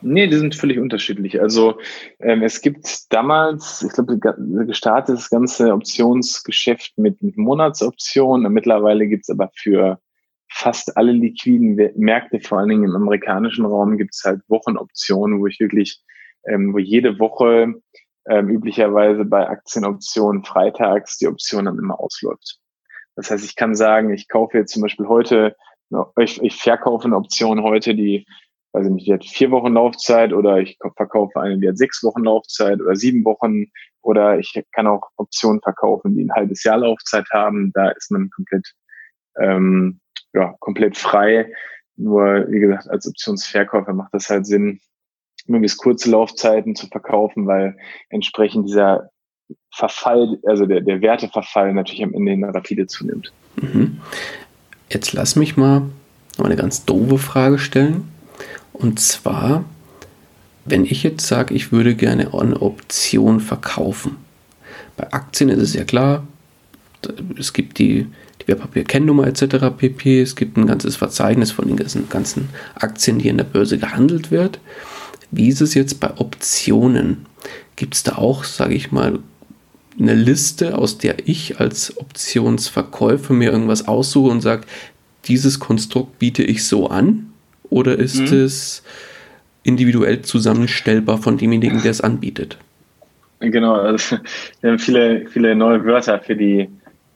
[0.01, 1.41] Nee, die sind völlig unterschiedlich.
[1.41, 1.79] Also
[2.19, 4.19] ähm, es gibt damals, ich glaube,
[4.65, 8.53] gestartet das ganze Optionsgeschäft mit, mit Monatsoptionen.
[8.53, 9.99] Mittlerweile gibt es aber für
[10.49, 15.47] fast alle liquiden Märkte, vor allen Dingen im amerikanischen Raum, gibt es halt Wochenoptionen, wo
[15.47, 16.01] ich wirklich,
[16.47, 17.73] ähm, wo jede Woche
[18.27, 22.59] ähm, üblicherweise bei Aktienoptionen freitags die Option dann immer ausläuft.
[23.15, 25.55] Das heißt, ich kann sagen, ich kaufe jetzt zum Beispiel heute,
[26.19, 28.25] ich, ich verkaufe eine Option heute, die,
[28.73, 32.03] weiß ich nicht, die hat vier Wochen Laufzeit oder ich verkaufe eine, die hat sechs
[32.03, 33.65] Wochen Laufzeit oder sieben Wochen
[34.01, 37.71] oder ich kann auch Optionen verkaufen, die ein halbes Jahr Laufzeit haben.
[37.73, 38.71] Da ist man komplett,
[39.39, 39.99] ähm,
[40.33, 41.51] ja, komplett frei.
[41.95, 44.79] Nur, wie gesagt, als Optionsverkäufer macht das halt Sinn,
[45.47, 47.77] möglichst kurze Laufzeiten zu verkaufen, weil
[48.09, 49.09] entsprechend dieser
[49.73, 53.31] Verfall, also der, der Werteverfall natürlich am Ende rapide zunimmt.
[53.61, 53.99] Mhm.
[54.89, 55.83] Jetzt lass mich mal
[56.43, 58.09] eine ganz doofe Frage stellen.
[58.73, 59.65] Und zwar,
[60.65, 64.17] wenn ich jetzt sage, ich würde gerne eine Option verkaufen.
[64.95, 66.25] Bei Aktien ist es ja klar,
[67.37, 68.07] es gibt die,
[68.41, 69.67] die Wertpapierkennnummer etc.
[69.77, 70.21] pp.
[70.21, 74.31] Es gibt ein ganzes Verzeichnis von den ganzen, ganzen Aktien, die in der Börse gehandelt
[74.31, 74.59] wird.
[75.31, 77.25] Wie ist es jetzt bei Optionen?
[77.75, 79.19] Gibt es da auch, sage ich mal,
[79.99, 84.63] eine Liste, aus der ich als Optionsverkäufer mir irgendwas aussuche und sage,
[85.25, 87.31] dieses Konstrukt biete ich so an?
[87.69, 88.37] Oder ist mhm.
[88.37, 88.83] es
[89.63, 92.57] individuell zusammenstellbar von demjenigen, der es anbietet?
[93.39, 94.17] Genau, also
[94.61, 96.69] wir haben viele, viele neue Wörter für die,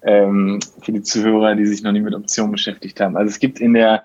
[0.03, 3.15] ähm, für die Zuhörer, die sich noch nie mit Optionen beschäftigt haben.
[3.15, 4.03] Also es gibt in der,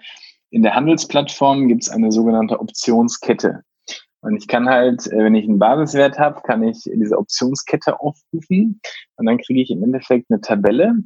[0.51, 3.65] in der Handelsplattform gibt es eine sogenannte Optionskette.
[4.27, 8.81] Und ich kann halt, äh, wenn ich einen Basiswert habe, kann ich diese Optionskette aufrufen
[9.17, 10.97] und dann kriege ich im Endeffekt eine Tabelle,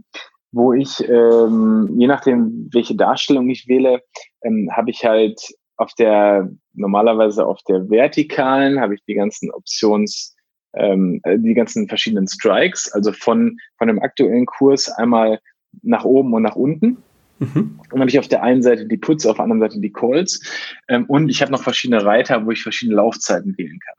[0.52, 4.00] wo ich, ähm, je nachdem, welche Darstellung ich wähle,
[4.42, 5.38] ähm, habe ich halt
[5.76, 10.34] auf der, normalerweise auf der vertikalen, habe ich die ganzen Options,
[10.72, 15.40] ähm, äh, die ganzen verschiedenen Strikes, also von, von dem aktuellen Kurs einmal
[15.82, 17.02] nach oben und nach unten.
[17.40, 17.78] Mhm.
[17.78, 19.92] Und dann habe ich auf der einen Seite die Puts, auf der anderen Seite die
[19.92, 20.40] Calls.
[20.88, 23.96] Ähm, und ich habe noch verschiedene Reiter, wo ich verschiedene Laufzeiten wählen kann.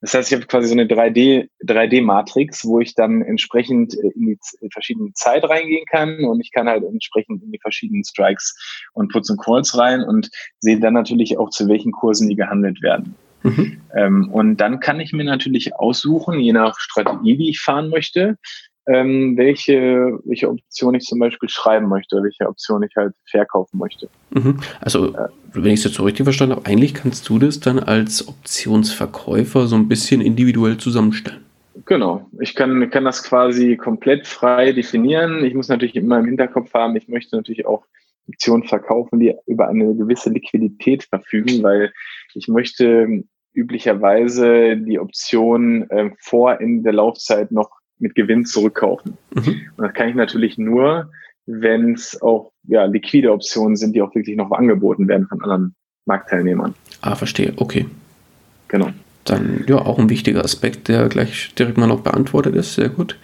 [0.00, 4.38] Das heißt, ich habe quasi so eine 3D, 3D-Matrix, wo ich dann entsprechend in die
[4.60, 8.54] in verschiedene Zeit reingehen kann und ich kann halt entsprechend in die verschiedenen Strikes
[8.92, 10.30] und Puts und Calls rein und
[10.60, 13.16] sehe dann natürlich auch, zu welchen Kursen die gehandelt werden.
[13.42, 13.80] Mhm.
[13.96, 18.38] Ähm, und dann kann ich mir natürlich aussuchen, je nach Strategie, die ich fahren möchte,
[18.86, 24.08] ähm, welche, welche Option ich zum Beispiel schreiben möchte, welche Option ich halt verkaufen möchte.
[24.30, 24.58] Mhm.
[24.80, 27.78] Also, äh, wenn ich es jetzt so richtig verstanden habe, eigentlich kannst du das dann
[27.78, 31.40] als Optionsverkäufer so ein bisschen individuell zusammenstellen.
[31.86, 35.44] Genau, ich kann, kann das quasi komplett frei definieren.
[35.44, 37.84] Ich muss natürlich immer im Hinterkopf haben, ich möchte natürlich auch
[38.28, 41.92] Optionen verkaufen, die über eine gewisse Liquidität verfügen, weil
[42.34, 49.16] ich möchte üblicherweise die Option äh, vor in der Laufzeit noch mit Gewinn zurückkaufen.
[49.34, 49.62] Mhm.
[49.76, 51.10] Und das kann ich natürlich nur,
[51.46, 55.74] wenn es auch ja, liquide Optionen sind, die auch wirklich noch angeboten werden von anderen
[56.06, 56.74] Marktteilnehmern.
[57.00, 57.52] Ah, verstehe.
[57.56, 57.86] Okay.
[58.68, 58.88] Genau.
[59.24, 62.74] Dann ja, auch ein wichtiger Aspekt, der gleich direkt mal noch beantwortet ist.
[62.74, 63.18] Sehr gut.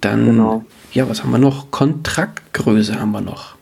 [0.00, 0.64] Dann, genau.
[0.92, 1.70] ja, was haben wir noch?
[1.70, 3.56] Kontraktgröße haben wir noch.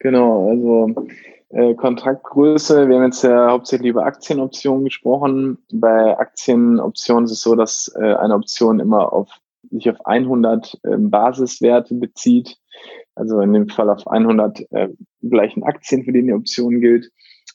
[0.00, 1.08] Genau, also
[1.50, 5.58] äh, Kontraktgröße, wir haben jetzt ja hauptsächlich über Aktienoptionen gesprochen.
[5.72, 9.28] Bei Aktienoptionen ist es so, dass äh, eine Option immer auf
[9.72, 12.56] sich auf 100 äh, Basiswerte bezieht,
[13.14, 14.88] also in dem Fall auf 100 äh,
[15.22, 17.10] gleichen Aktien, für die die Option gilt.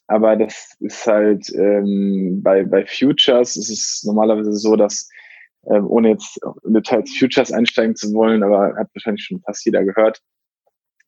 [0.08, 5.10] Aber das ist halt ähm, bei, bei Futures ist es normalerweise so, dass
[5.64, 10.22] äh, ohne jetzt Details Futures einsteigen zu wollen, aber hat wahrscheinlich schon fast jeder gehört,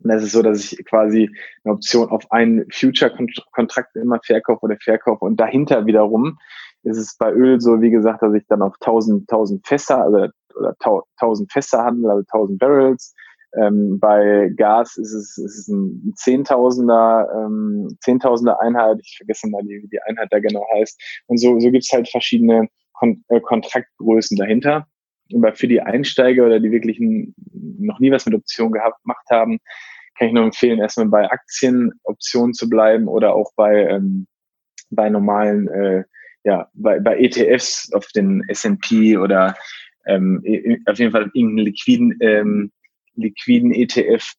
[0.01, 1.29] und das ist so, dass ich quasi
[1.63, 6.39] eine Option auf einen Future-Kontrakt immer verkaufe oder verkaufe und dahinter wiederum
[6.83, 10.27] ist es bei Öl so, wie gesagt, dass ich dann auf 1000, 1000 Fässer also,
[10.55, 10.75] oder
[11.17, 13.13] 1000 Fässer handle, also 1000 Barrels.
[13.57, 18.99] Ähm, bei Gas ist es, ist es ein Zehntausender, ähm, Zehntausender Einheit.
[19.01, 21.23] Ich vergesse mal, wie die Einheit da genau heißt.
[21.27, 24.87] Und so, so gibt's halt verschiedene Kon äh, Kontraktgrößen dahinter.
[25.33, 29.59] Aber für die Einsteiger oder die wirklich noch nie was mit Optionen gehabt, gemacht haben,
[30.17, 34.27] kann ich nur empfehlen, erstmal bei Aktienoptionen zu bleiben oder auch bei, ähm,
[34.89, 36.03] bei normalen, äh,
[36.43, 39.55] ja, bei, bei ETFs auf den S&P oder
[40.05, 40.43] ähm,
[40.85, 42.71] auf jeden Fall irgendeinen liquiden, ähm,
[43.15, 44.33] liquiden ETF.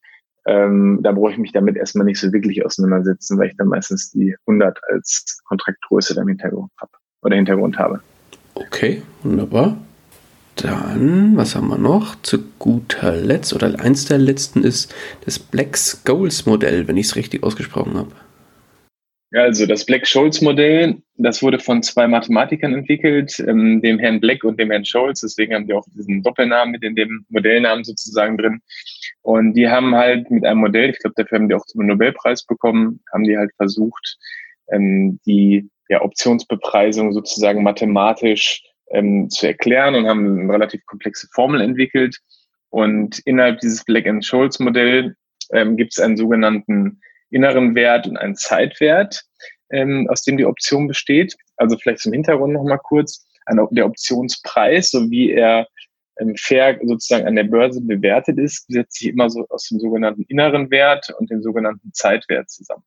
[0.47, 4.11] Ähm, da brauche ich mich damit erstmal nicht so wirklich auseinandersetzen, weil ich dann meistens
[4.11, 8.01] die 100 als Kontraktgröße im Hintergrund habe oder Hintergrund habe.
[8.55, 9.77] Okay, wunderbar.
[10.57, 12.21] Dann, was haben wir noch?
[12.23, 14.95] Zu guter Letzt, oder eins der letzten ist
[15.25, 18.11] das Black-Scholes-Modell, wenn ich es richtig ausgesprochen habe.
[19.33, 24.73] Also das Black-Scholes-Modell, das wurde von zwei Mathematikern entwickelt, ähm, dem Herrn Black und dem
[24.73, 25.21] Herrn Scholz.
[25.21, 28.61] Deswegen haben die auch diesen Doppelnamen mit in dem Modellnamen sozusagen drin.
[29.23, 32.45] Und die haben halt mit einem Modell, ich glaube, dafür haben die auch den Nobelpreis
[32.45, 34.17] bekommen, haben die halt versucht,
[34.73, 41.61] ähm, die ja, Optionsbepreisung sozusagen mathematisch ähm, zu erklären und haben eine relativ komplexe Formel
[41.61, 42.19] entwickelt.
[42.71, 45.15] Und innerhalb dieses Black-and-Scholes-Modell
[45.53, 47.01] ähm, gibt es einen sogenannten
[47.31, 49.25] inneren Wert und einen Zeitwert,
[49.71, 51.37] ähm, aus dem die Option besteht.
[51.57, 53.27] Also vielleicht zum Hintergrund nochmal kurz.
[53.47, 55.67] Ein, der Optionspreis, so wie er
[56.21, 60.25] ähm, fair sozusagen an der Börse bewertet ist, setzt sich immer so aus dem sogenannten
[60.29, 62.85] inneren Wert und dem sogenannten Zeitwert zusammen.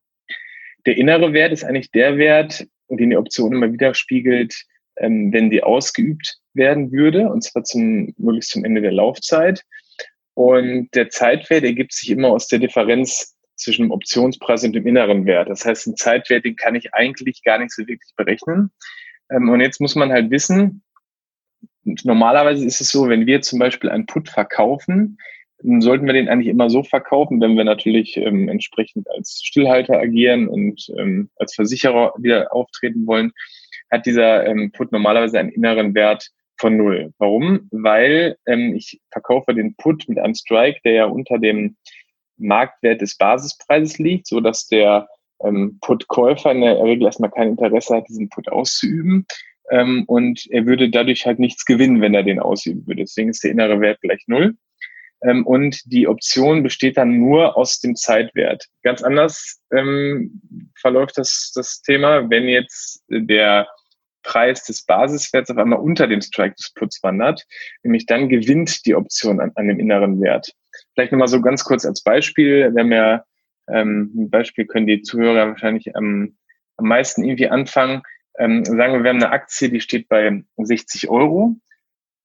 [0.85, 4.55] Der innere Wert ist eigentlich der Wert, den die Option immer widerspiegelt,
[4.97, 9.63] ähm, wenn die ausgeübt werden würde, und zwar zum, möglichst zum Ende der Laufzeit.
[10.35, 15.25] Und der Zeitwert ergibt sich immer aus der Differenz zwischen dem Optionspreis und dem inneren
[15.25, 15.49] Wert.
[15.49, 18.71] Das heißt, einen Zeitwert, den kann ich eigentlich gar nicht so wirklich berechnen.
[19.31, 20.83] Ähm, und jetzt muss man halt wissen,
[21.83, 25.17] normalerweise ist es so, wenn wir zum Beispiel einen Put verkaufen,
[25.79, 30.47] sollten wir den eigentlich immer so verkaufen, wenn wir natürlich ähm, entsprechend als Stillhalter agieren
[30.47, 33.31] und ähm, als Versicherer wieder auftreten wollen,
[33.89, 37.13] hat dieser ähm, Put normalerweise einen inneren Wert von null.
[37.17, 37.67] Warum?
[37.71, 41.77] Weil ähm, ich verkaufe den Put mit einem Strike, der ja unter dem
[42.43, 45.07] Marktwert des Basispreises liegt, so dass der
[45.43, 49.25] ähm, Put-Käufer in der Regel erstmal kein Interesse hat, diesen Put auszuüben.
[49.69, 53.03] Ähm, und er würde dadurch halt nichts gewinnen, wenn er den ausüben würde.
[53.03, 54.55] Deswegen ist der innere Wert gleich null.
[55.23, 58.67] Ähm, und die Option besteht dann nur aus dem Zeitwert.
[58.83, 60.41] Ganz anders ähm,
[60.79, 63.67] verläuft das, das Thema, wenn jetzt der
[64.23, 67.45] Preis des Basiswerts auf einmal unter dem Strike des Puts wandert,
[67.83, 70.53] nämlich dann gewinnt die Option an, an dem inneren Wert.
[70.93, 72.71] Vielleicht nochmal so ganz kurz als Beispiel.
[72.73, 73.23] Wir haben ja
[73.67, 76.35] ähm, ein Beispiel können die Zuhörer wahrscheinlich am,
[76.77, 78.01] am meisten irgendwie anfangen.
[78.37, 81.55] Ähm, sagen wir, wir haben eine Aktie, die steht bei 60 Euro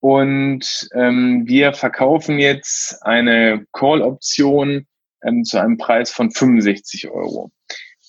[0.01, 4.87] und ähm, wir verkaufen jetzt eine Call-Option
[5.23, 7.51] ähm, zu einem Preis von 65 Euro.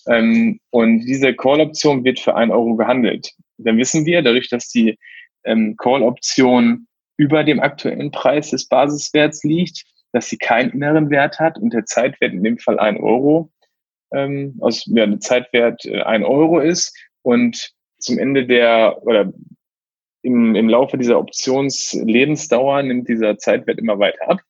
[0.06, 3.32] Ähm, und diese Call-Option wird für 1 Euro gehandelt.
[3.58, 4.98] Dann wissen wir, dadurch, dass die
[5.44, 11.58] ähm, Call-Option über dem aktuellen Preis des Basiswerts liegt, dass sie keinen inneren Wert hat
[11.58, 13.50] und der Zeitwert in dem Fall 1 Euro,
[14.12, 19.32] ähm, also ja, der Zeitwert äh, 1 Euro ist und zum Ende der oder
[20.22, 24.40] im, im Laufe dieser Optionslebensdauer nimmt dieser Zeitwert immer weiter ab,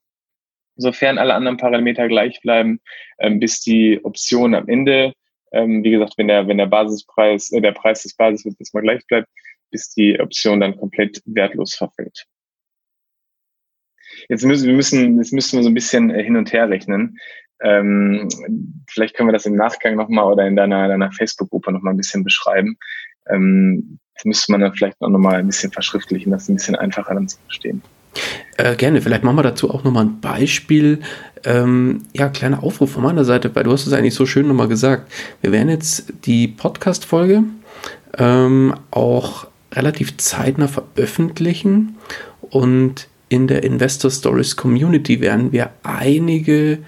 [0.77, 2.81] sofern alle anderen Parameter gleich bleiben,
[3.19, 5.13] ähm, bis die Option am Ende,
[5.53, 9.07] ähm, wie gesagt, wenn der, wenn der Basispreis, äh, der Preis des Basiswertes mal gleich
[9.07, 9.29] bleibt,
[9.71, 12.27] bis die Option dann komplett wertlos verfällt.
[14.29, 17.17] Jetzt müssen wir müssen, jetzt müssen wir so ein bisschen äh, hin und her rechnen.
[17.63, 18.29] Ähm,
[18.89, 22.25] vielleicht können wir das im Nachgang nochmal oder in deiner, deiner Facebook-Gruppe nochmal ein bisschen
[22.25, 22.77] beschreiben.
[23.29, 27.15] Ähm, das müsste man dann vielleicht auch nochmal ein bisschen verschriftlichen, das ein bisschen einfacher
[27.15, 27.83] dann zu verstehen.
[28.57, 31.01] Äh, gerne, vielleicht machen wir dazu auch nochmal ein Beispiel.
[31.45, 34.69] Ähm, ja, kleiner Aufruf von meiner Seite, weil du hast es eigentlich so schön nochmal
[34.69, 35.11] gesagt.
[35.41, 37.45] Wir werden jetzt die Podcast-Folge
[38.19, 41.97] ähm, auch relativ zeitnah veröffentlichen
[42.41, 46.81] und in der Investor Stories Community werden wir einige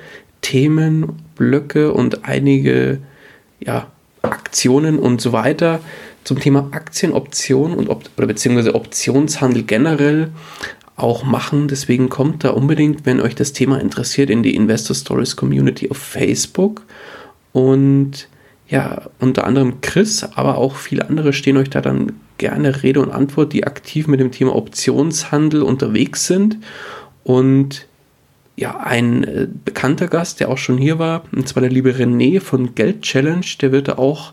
[0.43, 2.99] Themenblöcke und einige
[3.61, 3.87] ja,
[4.21, 5.81] Aktionen und so weiter
[6.25, 10.31] zum Thema Aktienoption und oder beziehungsweise Optionshandel generell
[10.97, 11.69] auch machen.
[11.69, 15.97] Deswegen kommt da unbedingt, wenn euch das Thema interessiert, in die Investor Stories Community auf
[15.97, 16.83] Facebook.
[17.53, 18.29] Und
[18.69, 23.11] ja, unter anderem Chris, aber auch viele andere stehen euch da dann gerne Rede und
[23.11, 26.59] Antwort, die aktiv mit dem Thema Optionshandel unterwegs sind.
[27.25, 27.87] Und
[28.57, 32.41] ja, ein äh, bekannter Gast, der auch schon hier war, und zwar der liebe René
[32.41, 34.33] von Geld Challenge, der wird auch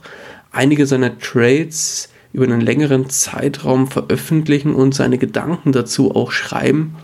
[0.51, 6.95] einige seiner Trades über einen längeren Zeitraum veröffentlichen und seine Gedanken dazu auch schreiben.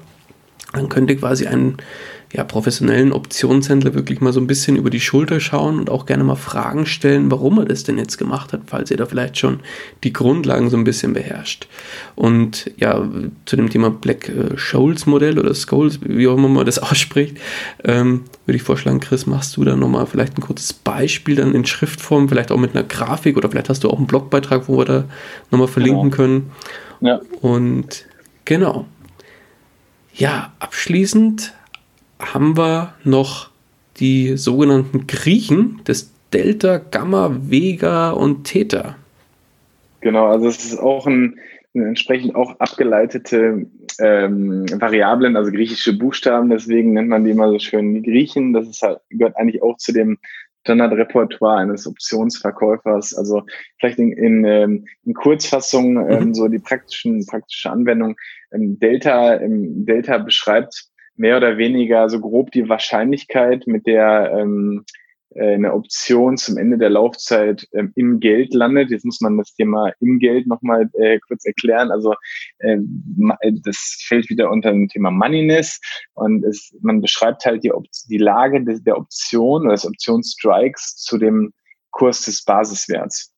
[0.73, 1.77] Dann könnt ihr quasi ein,
[2.35, 6.25] ja, professionellen Optionshändler wirklich mal so ein bisschen über die Schulter schauen und auch gerne
[6.25, 9.61] mal Fragen stellen, warum er das denn jetzt gemacht hat, falls ihr da vielleicht schon
[10.03, 11.67] die Grundlagen so ein bisschen beherrscht.
[12.15, 13.07] Und ja,
[13.45, 17.37] zu dem Thema Black äh, Scholes Modell oder Scholes, wie auch immer man das ausspricht,
[17.85, 21.65] ähm, würde ich vorschlagen, Chris, machst du da nochmal vielleicht ein kurzes Beispiel dann in
[21.65, 24.85] Schriftform, vielleicht auch mit einer Grafik oder vielleicht hast du auch einen Blogbeitrag, wo wir
[24.85, 25.03] da
[25.51, 26.15] nochmal verlinken genau.
[26.15, 26.51] können.
[26.99, 27.21] Ja.
[27.39, 28.05] Und
[28.43, 28.87] genau.
[30.13, 31.53] Ja, abschließend
[32.19, 33.49] haben wir noch
[33.97, 38.95] die sogenannten Griechen des Delta, Gamma, Vega und Theta.
[40.01, 41.39] Genau, also es ist auch ein,
[41.73, 43.65] entsprechend auch abgeleitete
[43.99, 48.53] ähm, Variablen, also griechische Buchstaben, deswegen nennt man die immer so schön die Griechen.
[48.53, 50.17] Das ist halt, gehört eigentlich auch zu dem
[50.61, 53.15] Standardrepertoire eines Optionsverkäufers.
[53.15, 53.43] Also
[53.79, 56.33] vielleicht in, in, ähm, in Kurzfassung ähm, mhm.
[56.33, 58.15] so die praktischen, praktische Anwendung.
[58.51, 64.85] Ähm, Delta, ähm, Delta beschreibt mehr oder weniger so grob die Wahrscheinlichkeit, mit der ähm,
[65.35, 68.89] äh, eine Option zum Ende der Laufzeit ähm, im Geld landet.
[68.89, 71.91] Jetzt muss man das Thema im Geld nochmal äh, kurz erklären.
[71.91, 72.13] Also
[72.59, 72.77] äh,
[73.63, 75.79] das fällt wieder unter dem Thema Moneyness
[76.13, 80.95] und es, man beschreibt halt die, Op die Lage des, der Option oder des Optionsstrikes
[80.97, 81.51] zu dem
[81.91, 83.31] Kurs des Basiswerts.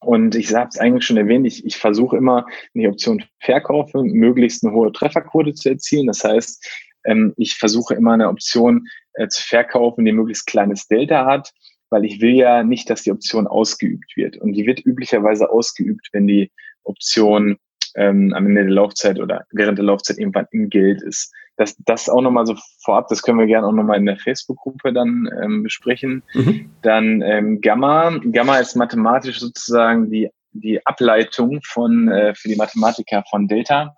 [0.00, 2.44] Und ich habe es eigentlich schon erwähnt, ich, ich versuche immer,
[2.74, 6.08] wenn ich Option verkaufe, möglichst eine hohe Trefferquote zu erzielen.
[6.08, 6.66] Das heißt,
[7.04, 11.52] ähm, ich versuche immer eine Option äh, zu verkaufen, die möglichst kleines Delta hat,
[11.90, 14.36] weil ich will ja nicht, dass die Option ausgeübt wird.
[14.38, 16.50] Und die wird üblicherweise ausgeübt, wenn die
[16.84, 17.58] Option
[17.94, 21.32] ähm, am Ende der Laufzeit oder während der Laufzeit irgendwann im Geld ist.
[21.56, 24.92] Das, das auch nochmal so vorab, das können wir gerne auch nochmal in der Facebook-Gruppe
[24.92, 26.22] dann ähm, besprechen.
[26.32, 26.70] Mhm.
[26.80, 28.18] Dann ähm, Gamma.
[28.32, 33.94] Gamma ist mathematisch sozusagen die, die Ableitung von äh, für die Mathematiker von Delta.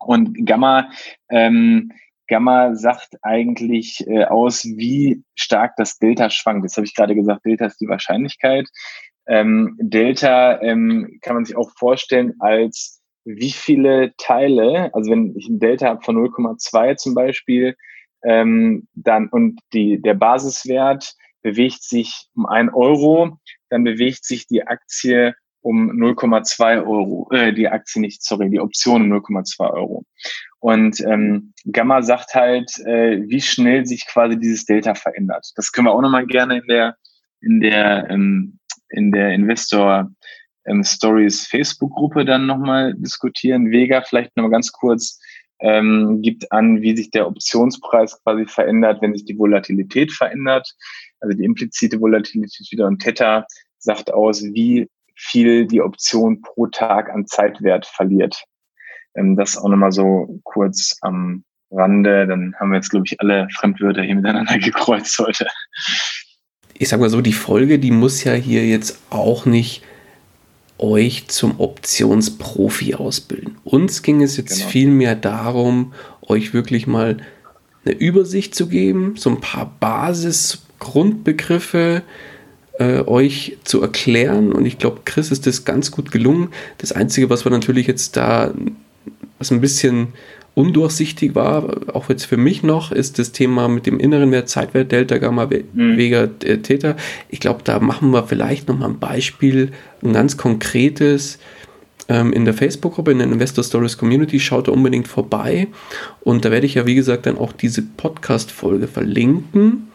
[0.00, 0.90] Und Gamma
[1.30, 1.90] ähm,
[2.28, 6.64] Gamma sagt eigentlich äh, aus, wie stark das Delta schwankt.
[6.64, 8.68] Jetzt habe ich gerade gesagt, Delta ist die Wahrscheinlichkeit.
[9.26, 15.48] Ähm, Delta ähm, kann man sich auch vorstellen als wie viele Teile, also wenn ich
[15.48, 17.76] ein Delta habe von 0,2 zum Beispiel,
[18.24, 23.38] ähm, dann und die, der Basiswert bewegt sich um ein Euro,
[23.68, 25.34] dann bewegt sich die Aktie
[25.66, 30.04] um 0,2 Euro, äh, die Aktie nicht, sorry, die Option um 0,2 Euro.
[30.60, 35.50] Und ähm, Gamma sagt halt, äh, wie schnell sich quasi dieses Delta verändert.
[35.56, 36.96] Das können wir auch nochmal gerne in der
[37.40, 38.60] in der ähm,
[38.90, 40.08] in der Investor
[40.66, 43.72] ähm, Stories Facebook-Gruppe dann nochmal diskutieren.
[43.72, 45.18] Vega vielleicht nochmal ganz kurz
[45.58, 50.72] ähm, gibt an, wie sich der Optionspreis quasi verändert, wenn sich die Volatilität verändert,
[51.18, 52.86] also die implizite Volatilität wieder.
[52.86, 53.44] Und Theta
[53.78, 58.44] sagt aus, wie viel die Option pro Tag an Zeitwert verliert.
[59.16, 62.26] Ähm, das auch nochmal so kurz am Rande.
[62.26, 65.46] Dann haben wir jetzt, glaube ich, alle Fremdwörter hier miteinander gekreuzt heute.
[66.74, 69.82] Ich sag mal so, die Folge, die muss ja hier jetzt auch nicht
[70.78, 73.56] euch zum Optionsprofi ausbilden.
[73.64, 74.68] Uns ging es jetzt genau.
[74.68, 77.16] vielmehr darum, euch wirklich mal
[77.84, 82.02] eine Übersicht zu geben, so ein paar Basisgrundbegriffe,
[82.78, 84.52] äh, euch zu erklären.
[84.52, 86.48] Und ich glaube, Chris ist das ganz gut gelungen.
[86.78, 88.52] Das Einzige, was wir natürlich jetzt da,
[89.38, 90.08] was ein bisschen
[90.54, 94.90] undurchsichtig war, auch jetzt für mich noch, ist das Thema mit dem inneren Wert, Zeitwert,
[94.90, 95.96] Delta, Gamma, mhm.
[95.96, 96.96] Vega, äh, Theta.
[97.28, 99.72] Ich glaube, da machen wir vielleicht noch mal ein Beispiel,
[100.02, 101.38] ein ganz konkretes
[102.08, 104.40] ähm, in der Facebook-Gruppe, in der Investor Stories Community.
[104.40, 105.68] Schaut da unbedingt vorbei.
[106.20, 109.88] Und da werde ich ja, wie gesagt, dann auch diese Podcast-Folge verlinken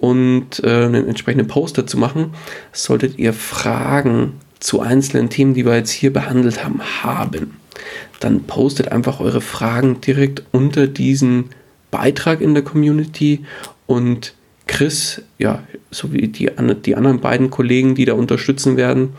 [0.00, 2.34] und äh, einen entsprechenden Post dazu machen,
[2.72, 7.56] solltet ihr Fragen zu einzelnen Themen, die wir jetzt hier behandelt haben, haben.
[8.20, 11.50] Dann postet einfach eure Fragen direkt unter diesen
[11.90, 13.44] Beitrag in der Community
[13.86, 14.34] und
[14.66, 16.50] Chris, ja, sowie die,
[16.84, 19.14] die anderen beiden Kollegen, die da unterstützen werden,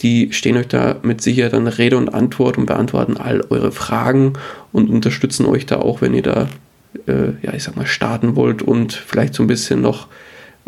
[0.00, 4.32] die stehen euch da mit Sicherheit dann Rede und Antwort und beantworten all eure Fragen
[4.72, 6.48] und unterstützen euch da auch, wenn ihr da
[7.06, 10.08] äh, ja, ich sag mal, starten wollt und vielleicht so ein bisschen noch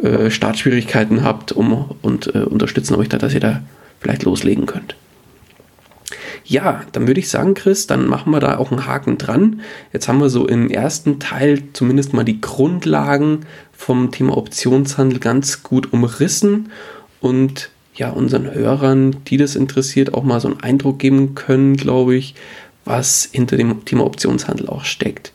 [0.03, 3.63] äh, Startschwierigkeiten habt um, und äh, unterstützen euch da, dass ihr da
[4.01, 4.97] vielleicht loslegen könnt.
[6.45, 9.61] Ja, dann würde ich sagen, Chris, dann machen wir da auch einen Haken dran.
[9.93, 15.63] Jetzt haben wir so im ersten Teil zumindest mal die Grundlagen vom Thema Optionshandel ganz
[15.63, 16.71] gut umrissen
[17.21, 22.17] und ja, unseren Hörern, die das interessiert, auch mal so einen Eindruck geben können, glaube
[22.17, 22.35] ich,
[22.85, 25.33] was hinter dem Thema Optionshandel auch steckt.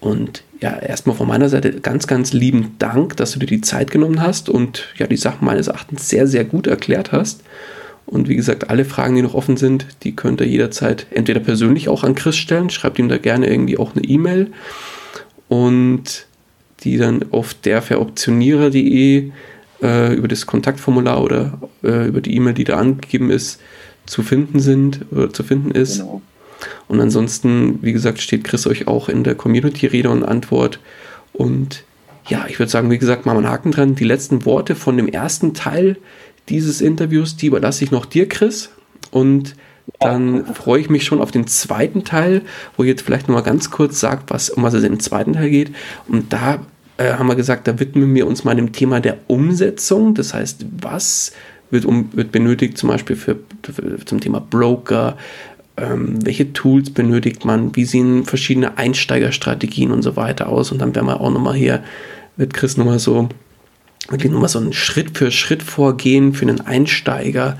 [0.00, 3.90] Und ja, erstmal von meiner Seite ganz, ganz lieben Dank, dass du dir die Zeit
[3.90, 7.42] genommen hast und ja, die Sachen meines Erachtens sehr, sehr gut erklärt hast.
[8.06, 11.88] Und wie gesagt, alle Fragen, die noch offen sind, die könnt ihr jederzeit entweder persönlich
[11.88, 14.50] auch an Chris stellen, schreibt ihm da gerne irgendwie auch eine E-Mail.
[15.48, 16.26] Und
[16.82, 19.30] die dann auf derveroptionierer.de
[19.82, 23.60] äh, über das Kontaktformular oder äh, über die E-Mail, die da angegeben ist,
[24.06, 25.98] zu finden sind oder zu finden ist.
[25.98, 26.22] Genau.
[26.90, 30.80] Und ansonsten, wie gesagt, steht Chris euch auch in der Community Rede und Antwort.
[31.32, 31.84] Und
[32.26, 33.94] ja, ich würde sagen, wie gesagt, machen wir einen Haken dran.
[33.94, 35.98] Die letzten Worte von dem ersten Teil
[36.48, 38.70] dieses Interviews, die überlasse ich noch dir, Chris.
[39.12, 39.54] Und
[40.00, 42.42] dann freue ich mich schon auf den zweiten Teil,
[42.76, 45.50] wo ihr jetzt vielleicht nochmal ganz kurz sagt, was, um was es im zweiten Teil
[45.50, 45.70] geht.
[46.08, 46.58] Und da
[46.96, 50.14] äh, haben wir gesagt, da widmen wir uns mal dem Thema der Umsetzung.
[50.16, 51.30] Das heißt, was
[51.70, 55.16] wird, um, wird benötigt zum Beispiel für, für zum Thema Broker,
[55.80, 60.72] ähm, welche Tools benötigt man, wie sehen verschiedene Einsteigerstrategien und so weiter aus.
[60.72, 61.82] Und dann werden wir auch nochmal hier
[62.36, 63.28] mit Chris nochmal so,
[64.08, 67.58] wirklich nochmal so ein Schritt für Schritt vorgehen für einen Einsteiger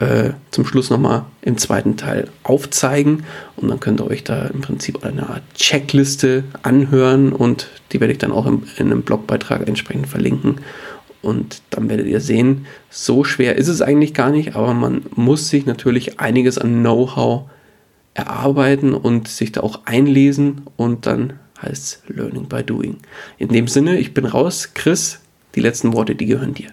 [0.00, 3.24] äh, zum Schluss nochmal im zweiten Teil aufzeigen.
[3.56, 8.12] Und dann könnt ihr euch da im Prinzip eine Art Checkliste anhören und die werde
[8.12, 10.56] ich dann auch im, in einem Blogbeitrag entsprechend verlinken.
[11.22, 15.50] Und dann werdet ihr sehen, so schwer ist es eigentlich gar nicht, aber man muss
[15.50, 17.50] sich natürlich einiges an Know-how
[18.14, 22.96] erarbeiten und sich da auch einlesen und dann heißt es Learning by Doing.
[23.38, 24.72] In dem Sinne, ich bin raus.
[24.74, 25.20] Chris,
[25.54, 26.70] die letzten Worte, die gehören dir.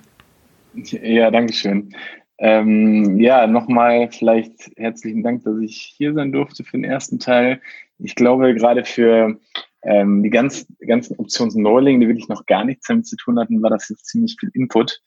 [0.73, 1.93] Ja, danke schön.
[2.39, 7.59] Ähm, ja, nochmal vielleicht herzlichen Dank, dass ich hier sein durfte für den ersten Teil.
[7.99, 9.39] Ich glaube, gerade für
[9.83, 13.69] ähm, die ganz, ganzen Optionsneulinge, die wirklich noch gar nichts damit zu tun hatten, war
[13.69, 15.01] das jetzt ziemlich viel Input.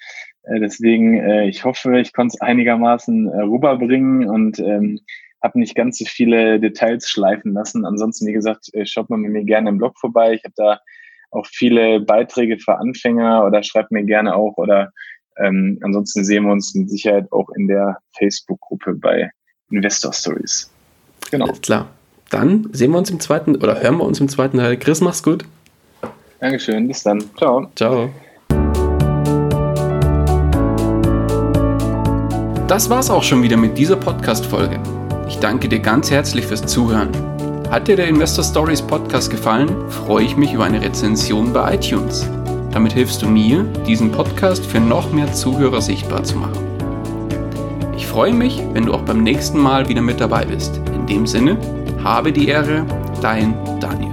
[0.45, 5.01] Äh, deswegen, äh, ich hoffe, ich konnte es einigermaßen äh, rüberbringen und ähm,
[5.43, 7.85] habe nicht ganz so viele Details schleifen lassen.
[7.85, 10.35] Ansonsten, wie gesagt, äh, schaut mal mit mir gerne im Blog vorbei.
[10.35, 10.81] Ich habe da
[11.31, 14.93] auch viele Beiträge für Anfänger oder schreibt mir gerne auch oder
[15.39, 19.31] ähm, ansonsten sehen wir uns mit Sicherheit auch in der Facebook-Gruppe bei
[19.71, 20.71] Investor Stories.
[21.31, 21.47] Genau.
[21.47, 21.89] Alles klar.
[22.31, 24.77] Dann sehen wir uns im zweiten oder hören wir uns im zweiten Teil.
[24.77, 25.45] Chris, mach's gut.
[26.39, 26.87] Dankeschön.
[26.87, 27.23] Bis dann.
[27.37, 27.69] Ciao.
[27.75, 28.09] Ciao.
[32.69, 34.79] Das war's auch schon wieder mit dieser Podcast-Folge.
[35.27, 37.11] Ich danke dir ganz herzlich fürs Zuhören.
[37.69, 42.29] Hat dir der Investor Stories Podcast gefallen, freue ich mich über eine Rezension bei iTunes.
[42.71, 46.65] Damit hilfst du mir, diesen Podcast für noch mehr Zuhörer sichtbar zu machen.
[47.97, 50.81] Ich freue mich, wenn du auch beim nächsten Mal wieder mit dabei bist.
[51.11, 51.59] In dem Sinne,
[52.05, 52.87] habe die Ehre,
[53.21, 54.10] dein Daniel.